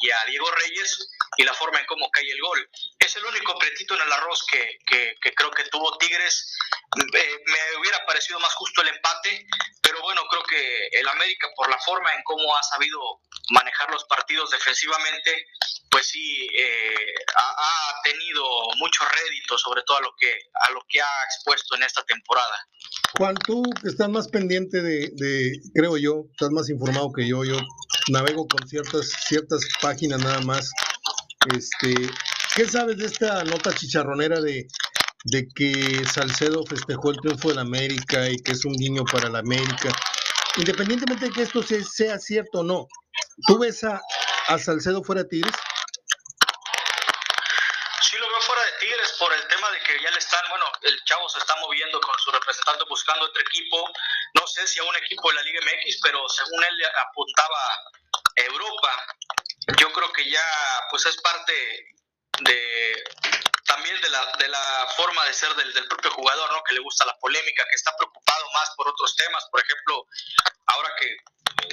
y 0.00 0.10
a 0.10 0.24
Diego 0.26 0.50
Reyes, 0.50 1.08
y 1.36 1.44
la 1.44 1.54
forma 1.54 1.80
en 1.80 1.86
cómo 1.86 2.10
cae 2.10 2.30
el 2.30 2.40
gol. 2.40 2.70
Es 2.98 3.16
el 3.16 3.24
único 3.24 3.58
pretito 3.58 3.94
en 3.94 4.02
el 4.02 4.12
arroz 4.12 4.44
que, 4.50 4.78
que 4.86 5.34
creo 5.34 5.50
que 5.50 5.64
tuvo 5.64 5.96
Tigres 5.98 6.56
eh, 6.96 7.42
me 7.46 7.76
hubiera 7.78 8.04
parecido 8.06 8.38
más 8.40 8.54
justo 8.54 8.80
el 8.80 8.88
empate, 8.88 9.46
pero 9.82 10.00
bueno, 10.02 10.22
creo 10.30 10.42
que 10.44 10.86
el 10.92 11.08
América 11.08 11.48
por 11.54 11.68
la 11.68 11.78
forma 11.80 12.12
en 12.14 12.22
cómo 12.22 12.56
ha 12.56 12.62
sabido 12.62 13.20
manejar 13.50 13.90
los 13.90 14.04
partidos 14.04 14.50
defensivamente, 14.50 15.46
pues 15.90 16.08
sí 16.08 16.48
eh, 16.56 17.14
ha, 17.34 18.00
tenido 18.04 18.44
mucho 18.76 19.04
rédito 19.04 19.58
sobre 19.58 19.82
todo 19.82 19.96
a 19.96 20.02
lo 20.02 20.14
que 20.16 20.38
a 20.62 20.70
lo 20.70 20.80
que 20.88 21.00
ha 21.00 21.24
expuesto 21.24 21.74
en 21.74 21.82
esta 21.82 22.04
temporada. 22.04 22.66
Juan, 23.18 23.34
tú 23.46 23.62
estás 23.84 24.08
más 24.08 24.28
pendiente 24.28 24.82
de, 24.82 25.60
creo 25.74 25.96
yo, 25.96 26.26
estás 26.32 26.50
más 26.50 26.68
informado 26.68 27.12
que 27.12 27.26
yo, 27.26 27.44
yo 27.44 27.58
navego 28.08 28.46
con 28.46 28.68
ciertas 28.68 29.10
ciertas 29.26 29.62
páginas 29.80 30.20
nada 30.20 30.40
más. 30.40 30.70
Este, 31.54 31.94
¿qué 32.54 32.68
sabes 32.68 32.98
de 32.98 33.06
esta 33.06 33.44
nota 33.44 33.72
chicharronera 33.74 34.40
de 34.40 34.66
de 35.26 35.48
que 35.54 36.04
Salcedo 36.06 36.64
festejó 36.66 37.10
el 37.10 37.16
triunfo 37.16 37.48
de 37.48 37.56
la 37.56 37.62
América 37.62 38.28
y 38.28 38.36
que 38.36 38.52
es 38.52 38.64
un 38.64 38.72
niño 38.72 39.04
para 39.04 39.28
la 39.28 39.40
América. 39.40 39.88
Independientemente 40.56 41.26
de 41.26 41.32
que 41.32 41.42
esto 41.42 41.62
sea, 41.62 42.18
cierto 42.18 42.60
o 42.60 42.62
no, 42.62 42.86
¿tú 43.46 43.58
ves 43.58 43.82
a, 43.84 44.00
Salcedo 44.58 45.02
fuera 45.02 45.24
de 45.24 45.28
Tigres? 45.28 45.54
Sí, 48.02 48.16
lo 48.18 48.28
veo 48.28 48.40
fuera 48.40 48.62
de 48.62 48.72
Tigres 48.78 49.14
por 49.18 49.32
el 49.32 49.48
tema 49.48 49.68
de 49.72 49.78
que 49.80 50.02
ya 50.02 50.10
le 50.12 50.18
están, 50.18 50.40
bueno, 50.48 50.64
el 50.86 51.04
chavo 51.04 51.28
se 51.28 51.38
está 51.38 51.54
moviendo 51.56 52.00
con 52.00 52.18
su 52.18 52.30
representante 52.30 52.84
buscando 52.88 53.26
otro 53.26 53.42
equipo, 53.42 53.90
no 54.34 54.46
sé 54.46 54.66
si 54.66 54.78
a 54.78 54.84
un 54.84 54.96
equipo 54.96 55.28
de 55.28 55.34
la 55.34 55.42
Liga 55.42 55.60
MX, 55.62 56.00
pero 56.02 56.28
según 56.28 56.64
él 56.64 56.82
apuntaba 57.08 57.58
a 58.38 58.42
Europa. 58.42 59.06
Yo 59.78 59.92
creo 59.92 60.12
que 60.12 60.30
ya 60.30 60.44
pues 60.90 61.06
es 61.06 61.20
parte 61.20 61.52
de 62.40 63.04
también 63.66 64.00
de 64.00 64.08
la, 64.10 64.32
de 64.38 64.48
la 64.48 64.86
forma 64.96 65.24
de 65.24 65.34
ser 65.34 65.54
del, 65.56 65.72
del, 65.72 65.88
propio 65.88 66.10
jugador, 66.12 66.50
¿no? 66.52 66.62
Que 66.62 66.74
le 66.74 66.80
gusta 66.80 67.04
la 67.04 67.18
polémica, 67.18 67.64
que 67.64 67.74
está 67.74 67.94
preocupado 67.96 68.44
más 68.52 68.70
por 68.76 68.88
otros 68.88 69.16
temas, 69.16 69.44
por 69.50 69.60
ejemplo, 69.60 70.06
ahora 70.66 70.90
que 70.98 71.16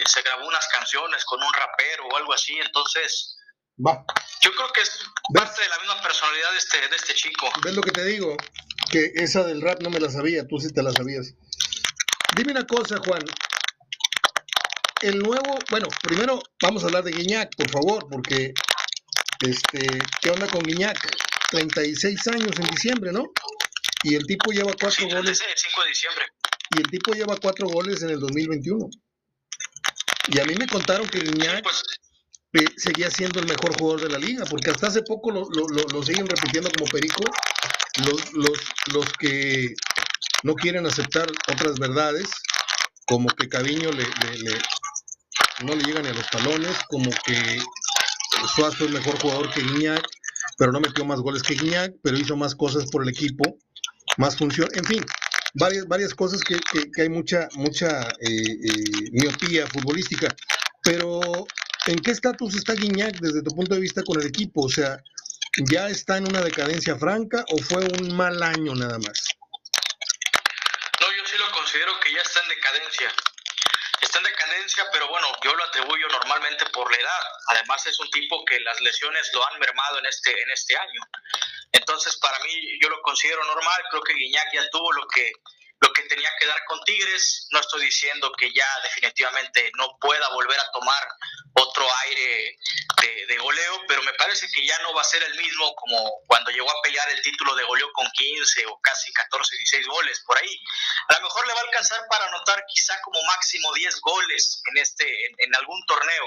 se 0.05 0.21
grabó 0.21 0.47
unas 0.47 0.67
canciones 0.69 1.23
con 1.25 1.41
un 1.41 1.53
rapero 1.53 2.07
o 2.07 2.17
algo 2.17 2.33
así, 2.33 2.57
entonces 2.57 3.37
Va. 3.85 4.03
yo 4.41 4.53
creo 4.55 4.71
que 4.71 4.81
es 4.81 5.05
parte 5.33 5.61
de 5.61 5.69
la 5.69 5.79
misma 5.79 6.01
personalidad 6.01 6.51
de 6.51 6.57
este, 6.57 6.87
de 6.87 6.95
este 6.95 7.13
chico. 7.13 7.51
¿Ves 7.63 7.73
lo 7.73 7.81
que 7.81 7.91
te 7.91 8.03
digo? 8.05 8.35
Que 8.91 9.11
esa 9.15 9.43
del 9.43 9.61
rap 9.61 9.81
no 9.81 9.89
me 9.89 9.99
la 9.99 10.09
sabía, 10.09 10.47
tú 10.47 10.59
sí 10.59 10.69
te 10.71 10.83
la 10.83 10.91
sabías. 10.91 11.33
Dime 12.35 12.51
una 12.51 12.65
cosa, 12.65 12.97
Juan. 13.05 13.21
El 15.01 15.19
nuevo, 15.19 15.59
bueno, 15.69 15.87
primero 16.01 16.41
vamos 16.61 16.83
a 16.83 16.87
hablar 16.87 17.03
de 17.03 17.11
Guiñac, 17.11 17.55
por 17.55 17.69
favor, 17.69 18.07
porque 18.09 18.53
este, 19.41 19.99
¿qué 20.21 20.29
onda 20.29 20.47
con 20.47 20.63
Guiñac? 20.63 20.97
36 21.51 22.27
años 22.27 22.51
en 22.57 22.67
diciembre, 22.67 23.11
¿no? 23.11 23.25
Y 24.03 24.15
el 24.15 24.25
tipo 24.25 24.51
lleva 24.51 24.73
cuatro 24.79 25.07
goles. 25.07 25.41
El 25.41 25.57
5 25.57 25.83
de 25.83 25.89
diciembre. 25.89 26.25
Y 26.75 26.79
el 26.79 26.87
tipo 26.89 27.13
lleva 27.13 27.37
cuatro 27.37 27.67
goles 27.67 28.01
en 28.01 28.09
el 28.09 28.19
2021. 28.19 28.89
Y 30.27 30.39
a 30.39 30.45
mí 30.45 30.55
me 30.55 30.67
contaron 30.67 31.07
que 31.07 31.19
Guiñac 31.19 31.63
pues, 31.63 31.83
seguía 32.77 33.09
siendo 33.09 33.39
el 33.39 33.47
mejor 33.47 33.77
jugador 33.77 34.01
de 34.01 34.09
la 34.09 34.17
liga, 34.17 34.45
porque 34.45 34.71
hasta 34.71 34.87
hace 34.87 35.01
poco 35.03 35.31
lo, 35.31 35.47
lo, 35.49 36.03
siguen 36.03 36.27
repitiendo 36.27 36.69
como 36.71 36.89
perico 36.89 37.23
los, 38.05 38.33
los, 38.33 38.59
los 38.93 39.13
que 39.13 39.75
no 40.43 40.55
quieren 40.55 40.85
aceptar 40.85 41.29
otras 41.51 41.79
verdades, 41.79 42.27
como 43.05 43.29
que 43.29 43.49
Caviño 43.49 43.91
le, 43.91 44.05
no 45.63 45.75
le 45.75 45.83
llegan 45.83 46.03
ni 46.03 46.09
a 46.09 46.13
los 46.13 46.29
talones, 46.29 46.77
como 46.89 47.11
que 47.25 47.59
Suazo 48.55 48.85
es 48.85 48.91
mejor 48.91 49.19
jugador 49.19 49.51
que 49.51 49.61
Guiñac, 49.61 50.03
pero 50.57 50.71
no 50.71 50.79
metió 50.79 51.05
más 51.05 51.19
goles 51.19 51.43
que 51.43 51.55
Guiñac, 51.55 51.93
pero 52.01 52.17
hizo 52.17 52.35
más 52.35 52.55
cosas 52.55 52.89
por 52.91 53.03
el 53.03 53.09
equipo, 53.09 53.57
más 54.17 54.37
función, 54.37 54.67
en 54.73 54.85
fin, 54.85 55.05
varias, 55.53 55.87
varias 55.87 56.13
cosas 56.13 56.41
que, 56.41 56.59
hay 57.01 57.09
mucha, 57.09 57.47
mucha 57.55 58.07
eh, 58.19 58.57
eh, 58.63 59.09
miopía 59.11 59.67
futbolística. 59.67 60.35
Pero, 60.83 61.45
¿en 61.87 61.95
qué 61.99 62.11
estatus 62.11 62.55
está 62.55 62.73
Guiñac 62.73 63.19
desde 63.19 63.41
tu 63.41 63.55
punto 63.55 63.75
de 63.75 63.81
vista 63.81 64.03
con 64.03 64.19
el 64.19 64.27
equipo? 64.27 64.63
O 64.63 64.69
sea, 64.69 65.01
ya 65.57 65.87
está 65.87 66.17
en 66.17 66.27
una 66.27 66.41
decadencia 66.41 66.95
franca 66.97 67.45
o 67.49 67.57
fue 67.57 67.85
un 67.85 68.15
mal 68.15 68.41
año 68.41 68.73
nada 68.75 68.97
más? 68.97 69.27
No, 70.99 71.11
yo 71.11 71.25
sí 71.25 71.37
lo 71.37 71.51
considero 71.51 71.99
que 71.99 72.13
ya 72.13 72.21
está 72.21 72.41
en 72.41 72.49
decadencia. 72.49 73.13
Está 74.01 74.17
en 74.17 74.25
decadencia, 74.25 74.83
pero 74.91 75.07
bueno, 75.07 75.27
yo 75.43 75.55
lo 75.55 75.63
atribuyo 75.63 76.07
normalmente 76.09 76.65
por 76.67 76.91
la 76.91 76.97
edad. 76.97 77.23
Además 77.49 77.85
es 77.85 77.99
un 77.99 78.09
tipo 78.09 78.43
que 78.45 78.59
las 78.61 78.79
lesiones 78.81 79.29
lo 79.33 79.47
han 79.47 79.59
mermado 79.59 79.99
en 79.99 80.05
este, 80.05 80.31
en 80.31 80.51
este 80.51 80.75
año. 80.75 81.01
Entonces, 81.71 82.17
para 82.17 82.37
mí, 82.39 82.79
yo 82.81 82.89
lo 82.89 83.01
considero 83.01 83.43
normal. 83.45 83.81
Creo 83.89 84.03
que 84.03 84.13
Guiñac 84.13 84.53
ya 84.53 84.69
tuvo 84.69 84.91
lo 84.91 85.07
que 85.07 85.31
lo 85.81 85.91
que 85.91 86.03
tenía 86.03 86.29
que 86.39 86.45
dar 86.45 86.63
con 86.65 86.79
Tigres. 86.85 87.47
No 87.51 87.59
estoy 87.59 87.85
diciendo 87.85 88.31
que 88.37 88.51
ya 88.53 88.67
definitivamente 88.83 89.71
no 89.77 89.97
pueda 89.99 90.29
volver 90.29 90.59
a 90.59 90.71
tomar 90.71 91.07
otro 91.53 91.85
aire 92.05 92.57
de, 93.27 93.37
goleo, 93.37 93.81
pero 93.87 94.01
me 94.03 94.13
parece 94.13 94.47
que 94.47 94.65
ya 94.65 94.77
no 94.79 94.93
va 94.93 95.01
a 95.01 95.05
ser 95.05 95.21
el 95.23 95.35
mismo 95.35 95.75
como 95.75 96.21
cuando 96.27 96.51
llegó 96.51 96.69
a 96.69 96.81
pelear 96.81 97.09
el 97.09 97.21
título 97.21 97.53
de 97.55 97.63
goleo 97.63 97.91
con 97.93 98.09
15 98.09 98.65
o 98.67 98.79
casi 98.81 99.11
14, 99.11 99.55
16 99.57 99.87
goles 99.87 100.23
por 100.25 100.37
ahí. 100.37 100.59
A 101.09 101.13
lo 101.15 101.21
mejor 101.21 101.47
le 101.47 101.53
va 101.53 101.59
a 101.59 101.63
alcanzar 101.63 102.01
para 102.09 102.25
anotar 102.25 102.63
quizá 102.67 102.99
como 103.01 103.21
máximo 103.23 103.73
10 103.73 103.99
goles 104.01 104.61
en 104.71 104.77
este 104.77 105.05
en, 105.37 105.55
algún 105.55 105.83
torneo. 105.85 106.25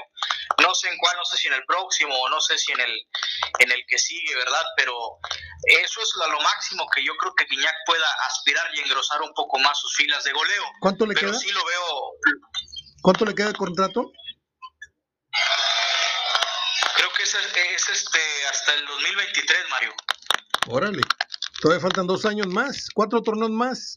No 0.62 0.74
sé 0.74 0.88
en 0.88 0.98
cuál, 0.98 1.16
no 1.16 1.24
sé 1.24 1.38
si 1.38 1.48
en 1.48 1.54
el 1.54 1.64
próximo 1.64 2.14
o 2.14 2.28
no 2.28 2.40
sé 2.40 2.58
si 2.58 2.72
en 2.72 2.80
el 2.80 3.06
en 3.60 3.72
el 3.72 3.84
que 3.86 3.98
sigue, 3.98 4.36
¿verdad? 4.36 4.64
Pero 4.76 5.18
eso 5.64 6.02
es 6.02 6.12
lo, 6.16 6.40
máximo 6.40 6.86
que 6.94 7.04
yo 7.04 7.16
creo 7.16 7.34
que 7.34 7.46
Guiñac 7.46 7.74
pueda 7.86 8.06
aspirar 8.28 8.68
y 8.74 8.80
engrosar 8.80 9.22
un 9.22 9.32
poco 9.32 9.58
más 9.58 9.78
sus 9.78 9.94
filas 9.96 10.22
de 10.24 10.32
goleo. 10.32 10.64
¿Cuánto 10.80 11.06
le 11.06 11.14
pero 11.14 11.30
queda? 11.30 11.38
Sí 11.38 11.50
lo 11.50 11.64
veo. 11.64 12.12
¿Cuánto 13.02 13.24
le 13.24 13.34
queda 13.34 13.48
el 13.48 13.56
contrato? 13.56 14.12
Creo 16.96 17.12
que 17.12 17.15
es, 17.34 17.34
es 17.74 17.88
este 17.88 18.18
hasta 18.50 18.74
el 18.74 18.86
2023, 18.86 19.58
Mario. 19.70 19.94
Órale. 20.68 21.00
Todavía 21.60 21.80
faltan 21.80 22.06
dos 22.06 22.24
años 22.24 22.46
más, 22.46 22.88
cuatro 22.94 23.22
torneos 23.22 23.50
más. 23.50 23.96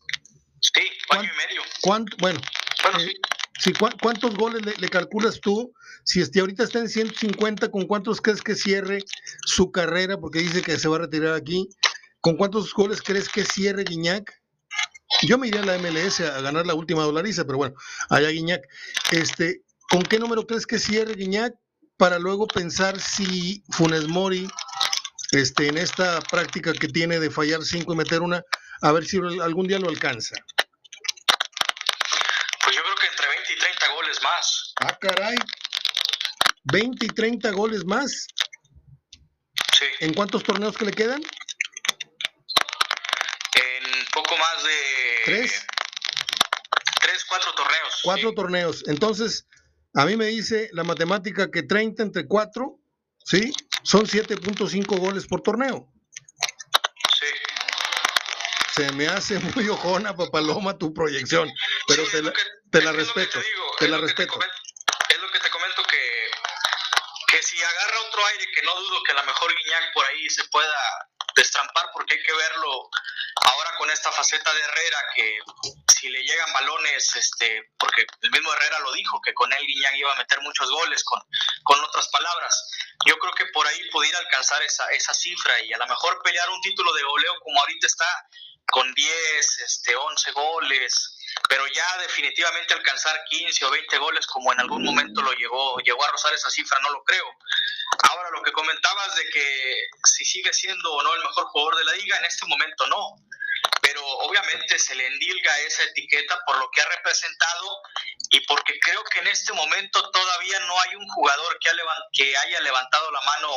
Sí, 0.61 0.81
año 1.09 1.29
y 1.31 1.37
medio. 1.37 1.61
¿Cuánto? 1.81 2.15
Bueno, 2.17 2.39
bueno 2.83 2.99
eh, 2.99 3.13
sí. 3.59 3.73
¿Cuántos 4.01 4.35
goles 4.35 4.61
le, 4.65 4.89
calculas 4.89 5.39
tú? 5.41 5.73
Si 6.03 6.21
este, 6.21 6.39
ahorita 6.39 6.63
está 6.63 6.79
en 6.79 6.89
150, 6.89 7.69
¿con 7.69 7.85
cuántos 7.85 8.21
crees 8.21 8.41
que 8.41 8.55
cierre 8.55 8.99
su 9.45 9.71
carrera? 9.71 10.17
Porque 10.17 10.39
dice 10.39 10.61
que 10.61 10.79
se 10.79 10.87
va 10.87 10.97
a 10.97 10.99
retirar 10.99 11.35
aquí. 11.35 11.69
¿Con 12.21 12.35
cuántos 12.35 12.73
goles 12.73 13.01
crees 13.01 13.29
que 13.29 13.45
cierre 13.45 13.83
Guiñac? 13.83 14.41
Yo 15.23 15.37
me 15.37 15.47
iría 15.47 15.61
a 15.61 15.65
la 15.65 15.77
MLS 15.77 16.19
a 16.21 16.41
ganar 16.41 16.65
la 16.65 16.75
última 16.75 17.03
dolariza, 17.03 17.45
pero 17.45 17.57
bueno, 17.57 17.75
allá 18.09 18.29
Guiñac. 18.29 18.61
Este, 19.11 19.63
¿Con 19.89 20.03
qué 20.03 20.19
número 20.19 20.45
crees 20.45 20.65
que 20.65 20.79
cierre 20.79 21.13
Guiñac 21.13 21.53
para 21.99 22.17
luego 22.17 22.47
pensar 22.47 22.99
si 22.99 23.61
Funes 23.71 24.07
Mori, 24.07 24.47
este, 25.33 25.67
en 25.67 25.77
esta 25.77 26.21
práctica 26.21 26.71
que 26.71 26.87
tiene 26.87 27.19
de 27.19 27.29
fallar 27.29 27.61
cinco 27.61 27.91
y 27.93 27.97
meter 27.97 28.21
una, 28.21 28.41
a 28.81 28.91
ver 28.93 29.05
si 29.05 29.17
algún 29.17 29.67
día 29.67 29.79
lo 29.79 29.89
alcanza? 29.89 30.33
Pues 32.63 32.75
yo 32.75 32.81
creo 32.83 32.95
que 32.95 33.07
entre 33.07 33.27
20 33.27 33.53
y 33.53 33.57
30 33.57 33.87
goles 33.93 34.17
más. 34.23 34.73
Ah, 34.79 34.97
caray. 34.97 35.35
20 36.71 37.05
y 37.05 37.09
30 37.09 37.51
goles 37.51 37.83
más. 37.83 38.27
Sí. 39.77 39.85
¿En 39.99 40.13
cuántos 40.13 40.41
torneos 40.43 40.77
que 40.77 40.85
le 40.85 40.93
quedan? 40.93 41.21
En 43.55 44.05
poco 44.13 44.37
más 44.37 44.63
de... 44.63 44.79
¿Tres? 45.25 45.65
Tres, 47.01 47.25
cuatro 47.27 47.53
torneos. 47.55 47.99
Cuatro 48.03 48.33
torneos. 48.33 48.83
Entonces, 48.87 49.45
a 49.95 50.05
mí 50.05 50.15
me 50.15 50.25
dice 50.25 50.69
la 50.73 50.83
matemática 50.83 51.49
que 51.49 51.63
30 51.63 52.03
entre 52.03 52.27
4, 52.27 52.79
¿sí? 53.25 53.51
Son 53.83 54.05
7.5 54.05 54.99
goles 54.99 55.25
por 55.27 55.41
torneo. 55.41 55.91
Sí. 57.19 57.25
Se 58.75 58.91
me 58.93 59.07
hace 59.07 59.39
muy 59.39 59.67
ojona, 59.69 60.15
papaloma, 60.15 60.77
tu 60.77 60.93
proyección, 60.93 61.49
pero 61.87 62.03
te, 62.07 62.21
la, 62.21 62.33
te 62.71 62.81
la 62.81 62.91
respeto. 62.91 63.39
Te, 63.79 63.87
la 63.87 63.97
respeto. 63.97 64.39
es 65.09 65.21
lo 65.21 65.31
que 65.31 65.39
te 65.39 65.49
comento 65.49 65.83
que, 65.83 65.97
que 67.27 67.43
si 67.43 67.57
agarra 67.57 68.07
otro 68.07 68.25
aire, 68.27 68.45
que 68.53 68.61
no 68.63 68.75
dudo 68.75 69.03
que 69.03 69.11
a 69.11 69.15
lo 69.15 69.23
mejor 69.25 69.53
Guiñac 69.55 69.93
por 69.93 70.05
ahí 70.05 70.29
se 70.29 70.43
pueda 70.45 70.75
destrampar, 71.39 71.89
porque 71.93 72.15
hay 72.15 72.23
que 72.23 72.33
verlo 72.33 72.89
ahora 73.41 73.71
con 73.77 73.89
esta 73.89 74.11
faceta 74.11 74.53
de 74.53 74.61
Herrera, 74.61 74.97
que 75.15 75.37
si 75.99 76.09
le 76.09 76.21
llegan 76.23 76.53
balones, 76.53 77.15
este, 77.15 77.71
porque 77.77 78.05
el 78.21 78.31
mismo 78.31 78.53
Herrera 78.53 78.79
lo 78.79 78.91
dijo, 78.93 79.21
que 79.21 79.33
con 79.33 79.51
él 79.53 79.65
Guiñac 79.65 79.95
iba 79.95 80.13
a 80.13 80.17
meter 80.17 80.39
muchos 80.41 80.69
goles, 80.69 81.03
con, 81.03 81.19
con 81.63 81.83
otras 81.83 82.07
palabras. 82.09 82.69
Yo 83.05 83.17
creo 83.17 83.33
que 83.33 83.45
por 83.47 83.65
ahí 83.67 83.89
pudiera 83.89 84.19
alcanzar 84.19 84.61
esa, 84.63 84.85
esa 84.91 85.13
cifra 85.13 85.61
y 85.61 85.73
a 85.73 85.77
lo 85.77 85.87
mejor 85.87 86.21
pelear 86.23 86.49
un 86.49 86.61
título 86.61 86.93
de 86.93 87.03
goleo 87.03 87.39
como 87.41 87.59
ahorita 87.59 87.87
está, 87.87 88.27
con 88.71 88.93
10, 88.93 89.59
este, 89.61 89.95
11 89.95 90.31
goles, 90.31 91.18
pero 91.47 91.65
ya 91.67 91.97
definitivamente 91.99 92.73
alcanzar 92.73 93.23
15 93.29 93.65
o 93.65 93.71
20 93.71 93.97
goles 93.97 94.27
como 94.27 94.51
en 94.51 94.59
algún 94.59 94.83
momento 94.83 95.21
lo 95.21 95.31
llegó, 95.33 95.77
llegó 95.79 96.03
a 96.03 96.11
rozar 96.11 96.33
esa 96.33 96.49
cifra, 96.49 96.77
no 96.81 96.91
lo 96.91 97.03
creo. 97.03 97.25
Ahora, 98.09 98.29
lo 98.31 98.43
que 98.43 98.51
comentabas 98.51 99.15
de 99.15 99.29
que 99.29 99.87
si 100.03 100.25
sigue 100.25 100.53
siendo 100.53 100.93
o 100.93 101.03
no 101.03 101.13
el 101.15 101.21
mejor 101.21 101.45
jugador 101.45 101.77
de 101.77 101.85
la 101.85 101.93
liga, 101.93 102.17
en 102.17 102.25
este 102.25 102.45
momento 102.45 102.87
no. 102.87 103.15
Pero 103.81 104.05
obviamente 104.05 104.77
se 104.77 104.95
le 104.95 105.07
endilga 105.07 105.59
esa 105.59 105.83
etiqueta 105.83 106.39
por 106.45 106.57
lo 106.57 106.69
que 106.71 106.81
ha 106.81 106.85
representado 106.85 107.81
y 108.29 108.39
porque 108.41 108.79
creo 108.79 109.03
que 109.05 109.19
en 109.19 109.27
este 109.27 109.53
momento 109.53 110.11
todavía 110.11 110.59
no 110.59 110.79
hay 110.81 110.95
un 110.95 111.07
jugador 111.09 111.57
que, 111.59 111.69
que 112.13 112.37
haya 112.37 112.59
levantado 112.61 113.11
la 113.11 113.21
mano 113.21 113.49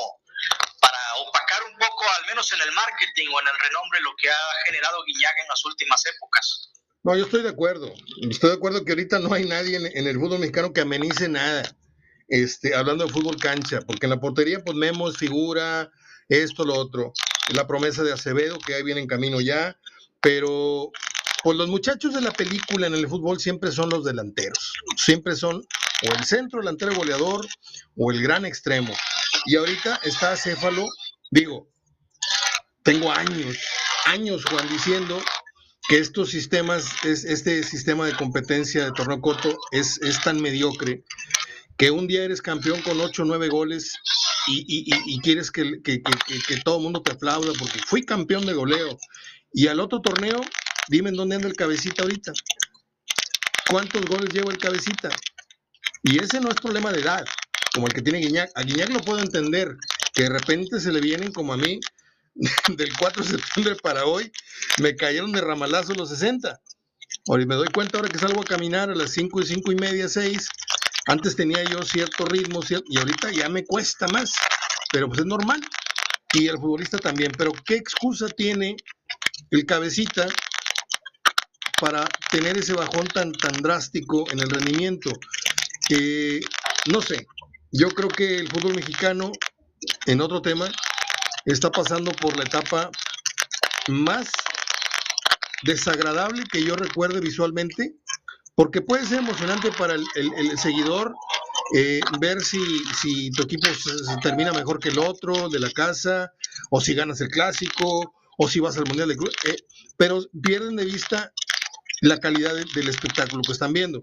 para 0.80 1.14
opacar 1.16 1.62
un 1.64 1.78
poco, 1.78 2.04
al 2.18 2.26
menos 2.26 2.52
en 2.52 2.60
el 2.62 2.72
marketing 2.72 3.28
o 3.32 3.40
en 3.40 3.48
el 3.48 3.58
renombre, 3.58 4.00
lo 4.00 4.14
que 4.16 4.30
ha 4.30 4.64
generado 4.64 5.04
Guiñaga 5.04 5.42
en 5.42 5.48
las 5.48 5.64
últimas 5.64 6.04
épocas. 6.06 6.72
No, 7.04 7.16
yo 7.16 7.24
estoy 7.24 7.42
de 7.42 7.48
acuerdo. 7.48 7.92
Estoy 8.30 8.50
de 8.50 8.56
acuerdo 8.56 8.84
que 8.84 8.92
ahorita 8.92 9.18
no 9.18 9.32
hay 9.34 9.44
nadie 9.44 9.76
en, 9.76 10.06
el 10.06 10.18
fútbol 10.18 10.38
mexicano 10.38 10.72
que 10.72 10.82
amenice 10.82 11.28
nada. 11.28 11.62
Este, 12.28 12.74
hablando 12.74 13.04
de 13.04 13.12
fútbol 13.12 13.36
cancha, 13.36 13.80
porque 13.80 14.06
en 14.06 14.10
la 14.10 14.20
portería, 14.20 14.62
pues 14.64 14.76
Memo 14.76 15.10
figura, 15.12 15.90
esto, 16.28 16.64
lo 16.64 16.74
otro. 16.74 17.12
La 17.52 17.66
promesa 17.66 18.04
de 18.04 18.12
Acevedo, 18.12 18.58
que 18.58 18.74
ahí 18.74 18.82
viene 18.84 19.00
en 19.00 19.08
camino 19.08 19.40
ya, 19.40 19.76
pero 20.20 20.92
pues 21.42 21.58
los 21.58 21.68
muchachos 21.68 22.14
de 22.14 22.20
la 22.20 22.30
película 22.30 22.86
en 22.86 22.94
el 22.94 23.08
fútbol 23.08 23.40
siempre 23.40 23.72
son 23.72 23.90
los 23.90 24.04
delanteros. 24.04 24.72
Siempre 24.96 25.34
son 25.34 25.56
o 25.56 26.12
el 26.12 26.24
centro 26.24 26.60
delantero 26.60 26.94
goleador 26.94 27.46
o 27.96 28.12
el 28.12 28.22
gran 28.22 28.44
extremo. 28.44 28.94
Y 29.46 29.56
ahorita 29.56 30.00
está 30.04 30.36
Céfalo, 30.36 30.86
digo, 31.32 31.68
tengo 32.84 33.10
años, 33.10 33.56
años, 34.06 34.44
Juan, 34.44 34.68
diciendo 34.68 35.20
que 35.88 35.98
estos 35.98 36.30
sistemas, 36.30 37.04
es, 37.04 37.24
este 37.24 37.62
sistema 37.62 38.06
de 38.06 38.14
competencia 38.14 38.84
de 38.84 38.92
torneo 38.92 39.20
corto 39.20 39.58
es, 39.72 40.00
es 40.02 40.22
tan 40.22 40.40
mediocre 40.40 41.04
que 41.76 41.90
un 41.90 42.06
día 42.06 42.24
eres 42.24 42.42
campeón 42.42 42.80
con 42.82 43.00
8 43.00 43.22
o 43.22 43.24
9 43.26 43.48
goles 43.48 43.98
y, 44.46 44.84
y, 45.06 45.20
quieres 45.20 45.50
que, 45.50 45.82
que, 45.82 46.02
que, 46.02 46.56
todo 46.64 46.78
el 46.78 46.82
mundo 46.82 47.02
te 47.02 47.12
aplauda 47.12 47.52
porque 47.58 47.78
fui 47.86 48.04
campeón 48.04 48.44
de 48.44 48.52
goleo. 48.52 48.98
Y 49.52 49.68
al 49.68 49.80
otro 49.80 50.00
torneo, 50.00 50.40
dime 50.88 51.10
en 51.10 51.16
dónde 51.16 51.36
anda 51.36 51.48
el 51.48 51.54
cabecita 51.54 52.02
ahorita. 52.02 52.32
¿Cuántos 53.68 54.04
goles 54.06 54.32
lleva 54.32 54.50
el 54.50 54.58
cabecita? 54.58 55.10
Y 56.02 56.22
ese 56.22 56.40
no 56.40 56.48
es 56.48 56.56
problema 56.56 56.92
de 56.92 57.00
edad, 57.00 57.24
como 57.72 57.86
el 57.86 57.92
que 57.92 58.02
tiene 58.02 58.18
Guiñac. 58.18 58.50
A 58.56 58.62
Guiñac 58.62 58.90
lo 58.90 59.00
puedo 59.00 59.20
entender, 59.20 59.76
que 60.12 60.24
de 60.24 60.30
repente 60.30 60.80
se 60.80 60.92
le 60.92 61.00
vienen 61.00 61.32
como 61.32 61.52
a 61.52 61.56
mí, 61.56 61.78
del 62.76 62.92
4 62.98 63.22
de 63.22 63.28
septiembre 63.30 63.76
para 63.82 64.04
hoy, 64.04 64.30
me 64.80 64.96
cayeron 64.96 65.32
de 65.32 65.40
ramalazo 65.40 65.94
los 65.94 66.08
60. 66.10 66.60
Ahora 67.28 67.46
me 67.46 67.54
doy 67.54 67.68
cuenta 67.68 67.98
ahora 67.98 68.08
que 68.08 68.18
salgo 68.18 68.40
a 68.40 68.44
caminar 68.44 68.90
a 68.90 68.94
las 68.94 69.12
5 69.12 69.40
y 69.40 69.46
5 69.46 69.72
y 69.72 69.74
media, 69.76 70.08
6. 70.08 70.48
Antes 71.06 71.36
tenía 71.36 71.62
yo 71.64 71.82
cierto 71.82 72.24
ritmo 72.26 72.60
y 72.88 72.98
ahorita 72.98 73.30
ya 73.32 73.48
me 73.48 73.64
cuesta 73.64 74.06
más, 74.08 74.32
pero 74.92 75.08
pues 75.08 75.20
es 75.20 75.26
normal. 75.26 75.60
Y 76.34 76.48
el 76.48 76.58
futbolista 76.58 76.98
también. 76.98 77.32
Pero 77.36 77.52
¿qué 77.66 77.74
excusa 77.74 78.28
tiene 78.28 78.76
el 79.50 79.66
cabecita 79.66 80.26
para 81.80 82.08
tener 82.30 82.56
ese 82.56 82.72
bajón 82.72 83.06
tan, 83.08 83.32
tan 83.32 83.52
drástico 83.60 84.30
en 84.30 84.40
el 84.40 84.48
rendimiento? 84.48 85.10
Eh, 85.90 86.40
no 86.86 87.02
sé, 87.02 87.26
yo 87.72 87.90
creo 87.90 88.08
que 88.08 88.36
el 88.36 88.48
fútbol 88.48 88.74
mexicano, 88.74 89.32
en 90.06 90.20
otro 90.20 90.40
tema, 90.40 90.70
está 91.44 91.70
pasando 91.70 92.12
por 92.12 92.36
la 92.36 92.44
etapa 92.44 92.90
más 93.88 94.30
desagradable 95.62 96.44
que 96.50 96.62
yo 96.64 96.76
recuerde 96.76 97.20
visualmente, 97.20 97.94
porque 98.54 98.82
puede 98.82 99.06
ser 99.06 99.18
emocionante 99.18 99.70
para 99.72 99.94
el, 99.94 100.58
seguidor 100.58 101.14
eh, 101.74 102.00
ver 102.20 102.40
si, 102.42 102.60
si, 103.00 103.30
tu 103.30 103.44
equipo 103.44 103.66
se, 103.68 104.16
termina 104.22 104.52
mejor 104.52 104.78
que 104.78 104.90
el 104.90 104.98
otro 104.98 105.48
de 105.48 105.60
la 105.60 105.70
casa, 105.70 106.32
o 106.70 106.80
si 106.80 106.94
ganas 106.94 107.20
el 107.20 107.28
clásico, 107.28 108.14
o 108.38 108.48
si 108.48 108.60
vas 108.60 108.76
al 108.76 108.86
Mundial 108.86 109.08
de 109.08 109.16
Club, 109.16 109.32
eh, 109.44 109.56
pero 109.96 110.20
pierden 110.42 110.76
de 110.76 110.84
vista 110.84 111.32
la 112.02 112.18
calidad 112.18 112.54
del 112.54 112.88
espectáculo 112.88 113.42
que 113.42 113.52
están 113.52 113.72
viendo. 113.72 114.00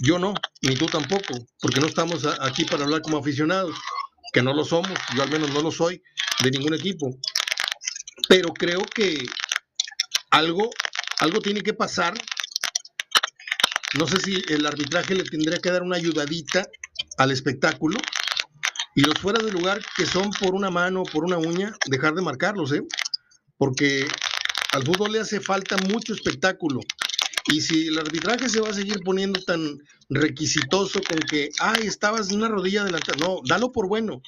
Yo 0.00 0.18
no, 0.18 0.34
ni 0.62 0.74
tú 0.74 0.86
tampoco, 0.86 1.46
porque 1.60 1.80
no 1.80 1.86
estamos 1.86 2.24
aquí 2.40 2.64
para 2.64 2.84
hablar 2.84 3.02
como 3.02 3.18
aficionados, 3.18 3.74
que 4.32 4.42
no 4.42 4.54
lo 4.54 4.64
somos, 4.64 4.98
yo 5.14 5.22
al 5.22 5.30
menos 5.30 5.50
no 5.50 5.62
lo 5.62 5.70
soy, 5.70 6.02
de 6.42 6.50
ningún 6.50 6.74
equipo. 6.74 7.10
Pero 8.28 8.48
creo 8.48 8.80
que 8.82 9.26
algo, 10.30 10.70
algo 11.18 11.40
tiene 11.40 11.60
que 11.60 11.74
pasar. 11.74 12.14
No 13.98 14.06
sé 14.06 14.18
si 14.20 14.42
el 14.48 14.64
arbitraje 14.66 15.14
le 15.14 15.24
tendría 15.24 15.58
que 15.58 15.70
dar 15.70 15.82
una 15.82 15.96
ayudadita 15.96 16.66
al 17.18 17.30
espectáculo 17.30 17.98
y 18.94 19.02
los 19.02 19.18
fuera 19.18 19.42
de 19.42 19.52
lugar 19.52 19.82
que 19.96 20.06
son 20.06 20.30
por 20.30 20.54
una 20.54 20.70
mano, 20.70 21.02
por 21.02 21.24
una 21.24 21.36
uña, 21.36 21.74
dejar 21.86 22.14
de 22.14 22.22
marcarlos, 22.22 22.72
¿eh? 22.72 22.82
Porque 23.58 24.06
al 24.72 24.84
fútbol 24.84 25.12
le 25.12 25.20
hace 25.20 25.40
falta 25.40 25.76
mucho 25.76 26.14
espectáculo. 26.14 26.80
Y 27.46 27.60
si 27.60 27.88
el 27.88 27.98
arbitraje 27.98 28.48
se 28.48 28.60
va 28.60 28.70
a 28.70 28.74
seguir 28.74 29.00
poniendo 29.04 29.42
tan 29.42 29.78
requisitoso 30.08 31.00
con 31.02 31.18
que, 31.18 31.50
ay, 31.58 31.86
estabas 31.86 32.30
en 32.30 32.36
una 32.36 32.48
rodilla 32.48 32.82
adelantada, 32.82 33.18
no, 33.18 33.40
dalo 33.44 33.72
por 33.72 33.88
bueno, 33.88 34.22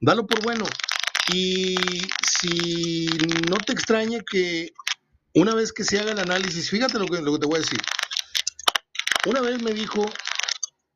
dalo 0.00 0.26
por 0.26 0.42
bueno. 0.42 0.64
Y 1.32 1.76
si 2.26 3.06
no 3.48 3.56
te 3.58 3.72
extraña 3.72 4.20
que 4.28 4.72
una 5.34 5.54
vez 5.54 5.72
que 5.72 5.84
se 5.84 5.98
haga 5.98 6.12
el 6.12 6.18
análisis, 6.18 6.68
fíjate 6.68 6.98
lo 6.98 7.06
que, 7.06 7.22
lo 7.22 7.32
que 7.32 7.38
te 7.38 7.46
voy 7.46 7.56
a 7.56 7.60
decir. 7.60 7.80
Una 9.26 9.40
vez 9.40 9.62
me 9.62 9.72
dijo 9.72 10.04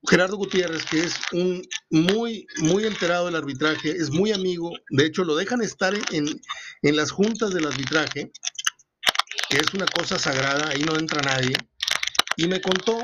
Gerardo 0.09 0.37
Gutiérrez, 0.37 0.85
que 0.85 1.05
es 1.05 1.15
un 1.33 1.63
muy, 1.91 2.47
muy 2.59 2.85
enterado 2.85 3.27
del 3.27 3.37
arbitraje, 3.37 3.91
es 3.91 4.11
muy 4.11 4.33
amigo, 4.33 4.73
de 4.91 5.07
hecho 5.07 5.25
lo 5.25 5.37
dejan 5.37 5.63
estar 5.63 5.95
en, 6.13 6.41
en 6.83 6.97
las 6.97 7.11
juntas 7.11 7.55
del 7.55 7.67
arbitraje, 7.67 8.33
que 9.49 9.59
es 9.59 9.75
una 9.75 9.87
cosa 9.87 10.19
sagrada, 10.19 10.69
ahí 10.69 10.83
no 10.83 10.97
entra 10.97 11.23
nadie, 11.23 11.57
y 12.37 12.47
me 12.49 12.61
contó 12.61 12.99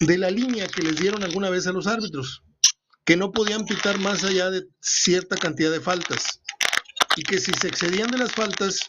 de 0.00 0.18
la 0.18 0.30
línea 0.30 0.66
que 0.68 0.82
les 0.82 0.96
dieron 0.96 1.22
alguna 1.22 1.50
vez 1.50 1.66
a 1.66 1.72
los 1.72 1.86
árbitros, 1.86 2.42
que 3.04 3.16
no 3.16 3.32
podían 3.32 3.64
pitar 3.64 3.98
más 3.98 4.24
allá 4.24 4.50
de 4.50 4.66
cierta 4.80 5.36
cantidad 5.36 5.70
de 5.70 5.80
faltas, 5.80 6.40
y 7.16 7.22
que 7.22 7.38
si 7.38 7.52
se 7.52 7.68
excedían 7.68 8.10
de 8.10 8.18
las 8.18 8.32
faltas, 8.32 8.80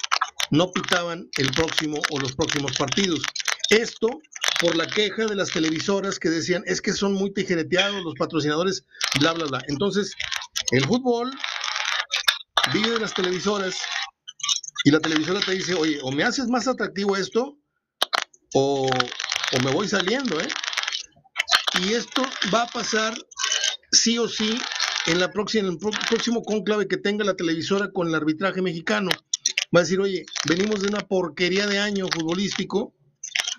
no 0.51 0.71
pitaban 0.71 1.29
el 1.37 1.51
próximo 1.51 1.97
o 2.11 2.19
los 2.19 2.35
próximos 2.35 2.77
partidos. 2.77 3.21
Esto 3.69 4.09
por 4.59 4.75
la 4.75 4.85
queja 4.85 5.25
de 5.25 5.35
las 5.35 5.49
televisoras 5.49 6.19
que 6.19 6.29
decían, 6.29 6.63
es 6.67 6.81
que 6.81 6.93
son 6.93 7.13
muy 7.13 7.33
tijereteados 7.33 8.03
los 8.03 8.13
patrocinadores, 8.15 8.85
bla, 9.19 9.33
bla, 9.33 9.45
bla. 9.45 9.63
Entonces, 9.67 10.13
el 10.71 10.85
fútbol 10.85 11.31
vive 12.73 12.91
de 12.91 12.99
las 12.99 13.13
televisoras 13.13 13.77
y 14.83 14.91
la 14.91 14.99
televisora 14.99 15.39
te 15.39 15.53
dice, 15.53 15.73
oye, 15.75 15.99
o 16.01 16.11
me 16.11 16.23
haces 16.23 16.47
más 16.47 16.67
atractivo 16.67 17.15
esto, 17.15 17.57
o, 18.53 18.89
me 19.63 19.71
voy 19.71 19.87
saliendo, 19.87 20.39
¿eh? 20.39 20.47
Y 21.81 21.93
esto 21.93 22.23
va 22.53 22.63
a 22.63 22.67
pasar 22.67 23.15
sí 23.91 24.17
o 24.17 24.27
sí 24.27 24.59
en, 25.05 25.19
la 25.19 25.31
próxima, 25.31 25.67
en 25.67 25.73
el 25.73 25.77
próximo 25.77 26.43
conclave 26.43 26.87
que 26.87 26.97
tenga 26.97 27.23
la 27.23 27.35
televisora 27.35 27.91
con 27.91 28.07
el 28.07 28.15
arbitraje 28.15 28.61
mexicano. 28.61 29.09
Va 29.73 29.79
a 29.79 29.83
decir, 29.83 29.99
oye, 29.99 30.25
venimos 30.45 30.81
de 30.81 30.87
una 30.87 30.99
porquería 30.99 31.67
de 31.67 31.79
año 31.79 32.07
futbolístico, 32.07 32.93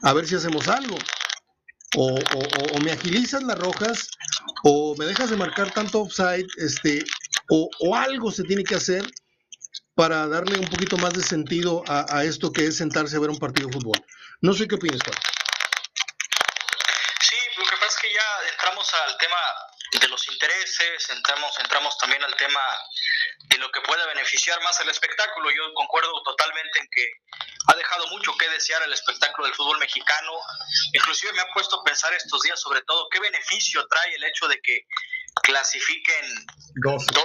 a 0.02 0.12
ver 0.12 0.26
si 0.26 0.34
hacemos 0.34 0.68
algo. 0.68 0.96
O, 1.96 2.14
o, 2.14 2.80
me 2.80 2.92
agilizas 2.92 3.42
las 3.42 3.58
rojas, 3.58 4.08
o 4.64 4.94
me 4.96 5.04
dejas 5.04 5.30
de 5.30 5.36
marcar 5.36 5.72
tanto 5.72 6.00
offside, 6.00 6.46
este, 6.56 7.04
o, 7.50 7.68
o 7.80 7.94
algo 7.94 8.30
se 8.30 8.44
tiene 8.44 8.64
que 8.64 8.74
hacer 8.74 9.06
para 9.94 10.26
darle 10.26 10.58
un 10.58 10.68
poquito 10.68 10.96
más 10.96 11.12
de 11.12 11.22
sentido 11.22 11.82
a, 11.86 12.24
esto 12.24 12.52
que 12.52 12.66
es 12.66 12.78
sentarse 12.78 13.16
a 13.16 13.20
ver 13.20 13.30
un 13.30 13.38
partido 13.38 13.68
de 13.68 13.74
fútbol. 13.74 13.98
No 14.40 14.52
sé 14.54 14.66
qué 14.66 14.76
opinas, 14.76 15.00
Juan. 15.04 15.18
Sí, 17.20 17.36
lo 17.56 17.64
que 17.64 17.76
pasa 17.76 17.86
es 17.86 17.96
que 18.00 18.12
ya 18.12 18.50
entramos 18.50 18.94
al 19.06 19.18
tema 19.18 19.36
de 20.00 20.08
los 20.08 20.26
intereses, 20.28 21.10
entramos, 21.10 21.58
entramos 21.60 21.98
también 21.98 22.22
al 22.24 22.34
tema 22.36 22.60
de 23.48 23.58
lo 23.58 23.70
que 23.70 23.82
puede 23.82 24.06
beneficiar 24.06 24.60
más 24.62 24.80
el 24.80 24.88
espectáculo. 24.88 25.50
Yo 25.50 25.74
concuerdo 25.74 26.22
totalmente 26.22 26.78
en 26.78 26.88
que 26.90 27.06
ha 27.68 27.76
dejado 27.76 28.06
mucho 28.08 28.34
que 28.38 28.48
desear 28.48 28.82
el 28.84 28.92
espectáculo 28.92 29.46
del 29.46 29.54
fútbol 29.54 29.78
mexicano. 29.78 30.32
Inclusive 30.94 31.32
me 31.34 31.42
ha 31.42 31.52
puesto 31.52 31.80
a 31.80 31.84
pensar 31.84 32.12
estos 32.14 32.40
días 32.42 32.58
sobre 32.58 32.80
todo 32.82 33.08
qué 33.10 33.20
beneficio 33.20 33.86
trae 33.88 34.14
el 34.14 34.24
hecho 34.24 34.48
de 34.48 34.58
que 34.62 34.86
clasifiquen 35.42 36.46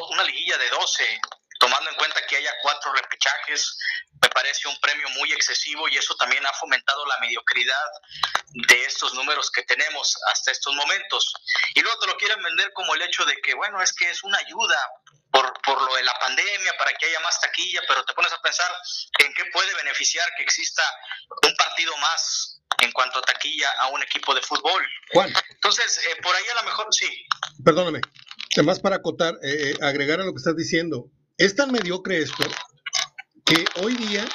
una 0.09 0.23
liguilla 0.23 0.57
de 0.57 0.69
12 0.69 1.21
tomando 1.59 1.89
en 1.89 1.95
cuenta 1.95 2.25
que 2.25 2.37
haya 2.37 2.53
cuatro 2.61 2.93
repechajes, 2.93 3.77
me 4.21 4.29
parece 4.29 4.67
un 4.67 4.79
premio 4.79 5.09
muy 5.09 5.31
excesivo 5.31 5.87
y 5.89 5.97
eso 5.97 6.15
también 6.15 6.45
ha 6.45 6.53
fomentado 6.53 7.05
la 7.05 7.19
mediocridad 7.19 7.91
de 8.53 8.85
estos 8.85 9.13
números 9.13 9.51
que 9.51 9.63
tenemos 9.63 10.17
hasta 10.31 10.51
estos 10.51 10.73
momentos. 10.75 11.33
Y 11.75 11.81
luego 11.81 11.99
te 11.99 12.07
lo 12.07 12.17
quieren 12.17 12.41
vender 12.41 12.71
como 12.73 12.95
el 12.95 13.01
hecho 13.01 13.25
de 13.25 13.37
que, 13.41 13.53
bueno, 13.53 13.81
es 13.81 13.93
que 13.93 14.09
es 14.09 14.23
una 14.23 14.37
ayuda 14.37 14.77
por, 15.31 15.53
por 15.61 15.81
lo 15.81 15.95
de 15.95 16.03
la 16.03 16.13
pandemia, 16.19 16.73
para 16.77 16.93
que 16.93 17.05
haya 17.05 17.19
más 17.21 17.39
taquilla, 17.39 17.81
pero 17.87 18.03
te 18.05 18.13
pones 18.13 18.31
a 18.31 18.41
pensar 18.41 18.71
en 19.19 19.33
qué 19.33 19.45
puede 19.51 19.73
beneficiar 19.75 20.27
que 20.37 20.43
exista 20.43 20.83
un 21.43 21.55
partido 21.55 21.95
más 21.97 22.61
en 22.79 22.91
cuanto 22.91 23.19
a 23.19 23.21
taquilla 23.21 23.69
a 23.79 23.87
un 23.87 24.01
equipo 24.03 24.33
de 24.33 24.41
fútbol. 24.41 24.83
Juan. 25.13 25.33
Entonces, 25.49 25.99
eh, 26.05 26.21
por 26.21 26.35
ahí 26.35 26.43
a 26.51 26.55
lo 26.55 26.63
mejor 26.63 26.87
sí. 26.91 27.09
Perdóname. 27.63 28.01
Además, 28.55 28.79
para 28.79 28.97
acotar, 28.97 29.35
eh, 29.43 29.71
eh, 29.71 29.77
agregar 29.81 30.19
a 30.21 30.25
lo 30.25 30.31
que 30.31 30.37
estás 30.37 30.55
diciendo, 30.55 31.09
es 31.37 31.55
tan 31.55 31.71
mediocre 31.71 32.21
esto 32.21 32.43
que 33.45 33.65
hoy 33.81 33.95
día 33.95 34.27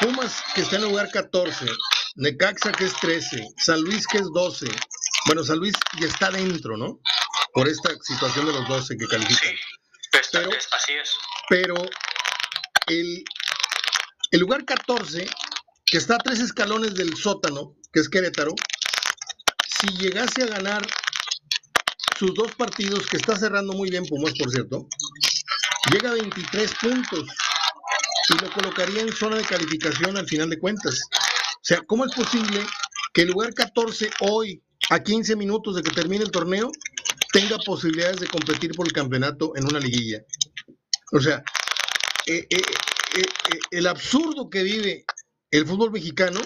Pumas, 0.00 0.42
que 0.54 0.62
está 0.62 0.76
en 0.76 0.82
el 0.82 0.88
lugar 0.88 1.10
14, 1.12 1.64
Necaxa, 2.16 2.72
que 2.72 2.86
es 2.86 2.94
13, 3.00 3.46
San 3.56 3.80
Luis, 3.82 4.04
que 4.08 4.18
es 4.18 4.24
12. 4.32 4.66
Bueno, 5.26 5.44
San 5.44 5.58
Luis 5.58 5.74
ya 6.00 6.08
está 6.08 6.28
dentro, 6.30 6.76
¿no? 6.76 6.98
Por 7.54 7.68
esta 7.68 7.90
situación 8.02 8.46
de 8.46 8.52
los 8.52 8.66
12 8.66 8.96
que 8.96 9.06
califican. 9.06 9.54
pero, 10.32 10.50
así 10.72 10.92
es. 10.94 11.10
Pero 11.48 11.74
el, 12.88 13.24
el 14.32 14.40
lugar 14.40 14.64
14, 14.64 15.24
que 15.86 15.98
está 15.98 16.16
a 16.16 16.18
tres 16.18 16.40
escalones 16.40 16.94
del 16.94 17.16
sótano, 17.16 17.76
que 17.92 18.00
es 18.00 18.08
Querétaro, 18.08 18.54
si 19.80 19.86
llegase 19.98 20.42
a 20.42 20.46
ganar 20.46 20.84
sus 22.18 22.34
dos 22.34 22.52
partidos, 22.54 23.06
que 23.06 23.16
está 23.16 23.36
cerrando 23.36 23.72
muy 23.72 23.90
bien 23.90 24.04
Pumas, 24.04 24.34
por 24.38 24.50
cierto, 24.50 24.86
llega 25.92 26.10
a 26.10 26.14
23 26.14 26.74
puntos 26.80 27.24
y 28.28 28.42
lo 28.42 28.50
colocaría 28.52 29.02
en 29.02 29.12
zona 29.12 29.36
de 29.36 29.44
calificación 29.44 30.16
al 30.16 30.26
final 30.26 30.50
de 30.50 30.58
cuentas. 30.58 31.00
O 31.12 31.64
sea, 31.64 31.80
¿cómo 31.86 32.04
es 32.04 32.14
posible 32.14 32.64
que 33.12 33.22
el 33.22 33.28
lugar 33.28 33.54
14 33.54 34.10
hoy, 34.20 34.62
a 34.90 35.02
15 35.02 35.36
minutos 35.36 35.76
de 35.76 35.82
que 35.82 35.90
termine 35.90 36.24
el 36.24 36.30
torneo, 36.30 36.70
tenga 37.32 37.58
posibilidades 37.58 38.20
de 38.20 38.26
competir 38.26 38.72
por 38.74 38.86
el 38.86 38.92
campeonato 38.92 39.52
en 39.56 39.64
una 39.64 39.78
liguilla? 39.78 40.22
O 41.12 41.20
sea, 41.20 41.42
eh, 42.26 42.46
eh, 42.50 42.62
eh, 43.16 43.58
el 43.70 43.86
absurdo 43.86 44.48
que 44.48 44.62
vive 44.62 45.04
el 45.50 45.66
fútbol 45.66 45.92
mexicano 45.92 46.40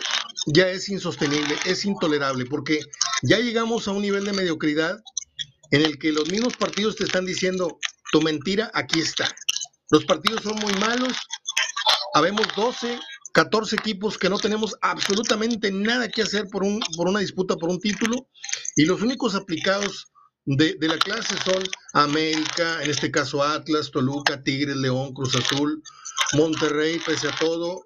ya 0.47 0.69
es 0.69 0.89
insostenible, 0.89 1.57
es 1.65 1.85
intolerable, 1.85 2.45
porque 2.47 2.81
ya 3.23 3.39
llegamos 3.39 3.87
a 3.89 3.93
un 3.93 4.03
nivel 4.03 4.25
de 4.25 4.33
mediocridad 4.33 4.99
en 5.71 5.85
el 5.85 5.99
que 5.99 6.13
los 6.13 6.31
mismos 6.31 6.57
partidos 6.57 6.97
te 6.97 7.05
están 7.05 7.27
diciendo, 7.27 7.79
tu 8.13 8.21
mentira 8.23 8.71
aquí 8.75 9.01
está. 9.01 9.35
Los 9.91 10.05
partidos 10.05 10.43
son 10.43 10.57
muy 10.57 10.73
malos, 10.75 11.17
habemos 12.15 12.47
12, 12.57 12.99
14 13.33 13.77
equipos 13.77 14.19
que 14.19 14.29
no 14.29 14.39
tenemos 14.39 14.75
absolutamente 14.81 15.71
nada 15.71 16.09
que 16.09 16.23
hacer 16.23 16.47
por, 16.51 16.63
un, 16.63 16.81
por 16.97 17.09
una 17.09 17.21
disputa 17.21 17.57
por 17.57 17.69
un 17.69 17.79
título 17.79 18.29
y 18.77 18.85
los 18.85 19.03
únicos 19.03 19.35
aplicados 19.35 20.07
de, 20.47 20.75
de, 20.81 20.89
la 20.89 20.97
clase 20.97 21.35
son 21.45 21.63
América, 21.93 22.83
en 22.83 22.91
este 22.91 23.11
caso 23.11 23.43
Atlas, 23.43 23.91
Toluca, 23.91 24.43
Tigres, 24.43 24.77
León, 24.77 25.13
Cruz 25.13 25.35
Azul, 25.35 25.83
Monterrey, 26.35 27.01
pese 27.05 27.29
a 27.29 27.37
todo. 27.37 27.85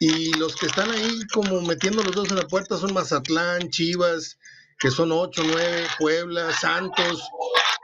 Y 0.00 0.32
los 0.34 0.56
que 0.56 0.66
están 0.66 0.90
ahí 0.90 1.20
como 1.32 1.60
metiendo 1.62 2.02
los 2.02 2.14
dos 2.14 2.30
en 2.30 2.36
la 2.36 2.48
puerta 2.48 2.76
son 2.76 2.94
Mazatlán, 2.94 3.70
Chivas, 3.70 4.38
que 4.80 4.90
son 4.90 5.12
8, 5.12 5.42
9, 5.44 5.86
Puebla, 5.98 6.52
Santos, 6.58 7.22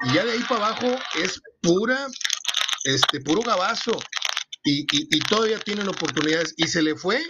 y 0.06 0.14
ya 0.14 0.24
de 0.24 0.32
ahí 0.32 0.42
para 0.48 0.68
abajo 0.68 0.98
es 1.22 1.40
pura, 1.60 2.06
este, 2.84 3.20
puro 3.20 3.42
gabazo, 3.42 3.92
y, 4.64 4.86
y, 4.90 5.18
todavía 5.20 5.60
tienen 5.60 5.88
oportunidades, 5.88 6.54
y 6.56 6.66
se 6.66 6.82
le 6.82 6.96
fue 6.96 7.24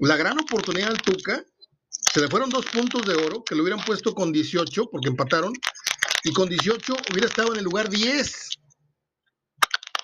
la 0.00 0.16
gran 0.16 0.38
oportunidad 0.38 0.90
al 0.90 1.00
Tuca, 1.00 1.42
se 1.88 2.20
le 2.20 2.28
fueron 2.28 2.50
dos 2.50 2.66
puntos 2.66 3.06
de 3.06 3.14
oro, 3.14 3.42
que 3.44 3.54
lo 3.54 3.62
hubieran 3.62 3.82
puesto 3.84 4.12
con 4.14 4.32
18, 4.32 4.88
porque 4.90 5.08
empataron, 5.08 5.52
y 6.24 6.32
con 6.32 6.48
18 6.48 6.94
hubiera 7.10 7.28
estado 7.28 7.52
en 7.52 7.58
el 7.58 7.64
lugar 7.64 7.88
10 7.88 8.58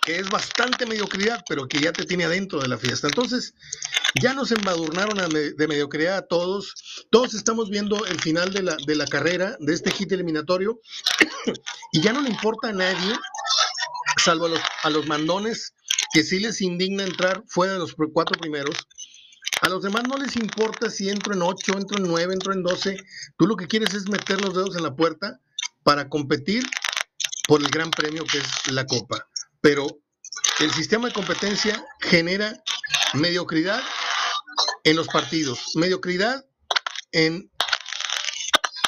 que 0.05 0.18
es 0.18 0.28
bastante 0.28 0.84
mediocridad, 0.84 1.42
pero 1.49 1.66
que 1.66 1.80
ya 1.80 1.92
te 1.92 2.05
tiene 2.05 2.24
adentro 2.24 2.61
de 2.61 2.68
la 2.68 2.76
fiesta. 2.76 3.07
Entonces, 3.07 3.55
ya 4.20 4.34
nos 4.34 4.52
embadurnaron 4.52 5.18
de 5.28 5.68
mediocridad 5.68 6.16
a 6.16 6.26
todos. 6.26 7.06
Todos 7.10 7.34
estamos 7.34 7.70
viendo 7.70 8.06
el 8.06 8.20
final 8.20 8.52
de 8.52 8.62
la, 8.62 8.76
de 8.86 8.94
la 8.94 9.06
carrera, 9.06 9.56
de 9.60 9.74
este 9.74 9.90
hit 9.90 10.12
eliminatorio, 10.12 10.80
y 11.92 12.00
ya 12.00 12.12
no 12.12 12.22
le 12.22 12.30
importa 12.30 12.68
a 12.68 12.72
nadie, 12.72 13.14
salvo 14.22 14.46
a 14.46 14.50
los, 14.50 14.60
a 14.82 14.90
los 14.90 15.06
mandones, 15.06 15.74
que 16.12 16.22
sí 16.22 16.38
les 16.38 16.60
indigna 16.60 17.04
entrar 17.04 17.42
fuera 17.48 17.74
de 17.74 17.80
los 17.80 17.94
cuatro 18.12 18.38
primeros. 18.40 18.76
A 19.60 19.68
los 19.68 19.82
demás 19.82 20.04
no 20.06 20.16
les 20.16 20.36
importa 20.36 20.90
si 20.90 21.08
entro 21.08 21.32
en 21.32 21.42
8, 21.42 21.78
entro 21.78 21.98
en 21.98 22.04
9, 22.04 22.34
entro 22.34 22.52
en 22.52 22.62
12. 22.62 22.96
Tú 23.38 23.46
lo 23.46 23.56
que 23.56 23.66
quieres 23.66 23.94
es 23.94 24.08
meter 24.08 24.40
los 24.40 24.54
dedos 24.54 24.76
en 24.76 24.82
la 24.82 24.94
puerta 24.94 25.40
para 25.82 26.08
competir 26.08 26.64
por 27.46 27.60
el 27.60 27.68
gran 27.68 27.90
premio 27.90 28.24
que 28.24 28.38
es 28.38 28.72
la 28.72 28.86
Copa. 28.86 29.28
pero 29.60 29.86
el 30.60 30.70
sistema 30.72 31.08
de 31.08 31.14
competencia 31.14 31.84
genera 32.00 32.62
mediocridad 33.14 33.82
en 34.84 34.96
los 34.96 35.09
partidos, 35.09 35.72
mediocridad 35.74 36.44
en 37.12 37.50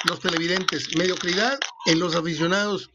los 0.05 0.21
televidentes, 0.21 0.97
mediocridad 0.97 1.59
en 1.87 1.99
los 1.99 2.14
aficionados, 2.14 2.91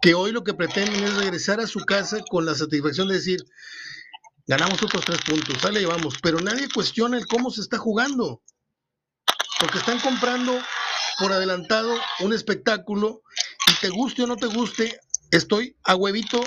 que 0.00 0.14
hoy 0.14 0.32
lo 0.32 0.42
que 0.44 0.54
pretenden 0.54 1.04
es 1.04 1.14
regresar 1.16 1.60
a 1.60 1.66
su 1.66 1.80
casa 1.80 2.20
con 2.28 2.44
la 2.44 2.54
satisfacción 2.54 3.08
de 3.08 3.14
decir, 3.14 3.44
ganamos 4.46 4.82
otros 4.82 5.04
tres 5.04 5.20
puntos, 5.22 5.60
sale 5.60 5.80
llevamos, 5.80 6.14
pero 6.22 6.40
nadie 6.40 6.68
cuestiona 6.72 7.18
el 7.18 7.26
cómo 7.26 7.50
se 7.50 7.60
está 7.60 7.78
jugando, 7.78 8.42
porque 9.60 9.78
están 9.78 10.00
comprando 10.00 10.58
por 11.18 11.32
adelantado 11.32 11.94
un 12.20 12.32
espectáculo 12.32 13.22
y 13.70 13.80
te 13.80 13.88
guste 13.88 14.22
o 14.22 14.26
no 14.26 14.36
te 14.36 14.46
guste, 14.46 14.98
estoy 15.30 15.76
a 15.84 15.94
huevito 15.94 16.42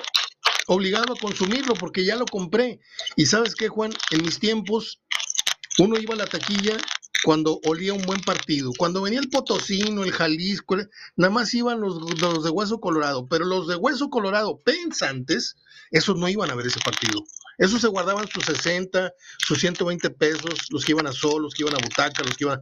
obligado 0.68 1.14
a 1.14 1.20
consumirlo 1.20 1.74
porque 1.74 2.06
ya 2.06 2.16
lo 2.16 2.26
compré. 2.26 2.80
Y 3.16 3.26
sabes 3.26 3.56
qué, 3.56 3.70
Juan, 3.70 3.92
en 4.12 4.22
mis 4.22 4.40
tiempos 4.40 5.02
uno 5.80 5.98
iba 5.98 6.14
a 6.14 6.18
la 6.18 6.28
taquilla 6.28 6.78
cuando 7.24 7.60
olía 7.66 7.94
un 7.94 8.02
buen 8.04 8.22
partido. 8.22 8.72
Cuando 8.78 9.02
venía 9.02 9.20
el 9.20 9.30
Potosino, 9.30 10.04
el 10.04 10.12
Jalisco, 10.12 10.78
nada 11.16 11.34
más 11.34 11.54
iban 11.54 11.80
los, 11.82 12.44
de 12.44 12.50
Hueso 12.50 12.80
Colorado, 12.80 13.28
pero 13.28 13.46
los 13.46 13.68
de 13.68 13.76
Hueso 13.76 14.10
Colorado 14.10 14.62
pensantes, 14.64 15.56
esos 15.92 16.18
no 16.18 16.28
iban 16.28 16.50
a 16.52 16.56
ver 16.56 16.68
ese 16.68 16.80
partido. 16.80 17.24
Esos 17.58 17.82
se 17.82 17.88
guardaban 17.88 18.28
sus 18.28 18.46
60, 18.46 19.12
sus 19.38 19.60
120 19.60 20.10
pesos, 20.12 20.68
los 20.70 20.86
que 20.86 20.94
iban 20.94 21.08
a 21.08 21.12
Sol, 21.12 21.42
los 21.42 21.54
que 21.54 21.64
iban 21.64 21.76
a 21.76 21.80
Butaca, 21.80 22.24
los 22.24 22.38
que 22.38 22.46
iban 22.46 22.62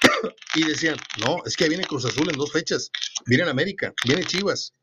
y 0.54 0.64
decían, 0.64 0.96
no, 1.18 1.38
es 1.44 1.56
que 1.56 1.68
viene 1.68 1.84
Cruz 1.84 2.04
Azul 2.04 2.28
en 2.30 2.36
dos 2.36 2.52
fechas, 2.52 2.90
viene 3.26 3.48
América, 3.48 3.92
viene 4.04 4.24
Chivas, 4.24 4.74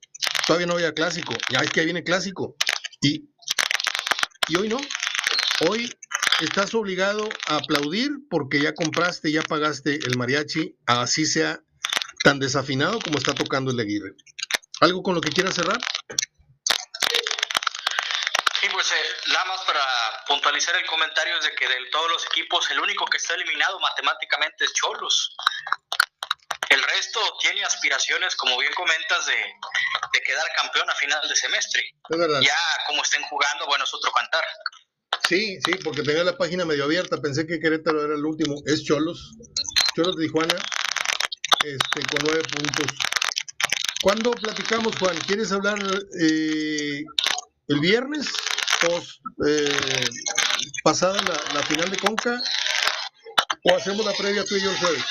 todavía 0.45 0.68
no 0.68 0.74
había 0.74 0.93
clásico, 0.93 1.34
ya 1.49 1.60
es 1.60 1.70
que 1.70 1.86
viene 1.86 2.04
clásico. 2.04 2.56
Y, 3.02 3.30
y 4.49 4.58
hoy 4.58 4.68
no, 4.68 4.80
hoy 5.70 5.89
estás 6.42 6.74
obligado 6.74 7.30
a 7.48 7.58
aplaudir 7.58 8.10
porque 8.30 8.60
ya 8.60 8.74
compraste, 8.74 9.32
ya 9.32 9.42
pagaste 9.42 10.00
el 10.06 10.18
mariachi, 10.18 10.76
así 10.88 11.26
sea 11.26 11.60
tan 12.24 12.39
desafinado 12.39 13.00
como 13.00 13.18
está 13.18 13.34
tocando 13.34 13.72
el 13.72 13.78
de 13.78 13.84
Aguirre. 13.84 14.16
¿Algo 14.82 15.04
con 15.04 15.16
lo 15.16 15.22
que 15.22 15.30
quieras 15.30 15.56
cerrar? 15.56 15.80
Sí, 18.60 18.68
pues 18.72 18.92
eh, 18.92 19.06
nada 19.28 19.46
más 19.46 19.62
para 19.62 19.82
puntualizar 20.28 20.76
el 20.76 20.86
comentario 20.86 21.38
es 21.38 21.46
de 21.46 21.56
que 21.56 21.68
de 21.68 21.86
todos 21.92 22.10
los 22.12 22.26
equipos 22.26 22.70
el 22.72 22.80
único 22.80 23.06
que 23.06 23.18
está 23.18 23.34
eliminado 23.36 23.80
matemáticamente 23.80 24.66
es 24.66 24.74
Cholos. 24.74 25.36
El 26.70 26.82
resto 26.84 27.20
tiene 27.42 27.64
aspiraciones, 27.66 28.36
como 28.36 28.58
bien 28.58 28.74
comentas, 28.74 29.26
de, 29.26 29.56
quedar 30.24 30.46
campeón 30.56 30.89
a 30.89 30.96
final 30.96 31.28
de 31.28 31.36
semestre. 31.36 31.84
Ya 32.42 32.58
como 32.88 33.02
estén 33.02 33.22
jugando, 33.24 33.66
bueno, 33.66 33.84
es 33.84 33.94
otro 33.94 34.12
cantar. 34.12 34.46
Sí, 35.28 35.59
sí, 35.65 35.72
porque 35.84 36.03
tenía 36.03 36.24
la 36.24 36.38
página 36.38 36.65
medio 36.65 36.86
abierta, 36.86 37.22
pensé 37.22 37.47
que 37.47 37.59
Querétaro 37.59 38.03
era 38.03 38.15
el 38.15 38.26
último. 38.26 38.61
Es 38.65 38.84
Cholos, 38.84 39.36
Cholos 39.95 40.15
de 40.17 40.26
Tijuana, 40.26 40.55
este, 41.63 42.01
con 42.07 42.19
nueve 42.24 42.41
puntos. 42.43 42.97
¿Cuándo 44.01 44.32
platicamos, 44.32 44.97
Juan? 44.97 45.15
¿Quieres 45.28 45.51
hablar 45.51 45.80
eh, 46.19 47.03
el 47.67 47.80
viernes? 47.80 48.28
Post, 48.82 49.22
eh, 49.47 50.09
pasada 50.84 51.15
la, 51.53 51.61
final 51.63 51.89
de 51.91 51.97
Conca 51.97 52.41
o 53.63 53.76
hacemos 53.76 54.03
la 54.03 54.13
previa 54.13 54.43
tú 54.43 54.55
y 54.55 54.61
yo 54.61 54.72
el 54.72 54.78
jueves? 54.78 55.03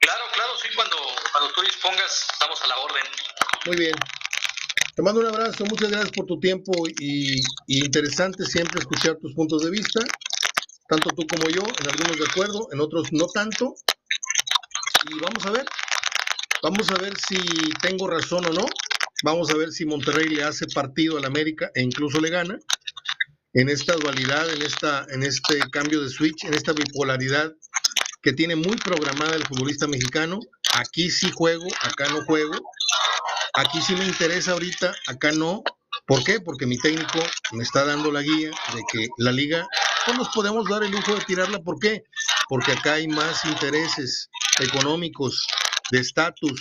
Claro, 0.00 0.24
claro, 0.34 0.52
sí, 0.62 0.68
cuando, 0.74 0.96
cuando 1.32 1.52
tú 1.54 1.62
dispongas, 1.62 2.26
estamos 2.32 2.60
a 2.62 2.66
la 2.66 2.76
orden. 2.76 3.04
Muy 3.66 3.76
bien. 3.76 3.94
Te 4.98 5.04
mando 5.04 5.20
un 5.20 5.26
abrazo, 5.28 5.64
muchas 5.66 5.90
gracias 5.92 6.10
por 6.10 6.26
tu 6.26 6.40
tiempo 6.40 6.72
y, 6.98 7.40
interesante 7.68 8.44
siempre 8.44 8.80
escuchar 8.80 9.16
tus 9.22 9.32
puntos 9.32 9.62
de 9.62 9.70
vista, 9.70 10.00
tanto 10.88 11.10
tú 11.10 11.24
como 11.24 11.48
yo, 11.48 11.62
en 11.62 11.88
algunos 11.88 12.18
de 12.18 12.24
acuerdo, 12.28 12.66
en 12.72 12.80
otros 12.80 13.12
no 13.12 13.28
tanto. 13.28 13.76
Y 15.08 15.20
vamos 15.20 15.46
a 15.46 15.52
ver, 15.52 15.64
vamos 16.64 16.90
a 16.90 16.96
ver 16.96 17.16
si 17.16 17.38
tengo 17.80 18.08
razón 18.08 18.46
o 18.46 18.50
no. 18.50 18.66
Vamos 19.22 19.50
a 19.50 19.56
ver 19.56 19.70
si 19.70 19.86
Monterrey 19.86 20.30
le 20.30 20.42
hace 20.42 20.66
partido 20.66 21.16
al 21.16 21.26
América 21.26 21.70
e 21.76 21.82
incluso 21.82 22.20
le 22.20 22.30
gana 22.30 22.58
en 23.52 23.68
esta 23.68 23.94
dualidad, 23.94 24.52
en, 24.52 24.62
esta, 24.62 25.06
en 25.10 25.22
este 25.22 25.60
cambio 25.70 26.02
de 26.02 26.10
switch, 26.10 26.42
en 26.42 26.54
esta 26.54 26.72
bipolaridad 26.72 27.52
que 28.20 28.32
tiene 28.32 28.56
muy 28.56 28.76
programada 28.76 29.36
el 29.36 29.46
futbolista 29.46 29.86
mexicano. 29.86 30.40
Aquí 30.74 31.08
sí 31.08 31.30
juego, 31.32 31.68
acá 31.82 32.08
no 32.08 32.24
juego. 32.24 32.56
Aquí 33.58 33.82
sí 33.82 33.96
me 33.96 34.04
interesa 34.04 34.52
ahorita, 34.52 34.94
acá 35.08 35.32
no. 35.32 35.64
¿Por 36.06 36.22
qué? 36.22 36.40
Porque 36.40 36.64
mi 36.64 36.78
técnico 36.78 37.18
me 37.50 37.64
está 37.64 37.84
dando 37.84 38.12
la 38.12 38.22
guía 38.22 38.50
de 38.72 38.82
que 38.92 39.08
la 39.18 39.32
liga 39.32 39.66
no 40.06 40.14
nos 40.14 40.28
podemos 40.28 40.64
dar 40.68 40.84
el 40.84 40.92
lujo 40.92 41.16
de 41.16 41.24
tirarla. 41.24 41.58
¿Por 41.58 41.80
qué? 41.80 42.04
Porque 42.48 42.70
acá 42.70 42.92
hay 42.92 43.08
más 43.08 43.44
intereses 43.44 44.30
económicos, 44.60 45.44
de 45.90 45.98
estatus. 45.98 46.60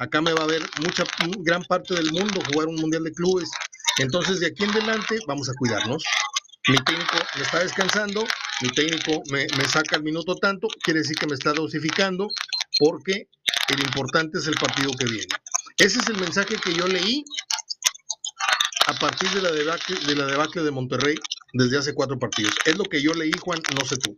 Acá 0.00 0.20
me 0.20 0.32
va 0.32 0.42
a 0.42 0.46
ver 0.48 0.68
mucha 0.80 1.04
gran 1.38 1.62
parte 1.62 1.94
del 1.94 2.10
mundo 2.10 2.40
jugar 2.52 2.66
un 2.66 2.74
mundial 2.74 3.04
de 3.04 3.12
clubes. 3.12 3.48
Entonces, 3.98 4.40
de 4.40 4.48
aquí 4.48 4.64
en 4.64 4.70
adelante, 4.70 5.20
vamos 5.28 5.48
a 5.48 5.54
cuidarnos. 5.54 6.02
Mi 6.66 6.78
técnico 6.78 7.16
me 7.36 7.42
está 7.42 7.60
descansando, 7.60 8.26
mi 8.62 8.70
técnico 8.70 9.22
me, 9.30 9.46
saca 9.68 9.94
el 9.94 10.02
minuto 10.02 10.34
tanto, 10.34 10.66
quiere 10.82 10.98
decir 10.98 11.16
que 11.16 11.28
me 11.28 11.34
está 11.34 11.52
dosificando, 11.52 12.26
porque 12.80 13.28
el 13.68 13.80
importante 13.80 14.38
es 14.38 14.48
el 14.48 14.54
partido 14.54 14.90
que 14.98 15.04
viene. 15.04 15.34
Ese 15.78 16.00
es 16.00 16.08
el 16.08 16.16
mensaje 16.16 16.56
que 16.56 16.74
yo 16.74 16.88
leí 16.88 17.24
a 18.88 18.94
partir 18.94 19.30
de 19.30 19.42
la 19.42 19.52
debacle 19.52 19.94
de, 19.94 20.16
la 20.16 20.26
debacle 20.26 20.62
de 20.62 20.72
Monterrey 20.72 21.14
desde 21.52 21.78
hace 21.78 21.94
cuatro 21.94 22.18
partidos. 22.18 22.52
Es 22.64 22.76
lo 22.76 22.82
que 22.82 23.00
yo 23.00 23.14
leí, 23.14 23.30
Juan, 23.40 23.62
no 23.78 23.86
sé 23.86 23.96
tú. 23.98 24.12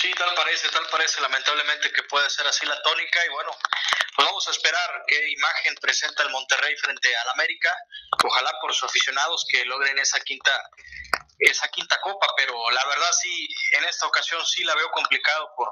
Sí, 0.00 0.12
tal 0.16 0.32
parece, 0.36 0.68
tal 0.68 0.86
parece 0.88 1.20
lamentablemente 1.20 1.90
que 1.90 2.04
puede 2.04 2.30
ser 2.30 2.46
así 2.46 2.64
la 2.64 2.80
tónica 2.82 3.26
y 3.26 3.30
bueno, 3.30 3.50
pues 4.14 4.28
vamos 4.28 4.46
a 4.46 4.52
esperar 4.52 5.02
qué 5.08 5.32
imagen 5.32 5.74
presenta 5.80 6.22
el 6.22 6.30
Monterrey 6.30 6.76
frente 6.76 7.16
al 7.16 7.30
América. 7.30 7.74
Ojalá 8.22 8.52
por 8.60 8.72
sus 8.72 8.84
aficionados 8.84 9.44
que 9.50 9.64
logren 9.64 9.98
esa 9.98 10.20
quinta 10.20 10.52
esa 11.40 11.66
quinta 11.68 12.00
copa, 12.00 12.26
pero 12.36 12.70
la 12.70 12.84
verdad 12.86 13.10
sí, 13.20 13.48
en 13.72 13.84
esta 13.84 14.06
ocasión 14.06 14.44
sí 14.46 14.62
la 14.62 14.74
veo 14.76 14.90
complicado 14.92 15.50
por, 15.56 15.68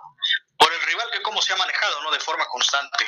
por 0.63 0.73
el 0.73 0.81
rival 0.87 1.09
que 1.13 1.23
cómo 1.23 1.43
se 1.43 1.53
ha 1.53 1.57
manejado, 1.57 2.03
¿no? 2.03 2.13
De 2.13 2.21
forma 2.21 2.45
constante. 2.51 3.05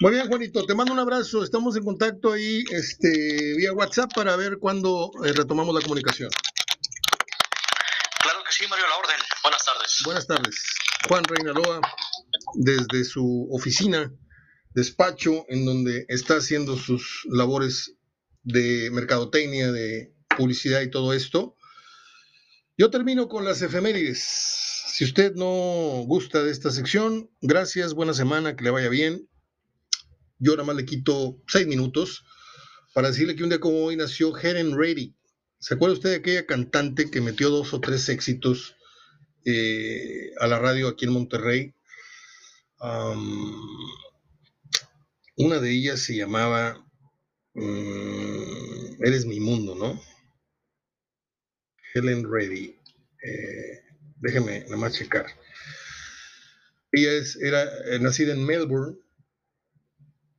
Muy 0.00 0.12
bien, 0.12 0.28
Juanito, 0.28 0.64
te 0.66 0.74
mando 0.74 0.92
un 0.92 0.98
abrazo. 0.98 1.42
Estamos 1.42 1.76
en 1.76 1.84
contacto 1.84 2.32
ahí 2.32 2.62
este, 2.70 3.54
vía 3.56 3.72
WhatsApp 3.72 4.12
para 4.14 4.36
ver 4.36 4.58
cuándo 4.58 5.10
eh, 5.24 5.32
retomamos 5.32 5.74
la 5.74 5.80
comunicación. 5.80 6.30
Claro 8.20 8.44
que 8.44 8.52
sí, 8.52 8.66
Mario, 8.68 8.86
la 8.88 8.96
orden. 8.96 9.16
Buenas 9.42 9.64
tardes. 9.64 10.02
Buenas 10.04 10.26
tardes. 10.26 10.64
Juan 11.08 11.24
Reinaloa, 11.24 11.80
desde 12.54 13.04
su 13.04 13.48
oficina, 13.50 14.12
despacho, 14.74 15.46
en 15.48 15.64
donde 15.64 16.04
está 16.08 16.36
haciendo 16.36 16.76
sus 16.76 17.26
labores 17.30 17.94
de 18.42 18.90
mercadotecnia, 18.90 19.72
de 19.72 20.12
publicidad 20.36 20.82
y 20.82 20.90
todo 20.90 21.14
esto. 21.14 21.56
Yo 22.76 22.90
termino 22.90 23.28
con 23.28 23.44
las 23.44 23.62
efemérides. 23.62 24.79
Si 25.00 25.04
usted 25.04 25.34
no 25.34 26.04
gusta 26.06 26.42
de 26.42 26.50
esta 26.50 26.70
sección, 26.70 27.30
gracias, 27.40 27.94
buena 27.94 28.12
semana, 28.12 28.54
que 28.54 28.64
le 28.64 28.70
vaya 28.70 28.90
bien. 28.90 29.26
Yo 30.38 30.52
nada 30.52 30.64
más 30.64 30.76
le 30.76 30.84
quito 30.84 31.40
seis 31.48 31.66
minutos 31.66 32.22
para 32.92 33.08
decirle 33.08 33.34
que 33.34 33.42
un 33.42 33.48
día 33.48 33.60
como 33.60 33.82
hoy 33.82 33.96
nació 33.96 34.36
Helen 34.36 34.76
Reddy. 34.76 35.16
¿Se 35.58 35.72
acuerda 35.72 35.94
usted 35.94 36.10
de 36.10 36.16
aquella 36.16 36.44
cantante 36.44 37.10
que 37.10 37.22
metió 37.22 37.48
dos 37.48 37.72
o 37.72 37.80
tres 37.80 38.10
éxitos 38.10 38.76
eh, 39.46 40.32
a 40.38 40.46
la 40.46 40.58
radio 40.58 40.88
aquí 40.88 41.06
en 41.06 41.12
Monterrey. 41.12 41.74
una 45.38 45.60
de 45.60 45.70
ellas 45.70 46.00
se 46.00 46.14
llamaba 46.14 46.86
mm, 47.54 49.02
Eres 49.02 49.24
mi 49.24 49.40
mundo, 49.40 49.74
¿no? 49.74 49.98
Helen 51.94 52.30
Reddy. 52.30 52.76
Eh, 53.22 53.89
déjeme 54.20 54.60
nada 54.64 54.76
más 54.76 54.94
checar. 54.94 55.26
Ella 56.92 57.12
es, 57.12 57.36
era 57.36 57.64
eh, 57.86 57.98
nacida 58.00 58.32
en 58.32 58.44
Melbourne. 58.44 58.96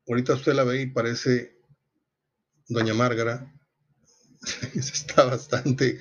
Ahorita 0.07 0.33
usted 0.33 0.53
la 0.53 0.63
ve 0.63 0.81
y 0.81 0.87
parece 0.87 1.57
Doña 2.67 2.93
Márgara. 2.93 3.53
Está 4.75 5.25
bastante 5.25 5.99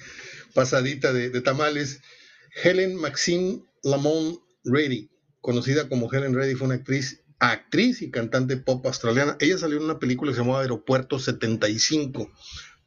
pasadita 0.55 1.13
de 1.13 1.41
tamales. 1.41 2.01
Helen 2.63 2.97
Maxine 2.97 3.65
Lamont 3.83 4.41
Reddy, 4.65 5.11
conocida 5.41 5.89
como 5.89 6.13
Helen 6.13 6.35
Reddy, 6.35 6.55
fue 6.55 6.67
una 6.67 6.77
actriz, 6.77 7.23
actriz 7.39 8.03
y 8.03 8.11
cantante 8.11 8.57
pop 8.57 8.85
australiana. 8.87 9.37
Ella 9.41 9.59
salió 9.59 9.79
en 9.79 9.85
una 9.85 9.99
película 9.99 10.31
que 10.31 10.37
se 10.37 10.43
llamaba 10.43 10.63
Aeropuerto 10.63 11.19
75, 11.19 12.31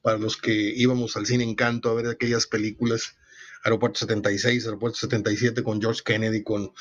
para 0.02 0.18
los 0.18 0.38
que 0.38 0.74
íbamos 0.76 1.16
al 1.16 1.26
cine 1.26 1.44
Encanto 1.44 1.90
a 1.90 1.94
ver 1.94 2.08
aquellas 2.08 2.48
películas. 2.48 3.16
Aeropuerto 3.64 4.00
76, 4.00 4.66
Aeropuerto 4.66 4.98
77 4.98 5.64
con 5.64 5.82
George 5.82 6.02
Kennedy, 6.04 6.44
con, 6.44 6.72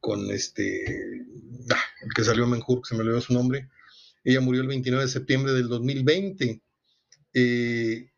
con 0.00 0.30
este, 0.30 1.24
ah, 1.70 1.84
el 2.02 2.12
que 2.14 2.24
salió 2.24 2.44
en 2.44 2.50
Menhur, 2.50 2.80
se 2.84 2.94
me 2.94 3.02
olvidó 3.02 3.20
su 3.20 3.32
nombre. 3.32 3.68
Ella 4.24 4.40
murió 4.40 4.62
el 4.62 4.68
29 4.68 5.04
de 5.04 5.10
septiembre 5.10 5.52
del 5.52 5.68
2020. 5.68 6.60
Eh, 7.34 8.10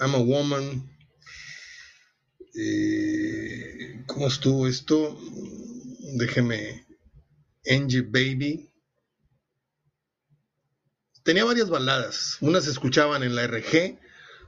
I'm 0.00 0.14
a 0.14 0.18
Woman. 0.18 0.96
Eh, 2.54 4.02
¿Cómo 4.06 4.28
estuvo 4.28 4.66
esto? 4.66 5.18
Déjeme. 6.16 6.86
Angie 7.66 8.02
Baby. 8.02 8.70
Tenía 11.22 11.44
varias 11.44 11.68
baladas. 11.68 12.38
Unas 12.40 12.64
se 12.64 12.70
escuchaban 12.70 13.22
en 13.22 13.34
la 13.34 13.46
RG, 13.46 13.98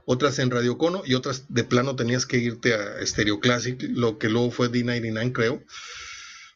otras 0.05 0.39
en 0.39 0.51
Radio 0.51 0.79
Cono 0.79 1.03
y 1.05 1.15
otras 1.15 1.47
de 1.49 1.65
plano 1.65 1.97
tenías 1.97 2.27
que 2.27 2.39
irte 2.39 2.75
a 2.75 3.05
Stereo 3.07 3.41
Classic, 3.41 3.81
lo 3.91 4.19
que 4.19 4.29
luego 4.29 4.51
fue 4.51 4.71
D99, 4.71 5.33
creo. 5.33 5.63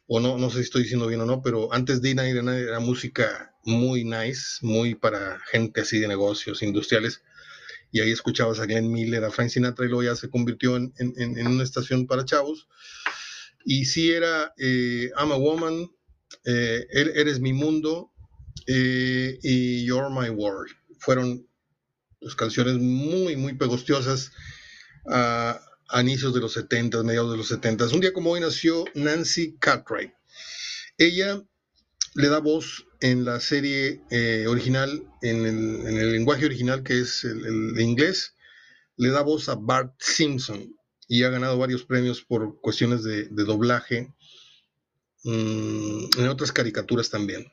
O 0.09 0.21
no, 0.21 0.39
no 0.39 0.51
sé 0.51 0.59
si 0.59 0.65
estoy 0.65 0.83
diciendo 0.83 1.07
bien 1.07 1.21
o 1.21 1.27
no, 1.27 1.43
pero 1.43 1.73
antes 1.73 2.01
D99 2.01 2.69
era 2.69 2.81
música 2.81 3.55
muy 3.65 4.05
nice, 4.05 4.59
muy 4.63 4.95
para 4.95 5.41
gente 5.51 5.81
así 5.81 5.99
de 5.99 6.09
negocios 6.09 6.63
industriales. 6.63 7.23
Y 7.91 8.01
ahí 8.01 8.11
escuchabas 8.11 8.61
a 8.61 8.67
Glenn 8.67 8.91
Miller, 8.91 9.25
a 9.25 9.31
Frank 9.31 9.51
Sinatra, 9.51 9.85
y 9.85 9.89
luego 9.89 10.05
ya 10.05 10.17
se 10.17 10.31
convirtió 10.31 10.77
en, 10.77 10.93
una 11.47 11.65
estación 11.65 12.07
para 12.07 12.25
chavos. 12.25 12.69
Y 13.65 13.87
sí 13.87 14.13
era 14.13 14.53
eh, 14.59 15.11
I'm 15.19 15.33
a 15.33 15.37
Woman, 15.37 15.91
eh, 16.45 16.87
er, 16.91 17.13
Eres 17.17 17.41
mi 17.41 17.53
mundo 17.53 18.13
eh, 18.67 19.39
y 19.43 19.85
You're 19.85 20.11
My 20.11 20.31
World. 20.31 20.73
Fueron 20.99 21.47
pues, 22.27 22.35
canciones 22.35 22.75
muy, 22.79 23.37
muy 23.37 23.55
pegostiosas 23.55 24.33
a, 25.09 25.61
inicios 26.01 26.35
de 26.35 26.41
los 26.41 26.55
70, 26.55 27.05
mediados 27.05 27.31
de 27.31 27.37
los 27.37 27.47
70. 27.47 27.85
Un 27.95 28.01
día 28.01 28.13
como 28.13 28.33
hoy 28.33 28.41
nació 28.41 28.85
Nancy 28.95 29.55
Cartwright. 29.61 30.13
Ella 30.99 31.41
le 32.15 32.29
da 32.29 32.41
voz 32.41 32.85
en 33.01 33.25
la 33.25 33.39
serie 33.39 34.03
eh, 34.11 34.47
original, 34.49 35.05
en 35.23 35.47
el, 35.47 36.13
lenguaje 36.15 36.47
original 36.47 36.83
que 36.83 36.99
es 36.99 37.23
el, 37.23 37.81
inglés, 37.81 38.35
le 38.97 39.11
da 39.11 39.23
voz 39.23 39.49
a 39.49 39.55
Bart 39.55 39.95
Simpson 40.01 40.77
y 41.07 41.23
ha 41.23 41.31
ganado 41.31 41.57
varios 41.59 41.85
premios 41.85 42.23
por 42.23 42.61
cuestiones 42.61 43.05
de, 43.05 43.29
doblaje 43.29 44.13
mm, 45.23 46.07
en 46.19 46.29
otras 46.29 46.51
caricaturas 46.51 47.09
también. 47.09 47.47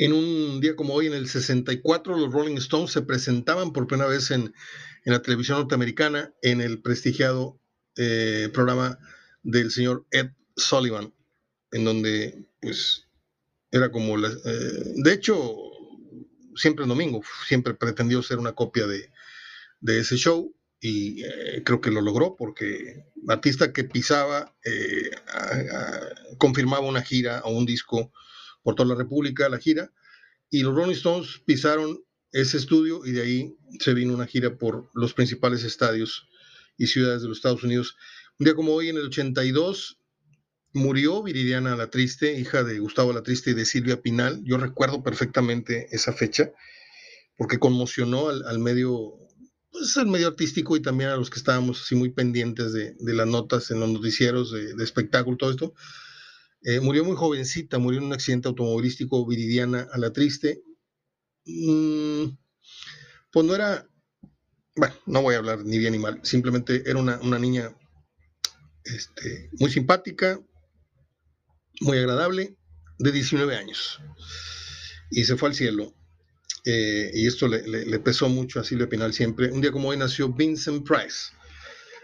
En 0.00 0.14
un 0.14 0.62
día 0.62 0.76
como 0.76 0.94
hoy, 0.94 1.08
en 1.08 1.12
el 1.12 1.28
64, 1.28 2.16
los 2.16 2.32
Rolling 2.32 2.56
Stones 2.56 2.90
se 2.90 3.02
presentaban 3.02 3.74
por 3.74 3.86
primera 3.86 4.08
vez 4.08 4.30
en, 4.30 4.54
la 5.04 5.20
televisión 5.20 5.58
norteamericana 5.58 6.32
en 6.40 6.62
el 6.62 6.80
prestigiado 6.80 7.60
eh, 7.96 8.48
programa 8.50 8.98
del 9.42 9.70
señor 9.70 10.06
Ed 10.10 10.30
Sullivan, 10.56 11.12
en 11.72 11.84
donde 11.84 12.46
pues 12.62 13.08
era 13.70 13.92
como, 13.92 14.16
la, 14.16 14.28
eh, 14.28 14.94
de 14.96 15.12
hecho, 15.12 15.54
siempre 16.56 16.84
el 16.84 16.88
domingo, 16.88 17.20
siempre 17.46 17.74
pretendió 17.74 18.22
ser 18.22 18.38
una 18.38 18.52
copia 18.54 18.86
de, 18.86 19.10
ese 19.86 20.16
show 20.16 20.56
y 20.80 21.24
eh, 21.24 21.62
creo 21.62 21.82
que 21.82 21.90
lo 21.90 22.00
logró 22.00 22.36
porque 22.36 23.04
artista 23.28 23.70
que 23.74 23.84
pisaba 23.84 24.56
confirmaba 26.38 26.86
una 26.86 27.02
gira 27.02 27.42
o 27.44 27.50
un 27.50 27.66
disco 27.66 28.10
por 28.62 28.74
toda 28.74 28.90
la 28.90 28.94
República, 28.94 29.48
la 29.48 29.58
gira, 29.58 29.92
y 30.50 30.62
los 30.62 30.74
Rolling 30.74 30.94
Stones 30.94 31.42
pisaron 31.44 32.02
ese 32.32 32.56
estudio 32.56 33.04
y 33.04 33.12
de 33.12 33.22
ahí 33.22 33.56
se 33.78 33.94
vino 33.94 34.14
una 34.14 34.26
gira 34.26 34.56
por 34.56 34.90
los 34.94 35.14
principales 35.14 35.64
estadios 35.64 36.28
y 36.76 36.86
ciudades 36.86 37.22
de 37.22 37.28
los 37.28 37.38
Estados 37.38 37.62
Unidos. 37.62 37.96
Un 38.38 38.44
día 38.44 38.54
como 38.54 38.72
hoy, 38.72 38.88
en 38.88 38.96
el 38.96 39.06
82, 39.06 39.98
murió 40.72 41.22
Viridiana 41.22 41.76
la 41.76 41.90
Triste, 41.90 42.38
hija 42.38 42.62
de 42.62 42.78
Gustavo 42.78 43.12
la 43.12 43.22
Triste 43.22 43.50
y 43.50 43.54
de 43.54 43.64
Silvia 43.64 44.00
Pinal. 44.00 44.42
Yo 44.44 44.56
recuerdo 44.56 45.02
perfectamente 45.02 45.88
esa 45.90 46.12
fecha 46.12 46.52
porque 47.36 47.58
conmocionó 47.58 48.28
al, 48.28 48.58
medio, 48.58 49.14
pues 49.70 49.96
al 49.96 50.06
medio 50.06 50.28
artístico 50.28 50.76
y 50.76 50.82
también 50.82 51.10
a 51.10 51.16
los 51.16 51.30
que 51.30 51.38
estábamos 51.38 51.80
así 51.80 51.94
muy 51.94 52.10
pendientes 52.10 52.72
de, 52.72 52.94
las 53.00 53.26
notas 53.26 53.70
en 53.70 53.80
los 53.80 53.90
noticieros 53.90 54.52
de, 54.52 54.84
espectáculo, 54.84 55.36
todo 55.36 55.50
esto. 55.50 55.74
Eh, 56.62 56.80
murió 56.80 57.04
muy 57.04 57.16
jovencita, 57.16 57.78
murió 57.78 58.00
en 58.00 58.06
un 58.06 58.12
accidente 58.12 58.48
automovilístico 58.48 59.26
Viridiana 59.26 59.88
a 59.92 59.98
la 59.98 60.12
Triste. 60.12 60.62
Mm, 61.46 62.26
pues 63.32 63.46
no 63.46 63.54
era, 63.54 63.88
bueno, 64.76 64.94
no 65.06 65.22
voy 65.22 65.34
a 65.34 65.38
hablar 65.38 65.64
ni 65.64 65.78
bien 65.78 65.92
ni 65.92 65.98
mal, 65.98 66.20
simplemente 66.22 66.82
era 66.86 66.98
una, 66.98 67.38
niña 67.38 67.74
este, 68.84 69.48
muy 69.58 69.70
simpática, 69.70 70.38
muy 71.80 71.98
agradable, 71.98 72.56
de 72.98 73.12
19 73.12 73.56
años. 73.56 73.98
Y 75.10 75.24
se 75.24 75.36
fue 75.36 75.48
al 75.48 75.54
cielo. 75.54 75.94
Eh, 76.66 77.10
y 77.14 77.26
esto 77.26 77.48
le, 77.48 77.98
pesó 78.00 78.28
mucho 78.28 78.60
a 78.60 78.64
Silvia 78.64 78.88
Pinal 78.88 79.14
siempre. 79.14 79.50
Un 79.50 79.62
día 79.62 79.72
como 79.72 79.88
hoy 79.88 79.96
nació 79.96 80.30
Vincent 80.30 80.86
Price. 80.86 81.32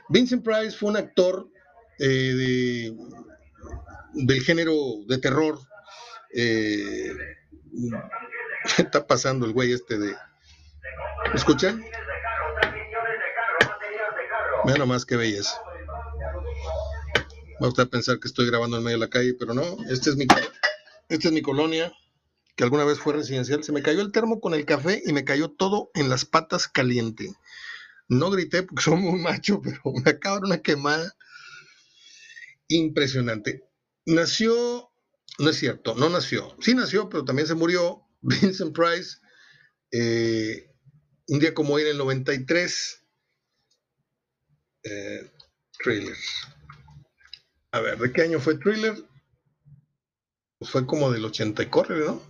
Vincent 0.08 0.42
Price 0.42 0.76
fue 0.76 0.88
un 0.90 0.96
actor 0.96 1.50
eh, 1.98 2.90
del 4.16 4.42
género 4.42 4.74
de 5.06 5.18
terror. 5.18 5.58
Eh, 6.34 7.12
está 8.78 9.06
pasando 9.06 9.46
el 9.46 9.52
güey 9.52 9.72
este 9.72 9.98
de... 9.98 10.14
¿Me 11.28 11.34
escuchan? 11.34 11.84
Nomás 14.78 15.06
qué 15.06 15.16
belleza. 15.16 15.60
Va 17.62 17.68
a 17.68 17.86
pensar 17.86 18.18
que 18.18 18.28
estoy 18.28 18.46
grabando 18.46 18.76
en 18.76 18.84
medio 18.84 18.98
de 18.98 19.04
la 19.04 19.10
calle, 19.10 19.34
pero 19.38 19.54
no, 19.54 19.62
este 19.88 20.10
es 20.10 20.16
mi, 20.16 20.26
esta 21.08 21.28
es 21.28 21.32
mi 21.32 21.40
colonia, 21.40 21.92
que 22.56 22.64
alguna 22.64 22.84
vez 22.84 22.98
fue 22.98 23.14
residencial. 23.14 23.64
Se 23.64 23.72
me 23.72 23.82
cayó 23.82 24.02
el 24.02 24.12
termo 24.12 24.40
con 24.40 24.52
el 24.52 24.66
café 24.66 25.02
y 25.06 25.12
me 25.12 25.24
cayó 25.24 25.50
todo 25.50 25.90
en 25.94 26.10
las 26.10 26.26
patas 26.26 26.68
caliente. 26.68 27.32
No 28.08 28.30
grité 28.30 28.64
porque 28.64 28.82
soy 28.82 28.96
muy 28.96 29.18
macho, 29.20 29.60
pero 29.64 29.80
me 30.04 30.10
acaba 30.10 30.38
una 30.38 30.58
quemada 30.58 31.16
impresionante. 32.68 33.65
Nació, 34.06 34.90
no 35.38 35.50
es 35.50 35.56
cierto, 35.56 35.94
no 35.96 36.08
nació. 36.08 36.56
Sí 36.60 36.74
nació, 36.74 37.08
pero 37.08 37.24
también 37.24 37.48
se 37.48 37.54
murió 37.54 38.02
Vincent 38.22 38.74
Price 38.74 39.18
eh, 39.90 40.72
un 41.28 41.40
día 41.40 41.54
como 41.54 41.74
hoy 41.74 41.82
en 41.82 41.88
el 41.88 41.98
93. 41.98 43.02
Eh, 44.84 45.30
a 47.72 47.80
ver, 47.80 47.98
¿de 47.98 48.12
qué 48.12 48.22
año 48.22 48.40
fue 48.40 48.56
Thriller? 48.56 48.94
Pues 50.58 50.70
fue 50.70 50.86
como 50.86 51.10
del 51.10 51.24
80 51.24 51.62
y 51.62 51.66
corre, 51.66 51.98
¿no? 52.04 52.22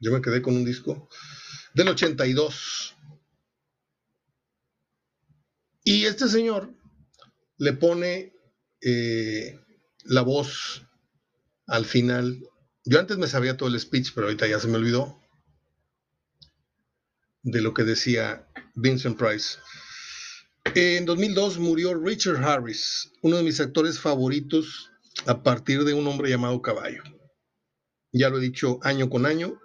Yo 0.00 0.12
me 0.12 0.20
quedé 0.20 0.40
con 0.40 0.54
un 0.54 0.64
disco 0.64 1.08
del 1.74 1.88
82. 1.88 2.96
Y 5.84 6.04
este 6.04 6.28
señor 6.28 6.72
le 7.58 7.72
pone 7.72 8.34
eh, 8.80 9.58
la 10.08 10.22
voz 10.22 10.82
al 11.66 11.84
final. 11.84 12.40
Yo 12.84 13.00
antes 13.00 13.18
me 13.18 13.26
sabía 13.26 13.56
todo 13.56 13.68
el 13.68 13.78
speech, 13.80 14.12
pero 14.14 14.26
ahorita 14.26 14.46
ya 14.46 14.60
se 14.60 14.68
me 14.68 14.76
olvidó 14.76 15.20
de 17.42 17.60
lo 17.60 17.74
que 17.74 17.84
decía 17.84 18.46
Vincent 18.74 19.18
Price. 19.18 19.58
En 20.74 21.04
2002 21.06 21.58
murió 21.58 21.94
Richard 21.94 22.42
Harris, 22.44 23.12
uno 23.22 23.36
de 23.36 23.44
mis 23.44 23.60
actores 23.60 24.00
favoritos 24.00 24.90
a 25.26 25.42
partir 25.42 25.84
de 25.84 25.94
un 25.94 26.06
hombre 26.06 26.28
llamado 26.28 26.60
Caballo. 26.60 27.02
Ya 28.12 28.30
lo 28.30 28.38
he 28.38 28.40
dicho 28.40 28.80
año 28.82 29.08
con 29.08 29.26
año, 29.26 29.60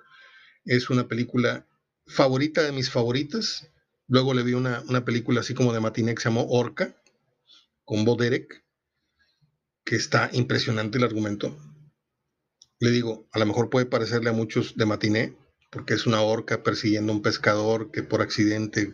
es 0.65 0.89
una 0.89 1.07
película 1.07 1.67
favorita 2.05 2.61
de 2.61 2.71
mis 2.71 2.89
favoritas. 2.89 3.67
Luego 4.07 4.33
le 4.33 4.43
vi 4.43 4.53
una, 4.53 4.83
película 5.03 5.39
así 5.39 5.53
como 5.53 5.73
de 5.73 5.79
matiné 5.79 6.13
que 6.13 6.21
se 6.21 6.29
llamó 6.29 6.45
Orca, 6.49 6.95
con 7.83 8.05
Bo 8.05 8.15
Derek, 8.15 8.63
que 9.83 9.95
está 9.95 10.29
impresionante 10.33 10.97
el 10.97 11.03
argumento. 11.03 11.57
Le 12.79 12.91
digo, 12.91 13.27
a 13.31 13.39
lo 13.39 13.45
mejor 13.45 13.69
puede 13.69 13.85
parecerle 13.85 14.29
a 14.29 14.33
muchos 14.33 14.75
de 14.75 14.85
matiné, 14.85 15.37
porque 15.71 15.93
es 15.93 16.05
una 16.05 16.21
orca 16.21 16.63
persiguiendo 16.63 17.13
a 17.13 17.15
un 17.15 17.21
pescador 17.21 17.91
que 17.91 18.03
por 18.03 18.21
accidente 18.21 18.93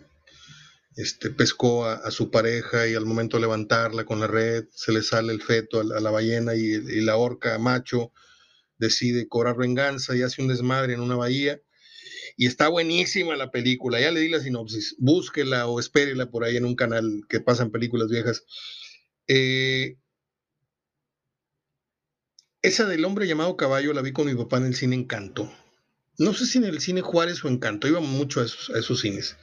este, 0.97 1.29
pescó 1.29 1.85
a, 1.85 2.09
su 2.09 2.31
pareja 2.31 2.87
y 2.87 2.95
al 2.95 3.05
momento 3.05 3.37
de 3.37 3.41
levantarla 3.41 4.03
con 4.03 4.19
la 4.19 4.25
red 4.25 4.65
se 4.71 4.91
le 4.91 5.03
sale 5.03 5.31
el 5.31 5.43
feto 5.43 5.79
a 5.79 5.83
la, 5.83 6.09
ballena 6.09 6.55
y, 6.55 7.01
la 7.01 7.17
orca 7.17 7.57
macho 7.59 8.11
decide 8.79 9.27
cobrar 9.27 9.57
venganza 9.57 10.15
y 10.15 10.23
hace 10.23 10.41
un 10.41 10.47
desmadre 10.47 10.93
en 10.93 11.01
una 11.01 11.15
bahía. 11.15 11.61
Y 12.35 12.45
está 12.47 12.67
buenísima 12.67 13.35
la 13.35 13.51
película, 13.51 13.99
ya 13.99 14.11
le 14.11 14.19
di 14.19 14.29
la 14.29 14.39
sinopsis, 14.39 14.95
búsquela 14.99 15.67
o 15.67 15.79
espérela 15.79 16.29
por 16.29 16.43
ahí 16.43 16.57
en 16.57 16.65
un 16.65 16.75
canal 16.75 17.21
que 17.29 17.39
pasan 17.39 17.71
películas 17.71 18.09
viejas. 18.09 18.43
Eh, 19.27 19.97
esa 22.61 22.85
del 22.85 23.05
hombre 23.05 23.27
llamado 23.27 23.57
caballo 23.57 23.93
la 23.93 24.01
vi 24.01 24.11
con 24.11 24.27
mi 24.27 24.35
papá 24.35 24.57
en 24.57 24.65
el 24.65 24.75
cine 24.75 24.95
Encanto. 24.95 25.51
No 26.17 26.33
sé 26.33 26.45
si 26.45 26.57
en 26.57 26.65
el 26.65 26.79
cine 26.81 27.01
Juárez 27.01 27.43
o 27.43 27.47
Encanto, 27.47 27.87
íbamos 27.87 28.09
mucho 28.09 28.41
a 28.41 28.45
esos, 28.45 28.69
a 28.71 28.79
esos 28.79 29.01
cines 29.01 29.37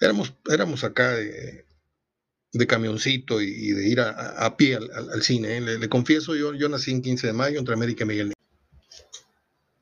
éramos, 0.00 0.34
éramos 0.50 0.82
acá 0.82 1.10
de, 1.12 1.66
de 2.52 2.66
camioncito 2.66 3.40
y, 3.40 3.72
de 3.72 3.88
ir 3.88 4.00
a, 4.00 4.56
pie 4.56 4.76
al, 4.76 5.22
cine. 5.22 5.58
¿eh? 5.58 5.60
Le, 5.60 5.88
confieso, 5.88 6.34
yo, 6.34 6.54
yo 6.54 6.68
nací 6.68 6.90
en 6.90 7.02
15 7.02 7.28
de 7.28 7.32
mayo 7.32 7.58
entre 7.58 7.74
América 7.74 8.04
y 8.04 8.08
Miguel. 8.08 8.32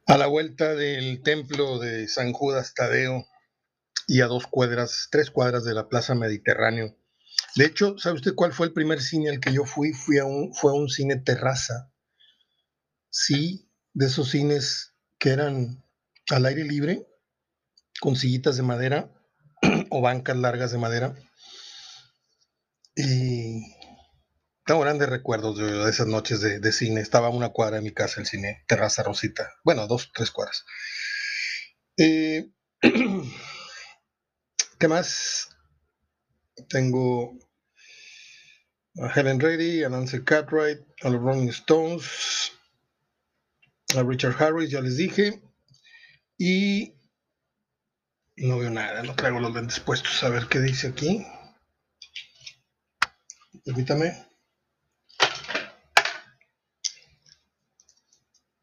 A 0.06 0.18
la 0.18 0.26
vuelta 0.26 0.74
del 0.74 1.22
templo 1.22 1.78
de 1.78 2.08
San 2.08 2.32
Judas 2.32 2.74
Tadeo 2.74 3.26
y 4.06 4.22
a 4.22 4.26
dos 4.26 4.46
cuadras, 4.46 5.08
tres 5.10 5.30
cuadras 5.30 5.64
de 5.64 5.74
la 5.74 5.88
Plaza 5.88 6.14
Mediterráneo. 6.14 6.96
De 7.56 7.66
hecho, 7.66 7.98
¿sabe 7.98 8.16
usted 8.16 8.34
cuál 8.34 8.52
fue 8.52 8.66
el 8.66 8.72
primer 8.72 9.02
cine 9.02 9.30
al 9.30 9.40
que 9.40 9.52
yo 9.52 9.64
fui? 9.64 9.92
Fui 9.92 10.18
a 10.18 10.24
un, 10.24 10.54
fue 10.54 10.72
a 10.72 10.74
un 10.74 10.88
cine 10.88 11.16
terraza. 11.16 11.92
Sí, 13.20 13.68
de 13.94 14.06
esos 14.06 14.30
cines 14.30 14.94
que 15.18 15.30
eran 15.30 15.84
al 16.30 16.46
aire 16.46 16.62
libre, 16.62 17.04
con 18.00 18.14
sillitas 18.14 18.56
de 18.56 18.62
madera 18.62 19.12
o 19.90 20.00
bancas 20.00 20.36
largas 20.36 20.70
de 20.70 20.78
madera 20.78 21.16
y 22.94 23.74
tengo 24.64 24.82
grandes 24.82 25.08
recuerdos 25.08 25.58
de, 25.58 25.90
esas 25.90 26.06
noches 26.06 26.40
de, 26.40 26.72
cine. 26.72 27.00
Estaba 27.00 27.26
a 27.26 27.30
una 27.30 27.48
cuadra 27.48 27.78
de 27.78 27.82
mi 27.82 27.92
casa 27.92 28.20
el 28.20 28.26
cine, 28.26 28.62
Terraza 28.68 29.02
Rosita. 29.02 29.50
Bueno, 29.64 29.88
dos, 29.88 30.12
tres 30.14 30.30
cuadras. 30.30 30.64
Eh, 31.96 32.52
¿Qué 34.78 34.86
más? 34.86 35.48
Tengo 36.68 37.36
a 39.02 39.12
Helen 39.12 39.40
Reddy, 39.40 39.82
a 39.82 39.88
Nancy 39.88 40.22
Cartwright, 40.22 40.80
a 41.02 41.08
los 41.08 41.20
Rolling 41.20 41.48
Stones, 41.48 42.52
a 43.96 44.02
Richard 44.02 44.36
Harris, 44.42 44.70
ya 44.70 44.80
les 44.80 44.96
dije. 44.96 45.42
Y 46.36 46.94
no 48.36 48.58
veo 48.58 48.70
nada, 48.70 49.02
no 49.02 49.14
traigo 49.14 49.40
los 49.40 49.54
lentes 49.54 49.80
puestos. 49.80 50.22
A 50.22 50.28
ver 50.28 50.46
qué 50.46 50.60
dice 50.60 50.88
aquí. 50.88 51.26
Permítame. 53.64 54.26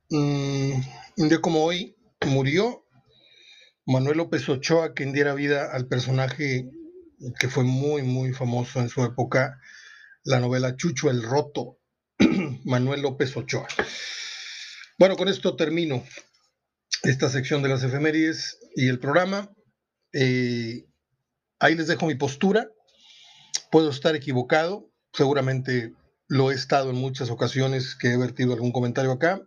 Mm, 0.10 0.82
un 1.18 1.30
día 1.30 1.42
como 1.42 1.64
hoy 1.64 1.96
murió 2.26 2.86
Manuel 3.86 4.18
López 4.18 4.48
Ochoa, 4.48 4.94
quien 4.94 5.12
diera 5.12 5.34
vida 5.34 5.72
al 5.74 5.88
personaje 5.88 6.70
que 7.40 7.50
fue 7.50 7.64
muy, 7.64 8.04
muy 8.04 8.34
famoso 8.34 8.80
en 8.80 8.90
su 8.90 9.04
época, 9.04 9.60
la 10.24 10.40
novela 10.40 10.76
Chucho 10.76 11.10
el 11.10 11.24
Roto, 11.24 11.80
Manuel 12.66 13.02
López 13.02 13.36
Ochoa. 13.36 13.68
Bueno, 14.98 15.18
con 15.18 15.28
esto 15.28 15.58
termino 15.58 16.06
esta 17.04 17.28
sección 17.28 17.62
de 17.62 17.68
las 17.68 17.84
efemérides 17.84 18.58
y 18.78 18.88
el 18.88 18.98
programa. 18.98 19.54
Eh, 20.14 20.86
ahí 21.60 21.76
les 21.76 21.88
dejo 21.88 22.06
mi 22.06 22.16
postura. 22.16 22.70
Puedo 23.72 23.90
estar 23.90 24.16
equivocado, 24.16 24.90
seguramente 25.12 25.94
lo 26.30 26.50
he 26.50 26.56
estado 26.56 26.92
en 26.92 26.96
muchas 26.96 27.30
ocasiones 27.30 27.98
que 27.98 28.14
he 28.14 28.18
vertido 28.18 28.54
algún 28.54 28.72
comentario 28.72 29.12
acá, 29.12 29.42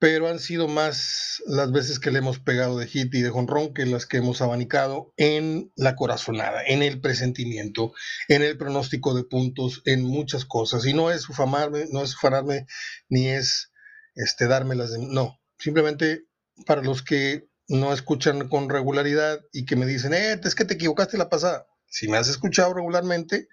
pero 0.00 0.28
han 0.28 0.40
sido 0.40 0.66
más 0.66 1.40
las 1.46 1.70
veces 1.70 2.00
que 2.00 2.10
le 2.10 2.18
hemos 2.18 2.40
pegado 2.40 2.76
de 2.76 2.88
hit 2.88 3.14
y 3.14 3.22
de 3.22 3.30
jonrón 3.30 3.72
que 3.72 3.86
las 3.86 4.04
que 4.04 4.16
hemos 4.16 4.42
abanicado 4.42 5.14
en 5.16 5.70
la 5.76 5.94
corazonada, 5.94 6.60
en 6.66 6.82
el 6.82 7.00
presentimiento, 7.00 7.92
en 8.26 8.42
el 8.42 8.58
pronóstico 8.58 9.14
de 9.14 9.22
puntos, 9.22 9.82
en 9.84 10.02
muchas 10.02 10.44
cosas. 10.44 10.84
Y 10.86 10.92
no 10.92 11.12
es 11.12 11.28
ufamarme, 11.28 11.84
no 11.92 12.02
es 12.02 12.16
ufanarme, 12.16 12.66
ni 13.08 13.28
es 13.28 13.70
este, 14.16 14.48
dármelas 14.48 14.90
de... 14.90 14.98
No, 14.98 15.38
simplemente 15.58 16.24
para 16.66 16.82
los 16.82 17.02
que 17.02 17.48
no 17.68 17.92
escuchan 17.92 18.48
con 18.48 18.70
regularidad 18.70 19.40
y 19.52 19.64
que 19.66 19.76
me 19.76 19.86
dicen, 19.86 20.14
eh, 20.14 20.40
es 20.42 20.54
que 20.54 20.64
te 20.64 20.74
equivocaste 20.74 21.18
la 21.18 21.28
pasada. 21.28 21.66
Si 21.86 22.08
me 22.08 22.16
has 22.16 22.28
escuchado 22.28 22.74
regularmente, 22.74 23.48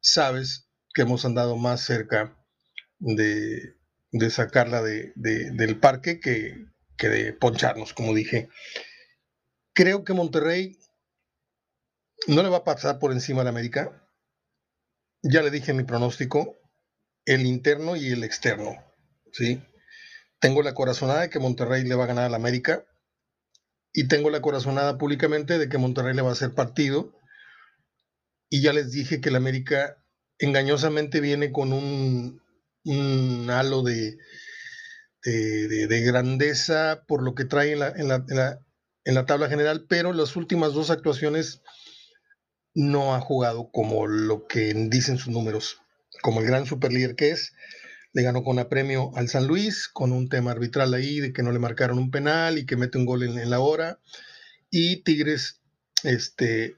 sabes 0.00 0.68
que 0.94 1.02
hemos 1.02 1.24
andado 1.24 1.56
más 1.56 1.82
cerca 1.82 2.36
de, 2.98 3.74
sacarla 4.30 4.82
del 4.82 5.78
parque 5.80 6.20
que, 6.20 6.66
que 6.96 7.08
de 7.08 7.32
poncharnos, 7.32 7.92
como 7.92 8.14
dije. 8.14 8.48
Creo 9.72 10.04
que 10.04 10.12
Monterrey 10.12 10.78
no 12.26 12.42
le 12.42 12.48
va 12.48 12.58
a 12.58 12.64
pasar 12.64 12.98
por 12.98 13.12
encima 13.12 13.42
a 13.42 13.44
la 13.44 13.50
América. 13.50 14.08
Ya 15.22 15.42
le 15.42 15.50
dije 15.50 15.72
mi 15.72 15.84
pronóstico, 15.84 16.56
el 17.24 17.46
interno 17.46 17.96
y 17.96 18.12
el 18.12 18.24
externo. 18.24 18.76
¿sí? 19.32 19.62
Tengo 20.40 20.62
la 20.62 20.74
corazonada 20.74 21.22
de 21.22 21.30
que 21.30 21.38
Monterrey 21.38 21.84
le 21.84 21.94
va 21.94 22.04
a 22.04 22.08
ganar 22.08 22.24
a 22.24 22.28
la 22.28 22.36
América 22.36 22.84
y 23.92 24.06
tengo 24.08 24.30
la 24.30 24.40
corazonada 24.40 24.98
públicamente 24.98 25.58
de 25.58 25.68
que 25.68 25.78
Monterrey 25.78 26.14
le 26.14 26.22
va 26.22 26.30
a 26.30 26.32
hacer 26.32 26.54
partido 26.54 27.18
y 28.48 28.62
ya 28.62 28.72
les 28.72 28.92
dije 28.92 29.20
que 29.20 29.28
el 29.28 29.36
América 29.36 29.98
engañosamente 30.38 31.20
viene 31.20 31.52
con 31.52 31.72
un, 31.72 32.40
halo 33.50 33.82
de, 33.82 34.16
de, 35.24 36.00
grandeza 36.02 37.04
por 37.06 37.22
lo 37.22 37.34
que 37.34 37.44
trae 37.44 37.72
en 37.72 37.80
la, 37.80 37.88
en, 37.88 38.08
la, 38.08 38.24
en, 39.04 39.14
la, 39.14 39.26
tabla 39.26 39.48
general, 39.48 39.86
pero 39.88 40.12
las 40.12 40.36
últimas 40.36 40.72
dos 40.72 40.90
actuaciones 40.90 41.60
no 42.74 43.14
ha 43.14 43.20
jugado 43.20 43.70
como 43.72 44.06
lo 44.06 44.46
que 44.46 44.72
dicen 44.74 45.18
sus 45.18 45.28
números, 45.28 45.80
como 46.22 46.40
el 46.40 46.46
gran 46.46 46.64
superlíder 46.64 47.16
que 47.16 47.30
es. 47.30 47.52
Le 48.18 48.24
ganó 48.24 48.42
con 48.42 48.58
apremio 48.58 49.12
al 49.14 49.28
San 49.28 49.46
Luis, 49.46 49.86
con 49.86 50.10
un 50.10 50.28
tema 50.28 50.50
arbitral 50.50 50.92
ahí 50.92 51.20
de 51.20 51.32
que 51.32 51.44
no 51.44 51.52
le 51.52 51.60
marcaron 51.60 51.98
un 51.98 52.10
penal 52.10 52.58
y 52.58 52.66
que 52.66 52.74
mete 52.74 52.98
un 52.98 53.06
gol 53.06 53.22
en, 53.22 53.48
la 53.48 53.60
hora. 53.60 54.00
Y 54.72 55.04
Tigres 55.04 55.60
este, 56.02 56.74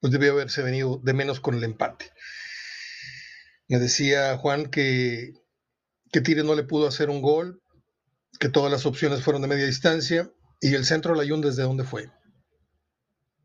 pues 0.00 0.12
debió 0.12 0.32
haberse 0.32 0.62
venido 0.62 1.00
de 1.04 1.12
menos 1.12 1.38
con 1.38 1.54
el 1.54 1.62
empate. 1.62 2.10
Me 3.68 3.78
decía 3.78 4.36
Juan 4.36 4.66
que, 4.66 5.34
que 6.10 6.20
Tigres 6.20 6.44
no 6.44 6.56
le 6.56 6.64
pudo 6.64 6.88
hacer 6.88 7.08
un 7.08 7.22
gol, 7.22 7.62
que 8.40 8.48
todas 8.48 8.72
las 8.72 8.84
opciones 8.84 9.22
fueron 9.22 9.42
de 9.42 9.48
media 9.48 9.66
distancia 9.66 10.28
y 10.60 10.74
el 10.74 10.84
centro 10.84 11.16
de 11.16 11.24
la 11.24 11.36
¿desde 11.36 11.62
dónde 11.62 11.84
fue? 11.84 12.10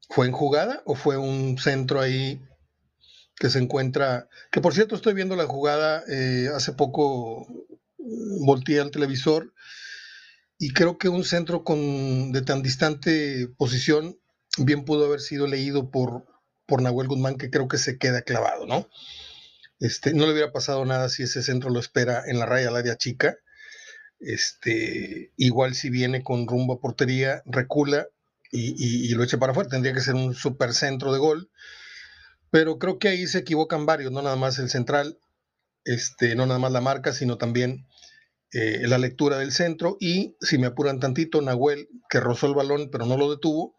¿Fue 0.09 0.25
en 0.25 0.31
jugada 0.31 0.81
o 0.83 0.95
fue 0.95 1.17
un 1.17 1.59
centro 1.59 2.01
ahí 2.01 2.41
que 3.39 3.49
se 3.49 3.59
encuentra? 3.59 4.27
Que 4.51 4.61
por 4.61 4.73
cierto 4.73 4.95
estoy 4.95 5.13
viendo 5.13 5.35
la 5.35 5.45
jugada, 5.45 6.03
eh, 6.07 6.49
hace 6.53 6.73
poco 6.73 7.47
volteé 8.41 8.79
al 8.79 8.91
televisor 8.91 9.53
y 10.57 10.73
creo 10.73 10.97
que 10.97 11.09
un 11.09 11.23
centro 11.23 11.63
con, 11.63 12.31
de 12.31 12.41
tan 12.41 12.61
distante 12.61 13.47
posición 13.57 14.19
bien 14.57 14.83
pudo 14.83 15.05
haber 15.05 15.21
sido 15.21 15.47
leído 15.47 15.89
por, 15.89 16.25
por 16.65 16.81
Nahuel 16.81 17.07
Guzmán, 17.07 17.37
que 17.37 17.49
creo 17.49 17.67
que 17.67 17.77
se 17.77 17.97
queda 17.97 18.21
clavado, 18.21 18.65
¿no? 18.65 18.89
Este, 19.79 20.13
no 20.13 20.25
le 20.25 20.33
hubiera 20.33 20.51
pasado 20.51 20.83
nada 20.83 21.07
si 21.09 21.23
ese 21.23 21.41
centro 21.41 21.69
lo 21.69 21.79
espera 21.79 22.23
en 22.27 22.39
la 22.39 22.45
raya 22.45 22.67
al 22.67 22.75
área 22.75 22.97
chica. 22.97 23.37
Este, 24.19 25.31
igual 25.37 25.75
si 25.75 25.89
viene 25.89 26.23
con 26.23 26.47
rumbo 26.47 26.73
a 26.73 26.81
portería, 26.81 27.41
recula 27.45 28.07
y, 28.51 29.13
lo 29.13 29.23
echa 29.23 29.37
para 29.37 29.51
afuera. 29.51 29.69
Tendría 29.69 29.93
que 29.93 30.01
ser 30.01 30.15
un 30.15 30.33
super 30.35 30.73
centro 30.73 31.13
de 31.13 31.19
gol. 31.19 31.49
Pero 32.51 32.79
creo 32.79 32.99
que 32.99 33.09
ahí 33.09 33.27
se 33.27 33.39
equivocan 33.39 33.85
varios, 33.85 34.11
no 34.11 34.21
nada 34.21 34.35
más 34.35 34.59
el 34.59 34.69
central, 34.69 35.19
este, 35.85 36.35
no 36.35 36.45
nada 36.45 36.59
más 36.59 36.71
la 36.71 36.81
marca, 36.81 37.13
sino 37.13 37.37
también 37.37 37.87
eh, 38.51 38.87
la 38.87 38.97
lectura 38.97 39.37
del 39.37 39.51
centro. 39.51 39.97
Y 39.99 40.35
si 40.41 40.57
me 40.57 40.67
apuran 40.67 40.99
tantito, 40.99 41.41
Nahuel, 41.41 41.89
que 42.09 42.19
rozó 42.19 42.47
el 42.47 42.55
balón 42.55 42.89
pero 42.91 43.05
no 43.05 43.17
lo 43.17 43.29
detuvo, 43.29 43.75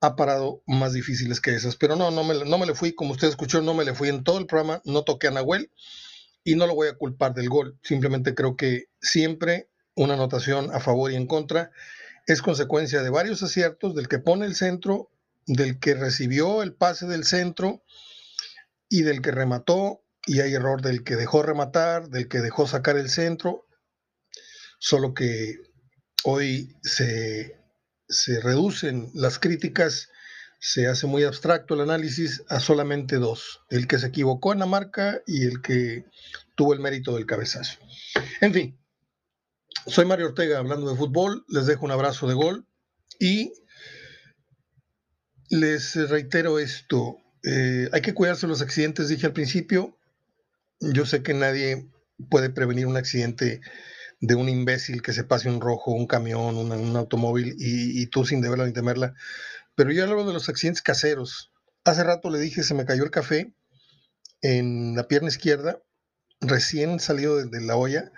ha 0.00 0.16
parado 0.16 0.62
más 0.66 0.92
difíciles 0.92 1.40
que 1.40 1.54
esas. 1.54 1.76
Pero 1.76 1.96
no, 1.96 2.10
no 2.10 2.24
me, 2.24 2.34
no 2.44 2.58
me 2.58 2.66
le 2.66 2.74
fui, 2.74 2.94
como 2.94 3.12
usted 3.12 3.28
escuchó, 3.28 3.62
no 3.62 3.74
me 3.74 3.84
le 3.84 3.94
fui 3.94 4.08
en 4.08 4.24
todo 4.24 4.38
el 4.38 4.46
programa, 4.46 4.82
no 4.84 5.02
toqué 5.02 5.28
a 5.28 5.30
Nahuel 5.30 5.70
y 6.44 6.54
no 6.54 6.66
lo 6.66 6.74
voy 6.74 6.88
a 6.88 6.96
culpar 6.96 7.34
del 7.34 7.48
gol. 7.48 7.78
Simplemente 7.82 8.34
creo 8.34 8.56
que 8.56 8.84
siempre 9.00 9.68
una 9.94 10.14
anotación 10.14 10.70
a 10.72 10.80
favor 10.80 11.10
y 11.10 11.16
en 11.16 11.26
contra 11.26 11.70
es 12.26 12.42
consecuencia 12.42 13.02
de 13.02 13.10
varios 13.10 13.42
aciertos, 13.42 13.94
del 13.94 14.08
que 14.08 14.18
pone 14.18 14.46
el 14.46 14.54
centro, 14.54 15.10
del 15.46 15.78
que 15.78 15.94
recibió 15.94 16.62
el 16.62 16.74
pase 16.74 17.06
del 17.06 17.24
centro 17.24 17.82
y 18.88 19.02
del 19.02 19.22
que 19.22 19.30
remató, 19.30 20.02
y 20.26 20.40
hay 20.40 20.54
error 20.54 20.82
del 20.82 21.04
que 21.04 21.16
dejó 21.16 21.42
rematar, 21.42 22.08
del 22.08 22.28
que 22.28 22.38
dejó 22.38 22.66
sacar 22.66 22.96
el 22.96 23.08
centro, 23.08 23.66
solo 24.78 25.14
que 25.14 25.54
hoy 26.24 26.76
se 26.82 27.56
se 28.08 28.40
reducen 28.40 29.10
las 29.14 29.38
críticas, 29.38 30.10
se 30.58 30.86
hace 30.86 31.06
muy 31.06 31.24
abstracto 31.24 31.74
el 31.74 31.82
análisis 31.82 32.42
a 32.48 32.60
solamente 32.60 33.16
dos, 33.16 33.60
el 33.68 33.86
que 33.86 33.98
se 33.98 34.08
equivocó 34.08 34.52
en 34.52 34.60
la 34.60 34.66
marca 34.66 35.20
y 35.26 35.44
el 35.44 35.60
que 35.60 36.04
tuvo 36.54 36.72
el 36.72 36.80
mérito 36.80 37.14
del 37.14 37.26
cabezazo. 37.26 37.78
En 38.40 38.52
fin, 38.52 38.80
soy 39.86 40.06
Mario 40.06 40.26
Ortega 40.26 40.58
hablando 40.58 40.90
de 40.90 40.96
fútbol, 40.96 41.44
les 41.48 41.66
dejo 41.66 41.84
un 41.84 41.92
abrazo 41.92 42.26
de 42.26 42.34
gol 42.34 42.66
y 43.20 43.52
les 45.50 45.94
reitero 46.08 46.58
esto, 46.58 47.18
eh, 47.44 47.88
hay 47.92 48.00
que 48.02 48.14
cuidarse 48.14 48.46
los 48.46 48.62
accidentes, 48.62 49.08
dije 49.08 49.26
al 49.26 49.32
principio, 49.32 49.98
yo 50.80 51.06
sé 51.06 51.22
que 51.22 51.34
nadie 51.34 51.88
puede 52.30 52.50
prevenir 52.50 52.86
un 52.86 52.96
accidente 52.96 53.60
de 54.20 54.34
un 54.34 54.48
imbécil 54.48 55.02
que 55.02 55.12
se 55.12 55.24
pase 55.24 55.48
un 55.48 55.60
rojo, 55.60 55.92
un 55.92 56.06
camión, 56.06 56.56
un, 56.56 56.96
automóvil 56.96 57.54
y, 57.58 58.06
tú 58.06 58.24
sin 58.24 58.40
deberla 58.40 58.66
ni 58.66 58.72
temerla. 58.72 59.14
Pero 59.74 59.92
yo 59.92 60.04
hablo 60.04 60.26
de 60.26 60.32
los 60.32 60.48
accidentes 60.48 60.82
caseros. 60.82 61.52
Hace 61.84 62.02
rato 62.02 62.30
le 62.30 62.40
dije, 62.40 62.62
se 62.62 62.74
me 62.74 62.86
cayó 62.86 63.04
el 63.04 63.10
café 63.10 63.54
en 64.40 64.96
la 64.96 65.06
pierna 65.06 65.28
izquierda, 65.28 65.82
recién 66.40 66.98
salido 66.98 67.36
de, 67.44 67.60
la 67.60 67.76
olla, 67.76 68.10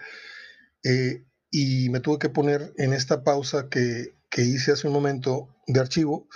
eh, 0.85 1.24
y 1.51 1.89
me 1.91 2.01
tuve 2.01 2.18
que 2.18 2.29
poner 2.29 2.72
en 2.76 2.93
esta 2.93 3.24
pausa 3.24 3.68
que, 3.68 4.14
hice 4.37 4.70
hace 4.70 4.87
un 4.87 4.93
momento 4.93 5.49
de 5.66 5.81
archivo, 5.81 6.29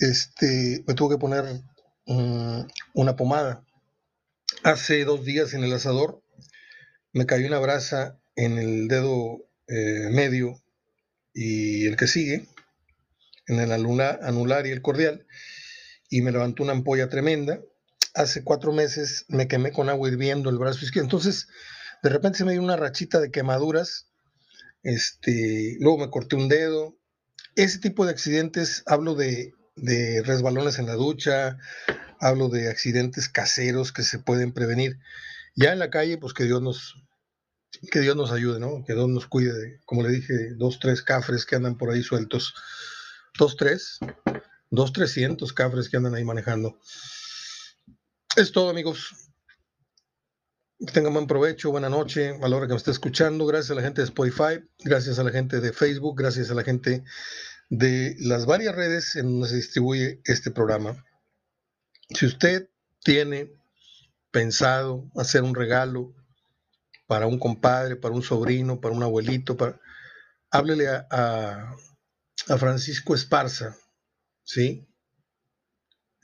este, 0.00 0.82
me 0.86 0.94
tuve 0.94 1.14
que 1.14 1.20
poner 1.20 1.44
mm, 2.06 2.60
una 2.94 3.16
pomada. 3.16 3.64
Hace 4.64 5.04
dos 5.04 5.24
días 5.24 5.54
en 5.54 5.62
el 5.62 5.72
asador 5.72 6.22
me 7.12 7.26
cayó 7.26 7.46
una 7.46 7.58
brasa 7.58 8.18
en 8.34 8.58
el 8.58 8.88
dedo 8.88 9.46
eh, 9.68 10.08
medio 10.10 10.60
y 11.34 11.86
el 11.86 11.96
que 11.96 12.06
sigue, 12.06 12.48
en 13.46 13.60
el 13.60 13.72
anular, 13.72 14.20
anular 14.22 14.66
y 14.66 14.70
el 14.70 14.82
cordial, 14.82 15.26
y 16.08 16.22
me 16.22 16.32
levantó 16.32 16.62
una 16.62 16.72
ampolla 16.72 17.08
tremenda. 17.08 17.60
Hace 18.14 18.42
cuatro 18.42 18.72
meses 18.72 19.26
me 19.28 19.48
quemé 19.48 19.70
con 19.70 19.88
agua 19.88 20.08
hirviendo 20.08 20.50
el 20.50 20.58
brazo 20.58 20.84
izquierdo. 20.84 21.06
Entonces, 21.06 21.46
de 22.02 22.08
repente 22.08 22.38
se 22.38 22.44
me 22.44 22.52
dio 22.52 22.62
una 22.62 22.76
rachita 22.76 23.20
de 23.20 23.30
quemaduras. 23.30 24.08
Este, 24.82 25.76
luego 25.78 25.98
me 25.98 26.10
corté 26.10 26.36
un 26.36 26.48
dedo. 26.48 26.96
Ese 27.54 27.78
tipo 27.78 28.04
de 28.04 28.12
accidentes, 28.12 28.82
hablo 28.86 29.14
de, 29.14 29.52
de 29.80 30.22
resbalones 30.22 30.78
en 30.78 30.86
la 30.86 30.94
ducha, 30.94 31.58
hablo 32.20 32.48
de 32.48 32.68
accidentes 32.68 33.28
caseros 33.28 33.92
que 33.92 34.02
se 34.02 34.18
pueden 34.18 34.52
prevenir. 34.52 34.98
Ya 35.56 35.72
en 35.72 35.78
la 35.78 35.90
calle, 35.90 36.18
pues 36.18 36.34
que 36.34 36.44
Dios 36.44 36.62
nos, 36.62 37.02
que 37.90 38.00
Dios 38.00 38.16
nos 38.16 38.30
ayude, 38.30 38.60
¿no? 38.60 38.84
Que 38.84 38.94
Dios 38.94 39.08
nos 39.08 39.26
cuide, 39.26 39.52
de, 39.52 39.80
como 39.84 40.02
le 40.02 40.10
dije, 40.10 40.54
dos, 40.54 40.78
tres 40.78 41.02
cafres 41.02 41.46
que 41.46 41.56
andan 41.56 41.76
por 41.76 41.90
ahí 41.90 42.02
sueltos. 42.02 42.54
Dos, 43.38 43.56
tres, 43.56 43.98
dos, 44.70 44.92
trescientos 44.92 45.52
cafres 45.52 45.88
que 45.88 45.96
andan 45.96 46.14
ahí 46.14 46.24
manejando. 46.24 46.78
Es 48.36 48.52
todo, 48.52 48.70
amigos. 48.70 49.14
Tengan 50.92 51.12
buen 51.12 51.26
provecho, 51.26 51.70
buena 51.70 51.90
noche, 51.90 52.30
a 52.30 52.48
que 52.48 52.66
me 52.68 52.76
esté 52.76 52.90
escuchando. 52.90 53.44
Gracias 53.46 53.70
a 53.70 53.74
la 53.74 53.82
gente 53.82 54.00
de 54.00 54.06
Spotify, 54.06 54.66
gracias 54.78 55.18
a 55.18 55.24
la 55.24 55.30
gente 55.30 55.60
de 55.60 55.72
Facebook, 55.72 56.16
gracias 56.16 56.50
a 56.50 56.54
la 56.54 56.62
gente 56.62 57.04
de 57.70 58.16
las 58.18 58.46
varias 58.46 58.74
redes 58.74 59.14
en 59.14 59.26
donde 59.26 59.48
se 59.48 59.56
distribuye 59.56 60.20
este 60.24 60.50
programa. 60.50 61.04
Si 62.10 62.26
usted 62.26 62.68
tiene 63.02 63.52
pensado 64.32 65.10
hacer 65.16 65.42
un 65.42 65.54
regalo 65.54 66.12
para 67.06 67.26
un 67.26 67.38
compadre, 67.38 67.96
para 67.96 68.14
un 68.14 68.22
sobrino, 68.22 68.80
para 68.80 68.94
un 68.94 69.02
abuelito, 69.02 69.56
para... 69.56 69.80
háblele 70.50 70.88
a, 70.88 71.74
Francisco 72.58 73.14
Esparza, 73.14 73.76
¿sí? 74.42 74.88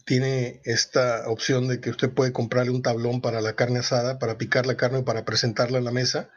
Tiene 0.05 0.61
esta 0.65 1.29
opción 1.29 1.69
de 1.69 1.81
que 1.81 1.91
usted 1.91 2.11
puede 2.11 2.33
comprarle 2.33 2.73
un 2.73 2.83
tablón 2.83 3.21
para 3.21 3.41
la 3.41 3.55
carne 3.55 3.81
asada, 3.81 4.19
para 4.19 4.39
picar 4.39 4.67
la 4.67 4.77
carne, 4.77 5.03
para 5.03 5.25
presentarla 5.25 5.79
en 5.79 5.85
la 5.85 5.93
mesa, 5.93 6.31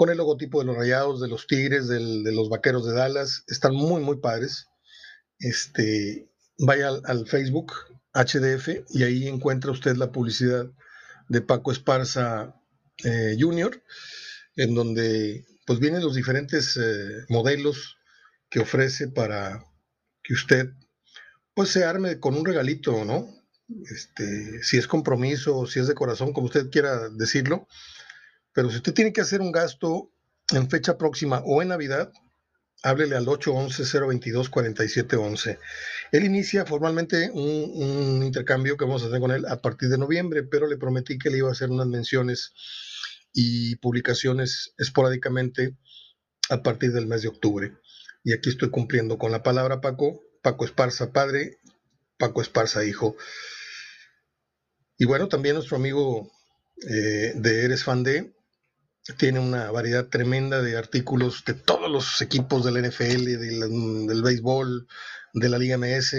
con 0.00 0.08
el 0.08 0.16
logotipo 0.16 0.60
de 0.60 0.64
los 0.64 0.76
rayados, 0.76 1.20
de 1.20 1.28
los 1.28 1.46
tigres, 1.46 1.86
de 1.86 2.32
los 2.32 2.48
vaqueros 2.48 2.86
de 2.86 2.94
Dallas. 2.94 3.44
Están 3.48 3.74
muy, 3.74 4.00
muy 4.00 4.16
padres. 4.16 4.66
Este, 5.38 6.26
vaya 6.56 6.88
al, 7.04 7.26
Facebook 7.26 7.74
HDF 8.14 8.86
y 8.88 9.02
ahí 9.02 9.28
encuentra 9.28 9.70
usted 9.70 9.96
la 9.96 10.10
publicidad 10.10 10.70
de 11.28 11.42
Paco 11.42 11.70
Esparza 11.70 12.58
eh, 13.04 13.36
Junior, 13.38 13.82
en 14.56 14.74
donde 14.74 15.44
pues 15.66 15.80
vienen 15.80 16.00
los 16.00 16.14
diferentes 16.14 16.78
eh, 16.78 17.26
modelos 17.28 17.98
que 18.48 18.60
ofrece 18.60 19.08
para 19.08 19.66
que 20.22 20.32
usted 20.32 20.70
pues 21.52 21.68
se 21.68 21.84
arme 21.84 22.20
con 22.20 22.38
un 22.38 22.46
regalito, 22.46 23.04
¿no? 23.04 23.28
Este, 23.84 24.62
si 24.62 24.78
es 24.78 24.86
compromiso, 24.86 25.66
si 25.66 25.78
es 25.78 25.88
de 25.88 25.94
corazón, 25.94 26.32
como 26.32 26.46
usted 26.46 26.70
quiera 26.70 27.10
decirlo, 27.10 27.68
pero 28.52 28.70
si 28.70 28.76
usted 28.76 28.94
tiene 28.94 29.12
que 29.12 29.20
hacer 29.20 29.40
un 29.40 29.52
gasto 29.52 30.10
en 30.52 30.68
fecha 30.68 30.98
próxima 30.98 31.40
o 31.44 31.62
en 31.62 31.68
Navidad, 31.68 32.12
háblele 32.82 33.16
al 33.16 33.26
811-022-4711. 33.26 35.58
Él 36.12 36.24
inicia 36.24 36.64
formalmente 36.64 37.30
un, 37.32 38.22
intercambio 38.24 38.76
que 38.76 38.84
vamos 38.84 39.02
a 39.02 39.06
hacer 39.06 39.20
con 39.20 39.30
él 39.30 39.46
a 39.46 39.60
partir 39.60 39.88
de 39.88 39.98
noviembre, 39.98 40.42
pero 40.42 40.66
le 40.66 40.76
prometí 40.76 41.16
que 41.18 41.30
le 41.30 41.38
iba 41.38 41.48
a 41.48 41.52
hacer 41.52 41.70
unas 41.70 41.86
menciones 41.86 42.52
y 43.32 43.76
publicaciones 43.76 44.74
esporádicamente 44.78 45.76
a 46.48 46.62
partir 46.62 46.92
del 46.92 47.06
mes 47.06 47.22
de 47.22 47.28
octubre. 47.28 47.72
Y 48.24 48.32
aquí 48.32 48.50
estoy 48.50 48.70
cumpliendo 48.70 49.18
con 49.18 49.32
la 49.32 49.42
palabra 49.42 49.80
Paco, 49.80 50.22
Paco 50.42 50.64
Esparza 50.64 51.12
padre, 51.12 51.58
Paco 52.18 52.42
Esparza 52.42 52.84
hijo. 52.84 53.16
Y 54.98 55.06
bueno, 55.06 55.28
también 55.28 55.54
nuestro 55.54 55.76
amigo 55.76 56.30
eh, 56.88 57.32
de 57.34 57.64
Eres 57.64 57.84
Fan 57.84 58.02
de 58.02 58.32
tiene 59.18 59.40
una 59.40 59.70
variedad 59.70 60.06
tremenda 60.08 60.62
de 60.62 60.76
artículos 60.76 61.44
de 61.44 61.54
todos 61.54 61.90
los 61.90 62.20
equipos 62.20 62.64
del 62.64 62.82
NFL, 62.86 63.24
del, 64.06 64.22
béisbol, 64.22 64.86
de 65.34 65.48
la 65.48 65.58
Liga 65.58 65.78
MS, 65.78 66.10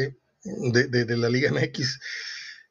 de, 0.44 0.88
de 0.88 1.18
la 1.18 1.30
Liga 1.30 1.52
MX. 1.52 2.00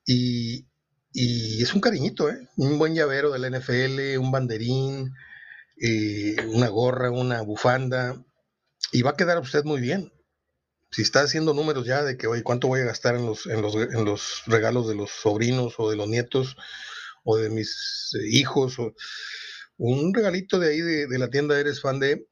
Y, 0.06 0.66
y 1.12 1.62
es 1.62 1.74
un 1.74 1.80
cariñito, 1.80 2.30
¿eh? 2.30 2.48
Un 2.56 2.78
buen 2.78 2.94
llavero 2.94 3.30
del 3.30 3.50
NFL, 3.52 4.18
un 4.18 4.30
banderín, 4.30 5.12
eh, 5.80 6.36
una 6.48 6.68
gorra, 6.68 7.10
una 7.10 7.42
bufanda. 7.42 8.22
Y 8.92 9.02
va 9.02 9.10
a 9.10 9.16
quedar 9.16 9.38
usted 9.38 9.64
muy 9.64 9.80
bien. 9.80 10.12
Si 10.90 11.02
está 11.02 11.22
haciendo 11.22 11.54
números 11.54 11.86
ya 11.86 12.02
de 12.02 12.16
que, 12.16 12.26
oye, 12.26 12.42
¿cuánto 12.42 12.68
voy 12.68 12.80
a 12.80 12.84
gastar 12.84 13.14
en 13.16 13.26
los, 13.26 13.46
en 13.46 13.62
los, 13.62 13.74
en 13.74 14.04
los 14.04 14.42
regalos 14.46 14.88
de 14.88 14.94
los 14.94 15.10
sobrinos 15.10 15.74
o 15.78 15.90
de 15.90 15.96
los 15.96 16.08
nietos 16.08 16.56
o 17.24 17.36
de 17.36 17.50
mis 17.50 18.10
eh, 18.14 18.28
hijos? 18.30 18.78
O, 18.78 18.94
un 19.82 20.12
regalito 20.12 20.58
de 20.58 20.68
ahí 20.68 20.80
de, 20.80 21.18
la 21.18 21.30
tienda 21.30 21.58
Eres 21.58 21.80
Fan 21.80 22.00
de, 22.00 22.28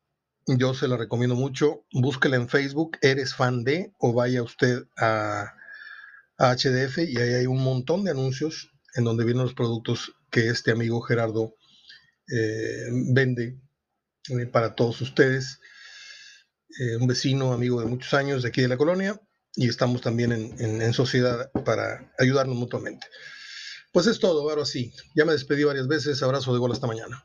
yo 0.47 0.75
se 0.75 0.87
la 0.87 0.97
recomiendo 0.99 1.35
mucho. 1.35 1.87
Búsquela 1.93 2.37
en 2.37 2.49
Facebook, 2.49 2.99
Eres 3.01 3.35
Fan 3.35 3.65
de, 3.65 3.93
o 3.99 4.13
vaya 4.13 4.43
usted 4.43 4.85
a 4.99 5.55
HDF 6.39 6.99
y 6.99 7.17
ahí 7.17 7.35
hay 7.35 7.47
un 7.47 7.63
montón 7.63 8.05
de 8.05 8.11
anuncios 8.11 8.71
en 8.95 9.05
donde 9.05 9.25
vienen 9.25 9.45
los 9.45 9.55
productos 9.55 10.13
que 10.31 10.49
este 10.49 10.71
amigo 10.71 11.01
Gerardo 11.01 11.55
eh, 12.31 12.89
vende 13.15 13.59
eh, 14.29 14.47
para 14.47 14.75
todos 14.75 15.01
ustedes. 15.01 15.59
Eh, 16.79 16.97
un 16.97 17.07
vecino, 17.07 17.55
amigo 17.55 17.81
de 17.81 17.87
muchos 17.87 18.13
años 18.13 18.43
de 18.43 18.51
aquí 18.51 18.61
de 18.61 18.69
la 18.69 18.77
colonia 18.77 19.19
y 19.55 19.69
estamos 19.69 20.03
también 20.03 20.33
en, 20.33 20.83
en 20.83 20.93
sociedad 20.93 21.51
para 21.65 22.13
ayudarnos 22.19 22.57
mutuamente. 22.57 23.07
Pues 23.91 24.07
es 24.07 24.19
todo, 24.19 24.49
ahora 24.49 24.67
sí. 24.67 24.93
Ya 25.15 25.25
me 25.25 25.33
despedí 25.33 25.65
varias 25.65 25.89
veces. 25.89 26.23
Abrazo 26.23 26.53
de 26.53 26.59
gol 26.59 26.73
hasta 26.73 26.87
mañana. 26.87 27.25